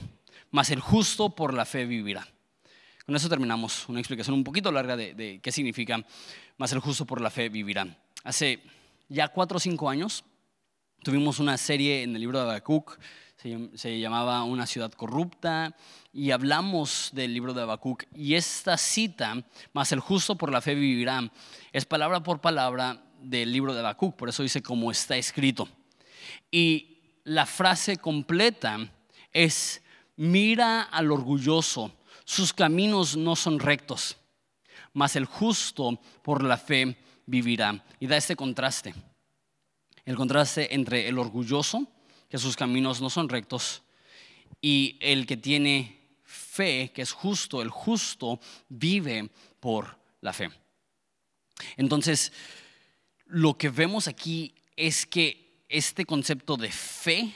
mas 0.49 0.72
el 0.72 0.80
justo 0.80 1.30
por 1.30 1.53
la 1.53 1.64
fe 1.64 1.86
vivirá. 1.86 2.28
Con 3.05 3.16
eso 3.16 3.30
terminamos 3.30 3.88
una 3.88 3.99
explicación 3.99 4.34
un 4.34 4.43
poquito 4.43 4.72
larga 4.72 4.97
de, 4.97 5.39
qué 5.41 5.51
significa, 5.51 6.03
más 6.58 6.72
el 6.72 6.80
justo 6.80 7.05
por 7.05 7.22
la 7.22 7.30
fe 7.30 7.49
vivirá. 7.49 7.88
Hace 8.24 8.60
ya 9.08 9.28
cuatro 9.28 9.58
o 9.58 9.60
cinco 9.60 9.88
años 9.88 10.24
tuvimos 11.03 11.38
una 11.38 11.58
serie 11.58 12.01
en 12.01 12.16
el 12.16 12.22
libro 12.22 12.39
de 12.39 12.45
Habacuc, 12.45 12.97
se, 13.38 14.00
llamaba 14.00 14.44
Una 14.44 14.66
ciudad 14.66 14.92
corrupta, 14.92 15.76
y 16.12 16.32
hablamos 16.32 17.12
del 17.14 17.34
libro 17.34 17.54
de 17.54 17.62
Habacuc. 17.62 18.04
Y 18.16 18.36
esta 18.36 18.78
cita, 18.78 19.44
más 19.74 19.92
el 19.92 20.00
justo 20.00 20.36
por 20.36 20.52
la 20.52 20.62
fe 20.62 20.74
vivirá, 20.76 21.32
es 21.72 21.86
palabra 21.86 22.24
por 22.24 22.42
palabra 22.42 23.04
del 23.22 23.52
libro 23.52 23.74
de 23.74 23.80
Habacuc, 23.80 24.16
por 24.16 24.30
eso 24.30 24.44
dice 24.44 24.62
como 24.62 24.92
está 24.92 25.18
escrito. 25.18 25.70
Y 26.52 26.98
la 27.24 27.46
frase 27.46 27.98
completa 27.98 28.78
es, 29.32 29.82
mira 30.16 30.82
al 30.82 31.12
orgulloso 31.12 31.92
sus 32.28 32.52
caminos 32.52 33.16
no 33.16 33.38
son 33.38 33.58
rectos, 33.58 34.18
mas 34.92 35.16
el 35.16 35.24
justo 35.24 35.98
por 36.22 36.44
la 36.44 36.58
fe 36.58 36.98
vivirá. 37.26 37.86
Y 38.02 38.08
da 38.08 38.18
este 38.18 38.36
contraste, 38.36 38.94
el 40.04 40.18
contraste 40.18 40.76
entre 40.76 41.08
el 41.08 41.20
orgulloso, 41.20 41.88
que 42.30 42.38
sus 42.38 42.55
caminos 42.55 43.01
no 43.01 43.09
son 43.09 43.30
rectos, 43.30 43.84
y 44.61 44.97
el 45.01 45.25
que 45.25 45.38
tiene 45.38 45.97
fe, 46.23 46.91
que 46.93 47.01
es 47.01 47.11
justo, 47.11 47.61
el 47.61 47.69
justo 47.69 48.39
vive 48.69 49.30
por 49.59 49.97
la 50.21 50.34
fe. 50.34 50.49
Entonces, 51.75 52.32
lo 53.25 53.57
que 53.57 53.69
vemos 53.69 54.07
aquí 54.07 54.53
es 54.75 55.05
que 55.05 55.63
este 55.69 56.05
concepto 56.05 56.57
de 56.57 56.71
fe 56.71 57.34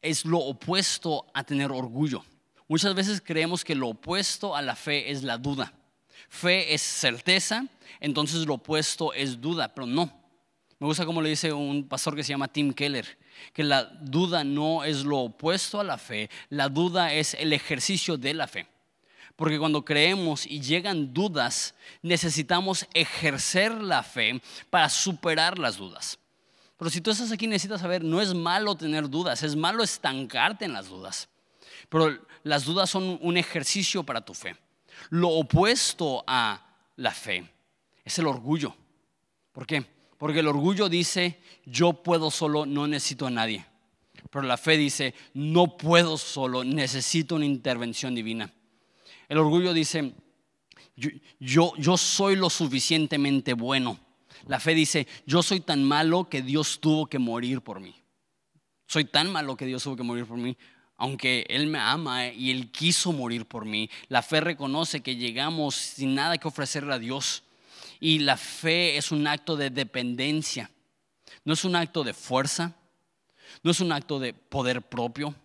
es 0.00 0.24
lo 0.24 0.38
opuesto 0.38 1.26
a 1.34 1.44
tener 1.44 1.70
orgullo. 1.70 2.24
Muchas 2.68 2.94
veces 2.94 3.20
creemos 3.24 3.64
que 3.64 3.74
lo 3.74 3.88
opuesto 3.88 4.56
a 4.56 4.62
la 4.62 4.76
fe 4.76 5.10
es 5.10 5.22
la 5.22 5.38
duda. 5.38 5.72
Fe 6.28 6.72
es 6.72 6.82
certeza, 6.82 7.66
entonces 8.00 8.46
lo 8.46 8.54
opuesto 8.54 9.12
es 9.12 9.40
duda, 9.40 9.74
pero 9.74 9.86
no. 9.86 10.21
Me 10.82 10.88
gusta 10.88 11.06
como 11.06 11.22
le 11.22 11.28
dice 11.28 11.52
un 11.52 11.86
pastor 11.86 12.16
que 12.16 12.24
se 12.24 12.30
llama 12.30 12.48
Tim 12.48 12.72
Keller, 12.72 13.06
que 13.52 13.62
la 13.62 13.84
duda 13.84 14.42
no 14.42 14.82
es 14.82 15.04
lo 15.04 15.18
opuesto 15.18 15.78
a 15.78 15.84
la 15.84 15.96
fe, 15.96 16.28
la 16.50 16.68
duda 16.68 17.12
es 17.14 17.34
el 17.34 17.52
ejercicio 17.52 18.16
de 18.16 18.34
la 18.34 18.48
fe. 18.48 18.66
Porque 19.36 19.60
cuando 19.60 19.84
creemos 19.84 20.44
y 20.44 20.60
llegan 20.60 21.14
dudas, 21.14 21.76
necesitamos 22.02 22.84
ejercer 22.94 23.80
la 23.80 24.02
fe 24.02 24.42
para 24.70 24.88
superar 24.88 25.56
las 25.56 25.76
dudas. 25.76 26.18
Pero 26.76 26.90
si 26.90 27.00
tú 27.00 27.12
estás 27.12 27.30
aquí 27.30 27.46
necesitas 27.46 27.80
saber, 27.80 28.02
no 28.02 28.20
es 28.20 28.34
malo 28.34 28.74
tener 28.74 29.08
dudas, 29.08 29.44
es 29.44 29.54
malo 29.54 29.84
estancarte 29.84 30.64
en 30.64 30.72
las 30.72 30.88
dudas. 30.88 31.28
Pero 31.90 32.18
las 32.42 32.64
dudas 32.64 32.90
son 32.90 33.20
un 33.22 33.36
ejercicio 33.36 34.02
para 34.02 34.20
tu 34.20 34.34
fe. 34.34 34.56
Lo 35.10 35.28
opuesto 35.28 36.24
a 36.26 36.60
la 36.96 37.12
fe 37.12 37.48
es 38.04 38.18
el 38.18 38.26
orgullo. 38.26 38.74
¿Por 39.52 39.64
qué? 39.64 39.91
Porque 40.22 40.38
el 40.38 40.46
orgullo 40.46 40.88
dice, 40.88 41.40
yo 41.66 41.94
puedo 41.94 42.30
solo, 42.30 42.64
no 42.64 42.86
necesito 42.86 43.26
a 43.26 43.30
nadie. 43.30 43.66
Pero 44.30 44.44
la 44.44 44.56
fe 44.56 44.76
dice, 44.76 45.14
no 45.34 45.76
puedo 45.76 46.16
solo, 46.16 46.62
necesito 46.62 47.34
una 47.34 47.44
intervención 47.44 48.14
divina. 48.14 48.52
El 49.28 49.38
orgullo 49.38 49.72
dice, 49.72 50.14
yo, 51.40 51.72
yo, 51.76 51.96
soy 51.96 52.36
lo 52.36 52.50
suficientemente 52.50 53.54
bueno. 53.54 53.98
La 54.46 54.60
fe 54.60 54.76
dice, 54.76 55.08
yo 55.26 55.42
soy 55.42 55.58
tan 55.58 55.82
malo 55.82 56.28
que 56.28 56.40
Dios 56.40 56.78
tuvo 56.78 57.06
que 57.06 57.18
morir 57.18 57.60
por 57.60 57.80
mí. 57.80 57.92
Soy 58.86 59.06
tan 59.06 59.28
malo 59.32 59.56
que 59.56 59.66
Dios 59.66 59.82
tuvo 59.82 59.96
que 59.96 60.04
morir 60.04 60.26
por 60.26 60.38
mí, 60.38 60.56
aunque 60.98 61.46
Él 61.48 61.66
me 61.66 61.80
ama 61.80 62.28
y 62.28 62.52
Él 62.52 62.70
quiso 62.70 63.10
morir 63.10 63.46
por 63.46 63.64
mí. 63.64 63.90
La 64.06 64.22
fe 64.22 64.40
reconoce 64.40 65.00
que 65.00 65.16
llegamos 65.16 65.74
sin 65.74 66.14
nada 66.14 66.38
que 66.38 66.46
ofrecerle 66.46 66.94
a 66.94 67.00
Dios. 67.00 67.42
Y 68.02 68.18
la 68.18 68.36
fe 68.36 68.96
es 68.96 69.12
un 69.12 69.28
acto 69.28 69.56
de 69.56 69.70
dependencia. 69.70 70.68
No 71.44 71.52
es 71.52 71.64
un 71.64 71.76
acto 71.76 72.02
de 72.02 72.12
fuerza, 72.12 72.74
no 73.62 73.70
es 73.70 73.78
un 73.78 73.92
acto 73.92 74.18
de 74.18 74.34
poder 74.34 74.82
propio, 74.82 75.36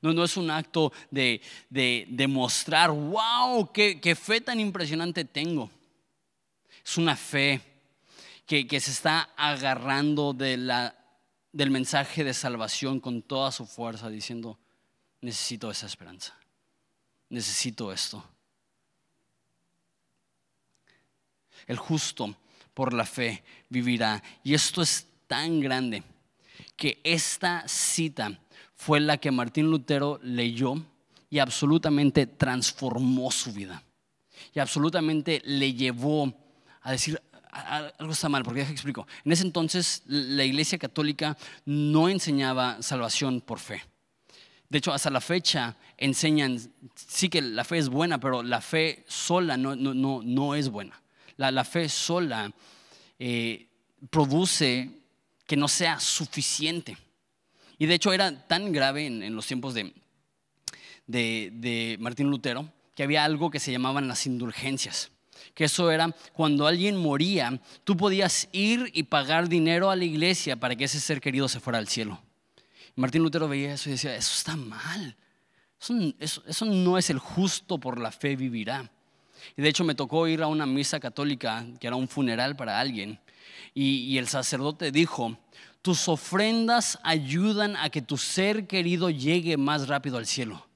no, 0.00 0.14
no 0.14 0.24
es 0.24 0.38
un 0.38 0.50
acto 0.50 0.90
de, 1.10 1.42
demostrar, 1.68 2.90
wow, 2.90 3.70
qué, 3.74 4.16
fe 4.18 4.40
tan 4.40 4.58
impresionante 4.58 5.26
tengo. 5.26 5.70
Es 6.82 6.96
una 6.96 7.14
fe 7.14 7.60
que, 8.46 8.80
se 8.80 8.90
está 8.90 9.28
agarrando 9.36 10.32
del 10.32 11.70
mensaje 11.70 12.24
de 12.24 12.32
salvación 12.32 13.00
con 13.00 13.20
toda 13.20 13.52
su 13.52 13.66
fuerza, 13.66 14.08
diciendo, 14.08 14.58
necesito 15.20 15.70
esa 15.70 15.84
esperanza, 15.84 16.34
necesito 17.28 17.92
esto. 17.92 18.24
El 21.66 21.76
justo 21.76 22.36
por 22.74 22.92
la 22.92 23.04
fe 23.04 23.42
vivirá. 23.68 24.22
Y 24.44 24.54
esto 24.54 24.82
es 24.82 25.06
tan 25.26 25.60
grande 25.60 26.02
que 26.76 27.00
esta 27.04 27.66
cita 27.66 28.38
fue 28.74 29.00
la 29.00 29.18
que 29.18 29.30
Martín 29.30 29.70
Lutero 29.70 30.20
leyó 30.22 30.74
y 31.30 31.38
absolutamente 31.40 32.26
transformó 32.26 33.30
su 33.30 33.52
vida. 33.52 33.82
Y 34.54 34.60
absolutamente 34.60 35.42
le 35.44 35.74
llevó 35.74 36.32
a 36.82 36.92
decir, 36.92 37.20
algo 37.50 38.12
está 38.12 38.28
mal, 38.28 38.44
porque 38.44 38.62
ya 38.62 38.70
explico. 38.70 39.06
En 39.24 39.32
ese 39.32 39.42
entonces 39.42 40.02
la 40.06 40.44
Iglesia 40.44 40.78
Católica 40.78 41.36
no 41.64 42.08
enseñaba 42.08 42.80
salvación 42.82 43.40
por 43.40 43.58
fe. 43.58 43.82
De 44.68 44.78
hecho, 44.78 44.92
hasta 44.92 45.10
la 45.10 45.20
fecha 45.20 45.76
enseñan, 45.96 46.58
sí 46.94 47.28
que 47.28 47.40
la 47.40 47.64
fe 47.64 47.78
es 47.78 47.88
buena, 47.88 48.20
pero 48.20 48.42
la 48.42 48.60
fe 48.60 49.04
sola 49.08 49.56
no, 49.56 49.74
no, 49.74 50.22
no, 50.22 50.54
es 50.54 50.68
buena. 50.68 51.00
La, 51.38 51.64
fe 51.64 51.88
sola 51.88 52.52
eh, 53.18 53.66
produce 54.10 54.90
que 55.46 55.56
no 55.56 55.66
sea 55.66 55.98
suficiente. 55.98 56.98
Y 57.78 57.86
de 57.86 57.94
hecho 57.94 58.12
era 58.12 58.46
tan 58.46 58.70
grave 58.70 59.06
en, 59.06 59.34
los 59.34 59.46
tiempos 59.46 59.72
de, 59.72 59.94
de, 61.06 61.96
Martín 62.00 62.28
Lutero 62.28 62.70
que 62.94 63.04
había 63.04 63.24
algo 63.24 63.50
que 63.50 63.60
se 63.60 63.72
llamaban 63.72 64.08
las 64.08 64.26
indulgencias. 64.26 65.10
Que 65.54 65.64
eso 65.64 65.90
era 65.90 66.14
cuando 66.32 66.66
alguien 66.66 66.96
moría, 66.96 67.60
tú 67.84 67.96
podías 67.96 68.48
ir 68.52 68.90
y 68.92 69.04
pagar 69.04 69.48
dinero 69.48 69.90
a 69.90 69.96
la 69.96 70.04
iglesia 70.04 70.56
para 70.56 70.76
que 70.76 70.84
ese 70.84 71.00
ser 71.00 71.20
querido 71.20 71.48
se 71.48 71.60
fuera 71.60 71.78
al 71.78 71.88
cielo. 71.88 72.20
Martín 72.96 73.22
Lutero 73.22 73.48
veía 73.48 73.74
eso 73.74 73.88
y 73.88 73.92
decía, 73.92 74.16
eso 74.16 74.34
está 74.36 74.56
mal. 74.56 75.16
Eso, 76.18 76.64
no 76.66 76.98
es 76.98 77.10
el 77.10 77.18
justo 77.18 77.78
por 77.78 78.00
la 78.00 78.10
fe 78.10 78.34
vivirá. 78.34 78.90
Y 79.56 79.62
de 79.62 79.68
hecho 79.68 79.84
me 79.84 79.94
tocó 79.94 80.26
ir 80.28 80.42
a 80.42 80.46
una 80.46 80.66
misa 80.66 81.00
católica, 81.00 81.64
que 81.80 81.86
era 81.86 81.96
un 81.96 82.08
funeral 82.08 82.56
para 82.56 82.78
alguien, 82.78 83.20
y 83.74 84.18
el 84.18 84.26
sacerdote 84.26 84.90
dijo, 84.90 85.36
tus 85.82 86.08
ofrendas 86.08 86.98
ayudan 87.02 87.76
a 87.76 87.90
que 87.90 88.02
tu 88.02 88.16
ser 88.16 88.66
querido 88.66 89.10
llegue 89.10 89.56
más 89.56 89.88
rápido 89.88 90.18
al 90.18 90.26
cielo. 90.26 90.66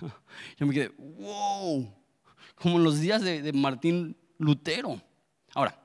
Yo 0.58 0.66
me 0.66 0.74
quedé, 0.74 0.92
wow, 0.98 1.92
como 2.54 2.78
en 2.78 2.84
los 2.84 3.00
días 3.00 3.22
de, 3.22 3.52
Martín 3.52 4.16
Lutero. 4.38 5.00
Ahora, 5.54 5.80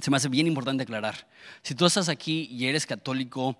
se 0.00 0.10
me 0.10 0.16
hace 0.16 0.28
bien 0.28 0.46
importante 0.46 0.82
aclarar, 0.82 1.28
si 1.62 1.74
tú 1.74 1.86
estás 1.86 2.08
aquí 2.08 2.48
y 2.50 2.66
eres 2.66 2.84
católico, 2.86 3.56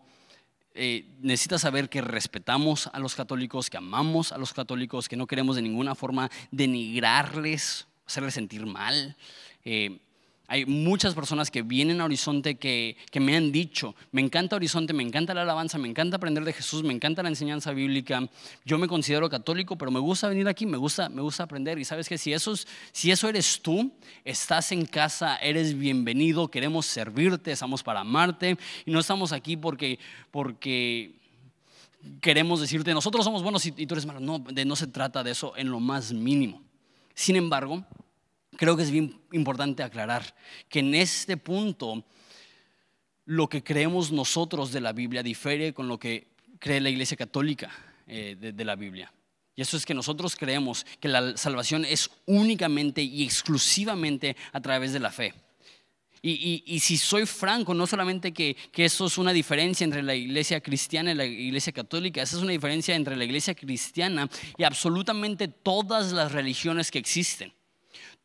eh, 0.76 1.06
necesitas 1.20 1.62
saber 1.62 1.88
que 1.88 2.00
respetamos 2.00 2.88
a 2.92 2.98
los 2.98 3.14
católicos, 3.14 3.70
que 3.70 3.78
amamos 3.78 4.32
a 4.32 4.38
los 4.38 4.52
católicos, 4.52 5.08
que 5.08 5.16
no 5.16 5.26
queremos 5.26 5.56
de 5.56 5.62
ninguna 5.62 5.94
forma 5.94 6.30
denigrarles, 6.50 7.86
hacerles 8.06 8.34
sentir 8.34 8.66
mal. 8.66 9.16
Eh, 9.64 10.00
hay 10.48 10.64
muchas 10.64 11.14
personas 11.14 11.50
que 11.50 11.62
vienen 11.62 12.00
a 12.00 12.04
Horizonte 12.04 12.56
que, 12.56 12.96
me 13.14 13.36
han 13.36 13.50
dicho, 13.50 13.96
me 14.12 14.20
encanta 14.20 14.56
Horizonte, 14.56 14.92
me 14.92 15.02
encanta 15.02 15.34
la 15.34 15.42
alabanza, 15.42 15.78
me 15.78 15.88
encanta 15.88 16.16
aprender 16.16 16.44
de 16.44 16.52
Jesús, 16.52 16.84
me 16.84 16.92
encanta 16.92 17.22
la 17.22 17.28
enseñanza 17.28 17.72
bíblica. 17.72 18.28
Yo 18.64 18.78
me 18.78 18.86
considero 18.86 19.28
católico, 19.28 19.76
pero 19.76 19.90
me 19.90 19.98
gusta 19.98 20.28
venir 20.28 20.46
aquí, 20.46 20.64
me 20.64 20.76
gusta, 20.76 21.08
me 21.08 21.20
gusta 21.20 21.42
aprender. 21.42 21.78
Y 21.78 21.84
sabes 21.84 22.08
que 22.08 22.16
si 22.16 22.32
eso, 22.32 22.54
si 22.92 23.10
eso 23.10 23.28
eres 23.28 23.60
tú, 23.60 23.92
estás 24.24 24.70
en 24.70 24.86
casa, 24.86 25.36
eres 25.36 25.76
bienvenido, 25.76 26.48
queremos 26.48 26.86
servirte, 26.86 27.50
estamos 27.50 27.82
para 27.82 28.00
amarte. 28.00 28.56
Y 28.84 28.90
no 28.92 29.00
estamos 29.00 29.32
aquí 29.32 29.56
porque, 29.56 29.98
porque 30.30 31.12
queremos 32.20 32.60
decirte, 32.60 32.94
nosotros 32.94 33.24
somos 33.24 33.42
buenos 33.42 33.66
y, 33.66 33.72
tú 33.72 33.94
eres 33.94 34.06
malo. 34.06 34.20
No, 34.20 34.38
no 34.38 34.76
se 34.76 34.86
trata 34.86 35.24
de 35.24 35.32
eso 35.32 35.54
en 35.56 35.70
lo 35.70 35.80
más 35.80 36.12
mínimo. 36.12 36.62
Sin 37.14 37.34
embargo, 37.34 37.84
creo 38.56 38.76
que 38.76 38.82
es 38.82 38.90
bien 38.90 39.20
importante 39.32 39.82
aclarar 39.82 40.34
que 40.68 40.80
en 40.80 40.94
este 40.94 41.36
punto 41.36 42.04
lo 43.26 43.48
que 43.48 43.62
creemos 43.62 44.12
nosotros 44.12 44.72
de 44.72 44.80
la 44.80 44.92
Biblia 44.92 45.22
difiere 45.22 45.74
con 45.74 45.88
lo 45.88 45.98
que 45.98 46.28
cree 46.58 46.80
la 46.80 46.90
Iglesia 46.90 47.16
Católica 47.16 47.70
eh, 48.06 48.36
de, 48.38 48.64
la 48.64 48.76
Biblia. 48.76 49.12
Y 49.54 49.62
eso 49.62 49.76
es 49.76 49.84
que 49.84 49.94
nosotros 49.94 50.36
creemos 50.36 50.86
que 51.00 51.08
la 51.08 51.36
salvación 51.36 51.84
es 51.84 52.10
únicamente 52.26 53.02
y 53.02 53.24
exclusivamente 53.24 54.36
a 54.52 54.60
través 54.60 54.92
de 54.92 55.00
la 55.00 55.10
fe. 55.10 55.34
Y, 56.22 56.80
si 56.80 56.96
soy 56.96 57.24
franco, 57.24 57.72
no 57.72 57.86
solamente 57.86 58.32
que, 58.32 58.56
que, 58.72 58.84
eso 58.84 59.06
es 59.06 59.16
una 59.16 59.32
diferencia 59.32 59.84
entre 59.84 60.02
la 60.02 60.14
iglesia 60.14 60.60
cristiana 60.60 61.12
y 61.12 61.14
la 61.14 61.24
iglesia 61.24 61.72
católica, 61.72 62.20
esa 62.20 62.36
es 62.36 62.42
una 62.42 62.50
diferencia 62.50 62.96
entre 62.96 63.14
la 63.14 63.24
iglesia 63.24 63.54
cristiana 63.54 64.28
y 64.58 64.64
absolutamente 64.64 65.46
todas 65.46 66.10
las 66.10 66.32
religiones 66.32 66.90
que 66.90 66.98
existen. 66.98 67.52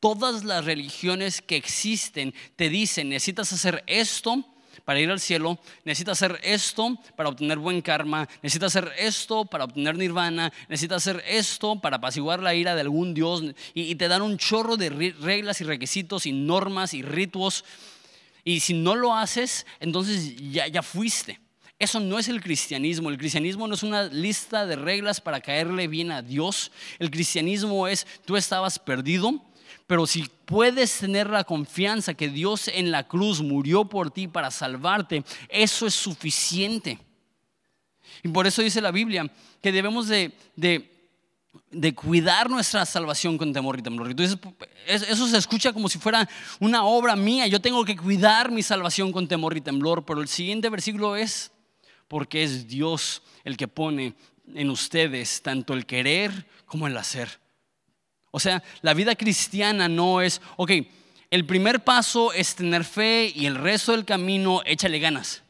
Todas 0.02 0.44
las 0.44 0.66
religiones 0.66 1.42
que 1.42 1.56
existen 1.56 2.34
te 2.58 2.68
dicen, 2.70 3.08
necesitas 3.08 3.54
hacer 3.54 3.84
esto 3.88 4.44
para 4.84 5.00
ir 5.00 5.12
al 5.12 5.20
cielo, 5.20 5.60
necesitas 5.86 6.22
hacer 6.22 6.40
esto 6.44 6.98
para 7.16 7.30
obtener 7.30 7.60
buen 7.60 7.82
karma, 7.82 8.28
necesitas 8.42 8.76
hacer 8.76 8.92
esto 8.98 9.46
para 9.46 9.66
obtener 9.66 9.96
nirvana, 9.96 10.52
necesitas 10.68 11.08
hacer 11.08 11.24
esto 11.28 11.80
para 11.80 11.98
apaciguar 11.98 12.42
la 12.42 12.56
ira 12.56 12.76
de 12.76 12.82
algún 12.82 13.14
dios 13.14 13.44
y, 13.76 13.96
te 13.96 14.08
dan 14.08 14.24
un 14.24 14.38
chorro 14.38 14.76
de 14.76 14.90
reglas 14.90 15.62
y 15.62 15.66
requisitos 15.66 16.26
y 16.26 16.32
normas 16.32 16.96
y 16.96 17.04
ritos. 17.04 17.64
Y 18.44 18.62
si 18.62 18.74
no 18.74 18.96
lo 18.96 19.16
haces, 19.16 19.68
entonces 19.80 20.36
ya, 20.52 20.68
ya 20.68 20.82
fuiste. 20.82 21.40
Eso 21.78 22.00
no 22.00 22.20
es 22.20 22.28
el 22.28 22.42
cristianismo. 22.42 23.10
El 23.10 23.18
cristianismo 23.18 23.68
no 23.68 23.76
es 23.76 23.84
una 23.84 24.04
lista 24.04 24.66
de 24.66 24.76
reglas 24.76 25.22
para 25.22 25.42
caerle 25.42 25.88
bien 25.88 26.12
a 26.12 26.22
Dios. 26.22 26.72
El 26.98 27.12
cristianismo 27.12 27.88
es, 27.88 28.06
tú 28.26 28.36
estabas 28.36 28.78
perdido, 28.80 29.44
pero 29.92 30.08
si 30.08 30.24
puedes 30.46 31.00
tener 31.00 31.30
la 31.30 31.44
confianza 31.44 32.14
que 32.14 32.30
Dios 32.30 32.70
en 32.70 32.92
la 32.92 33.10
cruz 33.10 33.42
murió 33.42 33.84
por 33.84 34.10
ti 34.10 34.26
para 34.26 34.50
salvarte, 34.50 35.22
eso 35.50 35.86
es 35.86 35.94
suficiente. 35.94 36.98
Y 38.24 38.30
por 38.30 38.48
eso 38.48 38.62
dice 38.62 38.80
la 38.80 38.92
Biblia 38.92 39.30
que 39.62 39.74
debemos 39.74 40.08
de, 40.08 40.32
cuidar 41.94 42.50
nuestra 42.50 42.86
salvación 42.86 43.38
con 43.38 43.52
temor 43.52 43.80
y 43.80 43.82
temblor. 43.82 44.10
Entonces, 44.10 44.40
eso 44.88 45.28
se 45.28 45.38
escucha 45.38 45.74
como 45.74 45.90
si 45.90 46.00
fuera 46.00 46.26
una 46.62 46.86
obra 46.86 47.18
mía. 47.18 47.48
Yo 47.48 47.60
tengo 47.60 47.84
que 47.84 47.98
cuidar 47.98 48.50
mi 48.50 48.64
salvación 48.64 49.12
con 49.12 49.28
temor 49.28 49.58
y 49.58 49.60
temblor. 49.60 50.06
Pero 50.06 50.22
el 50.22 50.30
siguiente 50.30 50.70
versículo 50.70 51.18
es, 51.18 51.52
porque 52.08 52.44
es 52.44 52.66
Dios 52.66 53.24
el 53.44 53.58
que 53.58 53.68
pone 53.68 54.14
en 54.56 54.70
ustedes 54.70 55.42
tanto 55.42 55.74
el 55.74 55.86
querer 55.86 56.48
como 56.66 56.88
el 56.88 56.96
hacer. 56.96 57.42
O 58.32 58.40
sea, 58.40 58.64
la 58.82 58.94
vida 58.94 59.16
cristiana 59.16 59.88
no 59.88 60.22
es, 60.22 60.42
ok, 60.56 60.72
el 61.30 61.46
primer 61.46 61.84
paso 61.84 62.34
es 62.34 62.56
tener 62.56 62.84
fe 62.84 63.32
y 63.34 63.46
el 63.46 63.56
resto 63.56 63.92
del 63.92 64.06
camino 64.06 64.62
échale 64.66 65.00
ganas. 65.00 65.44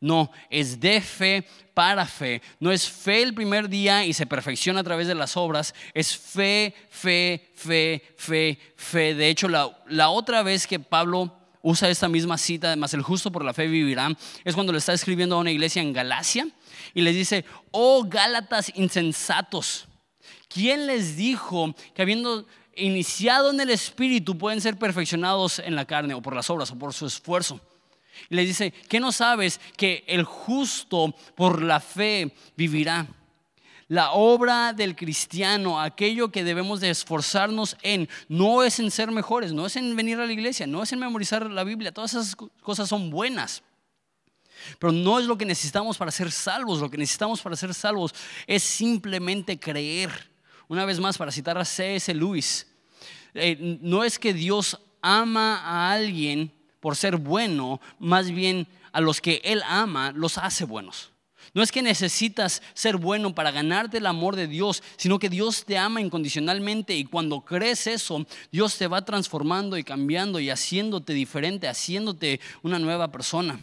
No, 0.00 0.32
es 0.48 0.80
de 0.80 1.02
fe 1.02 1.46
para 1.74 2.06
fe. 2.06 2.40
No 2.58 2.72
es 2.72 2.88
fe 2.88 3.22
el 3.22 3.34
primer 3.34 3.68
día 3.68 4.06
y 4.06 4.14
se 4.14 4.24
perfecciona 4.26 4.80
a 4.80 4.84
través 4.84 5.06
de 5.06 5.14
las 5.14 5.36
obras. 5.36 5.74
Es 5.92 6.16
fe, 6.16 6.74
fe, 6.88 7.50
fe, 7.54 8.02
fe, 8.16 8.58
fe. 8.76 9.14
De 9.14 9.28
hecho, 9.28 9.46
la, 9.48 10.08
otra 10.08 10.42
vez 10.42 10.66
que 10.66 10.80
Pablo 10.80 11.30
usa 11.60 11.90
esta 11.90 12.08
misma 12.08 12.38
cita, 12.38 12.68
además 12.68 12.94
el 12.94 13.02
justo 13.02 13.30
por 13.30 13.44
la 13.44 13.52
fe 13.52 13.66
vivirá, 13.66 14.10
es 14.42 14.54
cuando 14.54 14.72
le 14.72 14.78
está 14.78 14.94
escribiendo 14.94 15.36
a 15.36 15.40
una 15.40 15.50
iglesia 15.50 15.82
en 15.82 15.92
Galacia 15.92 16.48
y 16.94 17.02
les 17.02 17.14
dice, 17.14 17.44
oh 17.70 18.04
Gálatas 18.08 18.72
insensatos. 18.74 19.86
¿Quién 20.48 20.86
les 20.86 21.16
dijo 21.16 21.74
que 21.94 22.02
habiendo 22.02 22.46
iniciado 22.74 23.50
en 23.50 23.60
el 23.60 23.70
Espíritu 23.70 24.38
pueden 24.38 24.60
ser 24.60 24.78
perfeccionados 24.78 25.58
en 25.58 25.74
la 25.74 25.84
carne 25.84 26.14
o 26.14 26.22
por 26.22 26.34
las 26.34 26.50
obras 26.50 26.70
o 26.70 26.78
por 26.78 26.92
su 26.92 27.06
esfuerzo? 27.06 27.60
Y 28.28 28.34
les 28.34 28.46
dice, 28.46 28.72
¿qué 28.88 29.00
no 29.00 29.12
sabes 29.12 29.60
que 29.76 30.04
el 30.06 30.24
justo 30.24 31.14
por 31.34 31.62
la 31.62 31.80
fe 31.80 32.34
vivirá? 32.56 33.06
La 33.88 34.12
obra 34.12 34.72
del 34.72 34.94
cristiano, 34.94 35.80
aquello 35.80 36.30
que 36.30 36.44
debemos 36.44 36.80
de 36.80 36.90
esforzarnos 36.90 37.76
en, 37.82 38.08
no 38.28 38.62
es 38.62 38.78
en 38.78 38.90
ser 38.90 39.10
mejores, 39.10 39.52
no 39.52 39.66
es 39.66 39.74
en 39.74 39.96
venir 39.96 40.20
a 40.20 40.26
la 40.26 40.32
iglesia, 40.32 40.66
no 40.66 40.82
es 40.82 40.92
en 40.92 41.00
memorizar 41.00 41.50
la 41.50 41.64
Biblia, 41.64 41.92
todas 41.92 42.14
esas 42.14 42.36
cosas 42.36 42.88
son 42.88 43.10
buenas. 43.10 43.64
Pero 44.78 44.92
no 44.92 45.18
es 45.18 45.26
lo 45.26 45.36
que 45.36 45.44
necesitamos 45.44 45.96
para 45.96 46.10
ser 46.10 46.30
salvos, 46.30 46.80
lo 46.80 46.90
que 46.90 46.98
necesitamos 46.98 47.40
para 47.40 47.56
ser 47.56 47.74
salvos 47.74 48.14
es 48.46 48.62
simplemente 48.62 49.58
creer. 49.58 50.10
Una 50.68 50.84
vez 50.84 51.00
más, 51.00 51.18
para 51.18 51.32
citar 51.32 51.58
a 51.58 51.64
C.S. 51.64 52.14
Lewis, 52.14 52.66
eh, 53.34 53.78
no 53.80 54.04
es 54.04 54.18
que 54.18 54.32
Dios 54.32 54.78
ama 55.02 55.56
a 55.56 55.92
alguien 55.92 56.52
por 56.80 56.96
ser 56.96 57.16
bueno, 57.16 57.80
más 57.98 58.30
bien 58.30 58.66
a 58.92 59.00
los 59.00 59.20
que 59.20 59.40
Él 59.44 59.62
ama 59.66 60.12
los 60.12 60.38
hace 60.38 60.64
buenos. 60.64 61.10
No 61.52 61.62
es 61.62 61.72
que 61.72 61.82
necesitas 61.82 62.62
ser 62.74 62.96
bueno 62.96 63.34
para 63.34 63.50
ganarte 63.50 63.98
el 63.98 64.06
amor 64.06 64.36
de 64.36 64.46
Dios, 64.46 64.82
sino 64.96 65.18
que 65.18 65.28
Dios 65.28 65.64
te 65.64 65.76
ama 65.76 66.00
incondicionalmente 66.00 66.94
y 66.94 67.04
cuando 67.04 67.40
crees 67.40 67.86
eso, 67.86 68.24
Dios 68.52 68.76
te 68.78 68.86
va 68.86 69.04
transformando 69.04 69.76
y 69.76 69.82
cambiando 69.82 70.38
y 70.38 70.50
haciéndote 70.50 71.12
diferente, 71.12 71.66
haciéndote 71.66 72.40
una 72.62 72.78
nueva 72.78 73.10
persona. 73.10 73.58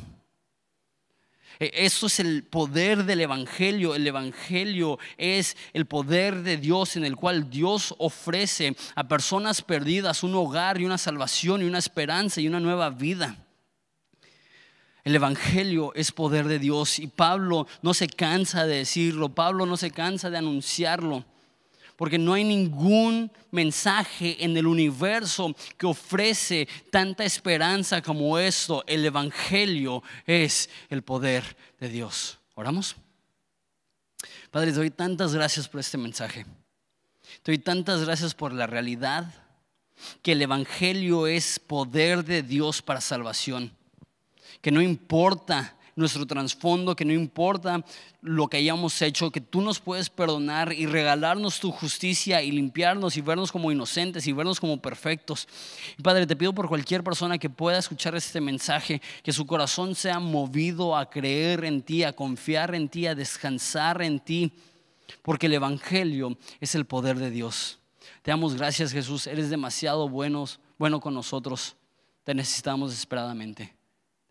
E, 1.60 1.72
eso 1.74 2.08
es 2.08 2.20
el 2.20 2.44
poder 2.44 3.04
del 3.06 3.22
Evangelio. 3.22 3.96
El 3.96 4.08
Evangelio 4.08 5.00
es 5.18 5.58
el 5.74 5.86
poder 5.86 6.44
de 6.44 6.58
Dios 6.58 6.96
en 6.96 7.06
el 7.06 7.16
cual 7.16 7.50
Dios 7.50 7.96
ofrece 7.98 8.76
a 8.96 9.08
personas 9.08 9.62
perdidas 9.62 10.24
un 10.24 10.36
hogar 10.36 10.80
y 10.80 10.86
una 10.86 10.98
salvación 10.98 11.62
y 11.62 11.66
una 11.66 11.80
esperanza 11.80 12.42
y 12.42 12.48
una 12.48 12.60
nueva 12.60 12.90
vida. 12.90 13.38
El 15.04 15.16
Evangelio 15.16 15.94
es 15.96 16.12
poder 16.12 16.50
de 16.50 16.60
Dios 16.60 17.00
y 17.00 17.08
Pablo 17.08 17.66
no 17.82 17.94
se 17.94 18.08
cansa 18.10 18.66
de 18.66 18.80
decirlo, 18.80 19.30
Pablo 19.30 19.66
no 19.66 19.78
se 19.78 19.90
cansa 19.90 20.30
de 20.30 20.38
anunciarlo, 20.38 21.24
porque 21.98 22.18
no 22.18 22.34
hay 22.34 22.46
ningún 22.46 23.30
mensaje 23.52 24.44
en 24.44 24.56
el 24.56 24.66
universo 24.66 25.54
que 25.78 25.86
ofrece 25.86 26.68
tanta 26.90 27.26
esperanza 27.26 28.02
como 28.02 28.40
esto. 28.40 28.84
El 28.88 29.06
Evangelio 29.06 30.04
es 30.26 30.70
el 30.90 31.02
poder 31.02 31.58
de 31.80 31.90
Dios. 31.90 32.40
¿Oramos? 32.56 32.96
Padre, 34.52 34.72
te 34.72 34.78
doy 34.78 34.92
tantas 34.92 35.34
gracias 35.34 35.68
por 35.68 35.82
este 35.82 35.98
mensaje. 35.98 36.46
Te 37.44 37.52
doy 37.52 37.58
tantas 37.58 38.06
gracias 38.06 38.34
por 38.34 38.54
la 38.54 38.68
realidad 38.68 39.34
que 40.22 40.32
el 40.32 40.42
Evangelio 40.42 41.28
es 41.28 41.60
poder 41.60 42.24
de 42.24 42.44
Dios 42.44 42.82
para 42.82 43.02
salvación 43.02 43.76
que 44.62 44.72
no 44.72 44.82
importa 44.82 45.77
nuestro 45.98 46.26
trasfondo, 46.26 46.96
que 46.96 47.04
no 47.04 47.12
importa 47.12 47.84
lo 48.22 48.48
que 48.48 48.58
hayamos 48.58 49.02
hecho, 49.02 49.32
que 49.32 49.42
tú 49.42 49.62
nos 49.62 49.80
puedes 49.80 50.10
perdonar 50.10 50.72
y 50.72 50.86
regalarnos 50.86 51.60
tu 51.60 51.72
justicia 51.72 52.42
y 52.42 52.52
limpiarnos 52.52 53.18
y 53.18 53.22
vernos 53.22 53.52
como 53.52 53.72
inocentes 53.72 54.28
y 54.28 54.32
vernos 54.32 54.60
como 54.60 54.82
perfectos. 54.82 55.48
Padre, 56.02 56.28
te 56.28 56.36
pido 56.36 56.54
por 56.54 56.70
cualquier 56.70 57.04
persona 57.04 57.38
que 57.38 57.50
pueda 57.50 57.80
escuchar 57.80 58.16
este 58.16 58.40
mensaje, 58.40 59.02
que 59.24 59.34
su 59.34 59.46
corazón 59.46 59.96
sea 59.96 60.20
movido 60.20 60.96
a 60.96 61.10
creer 61.10 61.66
en 61.66 61.82
ti, 61.82 62.04
a 62.04 62.14
confiar 62.14 62.76
en 62.76 62.88
ti, 62.88 63.08
a 63.08 63.16
descansar 63.16 64.02
en 64.04 64.20
ti, 64.20 64.52
porque 65.24 65.48
el 65.48 65.54
Evangelio 65.54 66.38
es 66.62 66.76
el 66.76 66.86
poder 66.86 67.18
de 67.18 67.32
Dios. 67.32 67.80
Te 68.22 68.32
damos 68.32 68.56
gracias 68.56 68.92
Jesús, 68.92 69.26
eres 69.26 69.50
demasiado 69.50 70.08
buenos, 70.08 70.60
bueno 70.78 71.00
con 71.00 71.14
nosotros, 71.14 71.76
te 72.24 72.36
necesitamos 72.36 72.92
desesperadamente. 72.92 73.77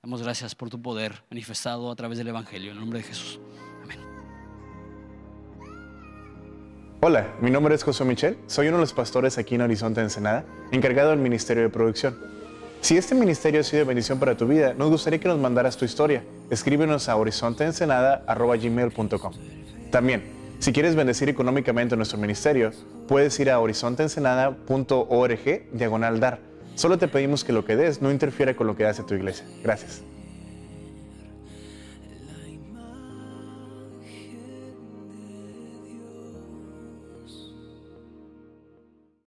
Damos 0.07 0.23
gracias 0.23 0.55
por 0.55 0.71
tu 0.71 0.81
poder 0.81 1.25
manifestado 1.33 1.91
a 1.91 1.97
través 1.97 2.17
del 2.17 2.29
Evangelio. 2.29 2.71
En 2.71 2.77
el 2.77 2.81
nombre 2.81 3.01
de 3.01 3.07
Jesús. 3.07 3.41
Amén. 3.83 3.99
Hola, 7.01 7.35
mi 7.41 7.51
nombre 7.51 7.75
es 7.75 7.83
José 7.83 8.05
Michel. 8.05 8.39
Soy 8.47 8.69
uno 8.69 8.77
de 8.77 8.83
los 8.83 8.93
pastores 8.93 9.37
aquí 9.37 9.57
en 9.57 9.63
Horizonte 9.63 10.01
Ensenada, 10.01 10.45
encargado 10.71 11.11
del 11.11 11.19
Ministerio 11.19 11.65
de 11.65 11.71
Producción. 11.71 12.17
Si 12.83 12.97
este 12.97 13.17
ministerio 13.17 13.63
ha 13.63 13.65
sido 13.65 13.81
de 13.81 13.85
bendición 13.85 14.21
para 14.21 14.37
tu 14.37 14.47
vida, 14.47 14.75
nos 14.75 14.91
gustaría 14.91 15.19
que 15.19 15.27
nos 15.27 15.41
mandaras 15.41 15.77
tu 15.77 15.85
historia. 15.85 16.23
Escríbenos 16.51 17.09
a 17.09 17.17
horizonteensenada.gmail.com 17.17 19.33
También, 19.91 20.23
si 20.61 20.73
quieres 20.73 20.95
bendecir 20.95 21.29
económicamente 21.29 21.97
nuestro 21.97 22.17
ministerio, 22.17 22.71
puedes 23.09 23.41
ir 23.41 23.51
a 23.51 23.59
horizonteensenada.org 23.59 25.73
diagonal 25.73 26.21
dar 26.21 26.56
Solo 26.77 26.99
te 26.99 27.09
pedimos 27.09 27.43
que 27.43 27.55
lo 27.55 27.65
que 27.65 27.75
des 27.75 28.03
no 28.03 28.13
interfiera 28.13 28.55
con 28.55 28.67
lo 28.67 28.77
que 28.77 28.85
hace 28.85 29.03
tu 29.03 29.15
iglesia. 29.15 29.47
Gracias. 29.65 30.03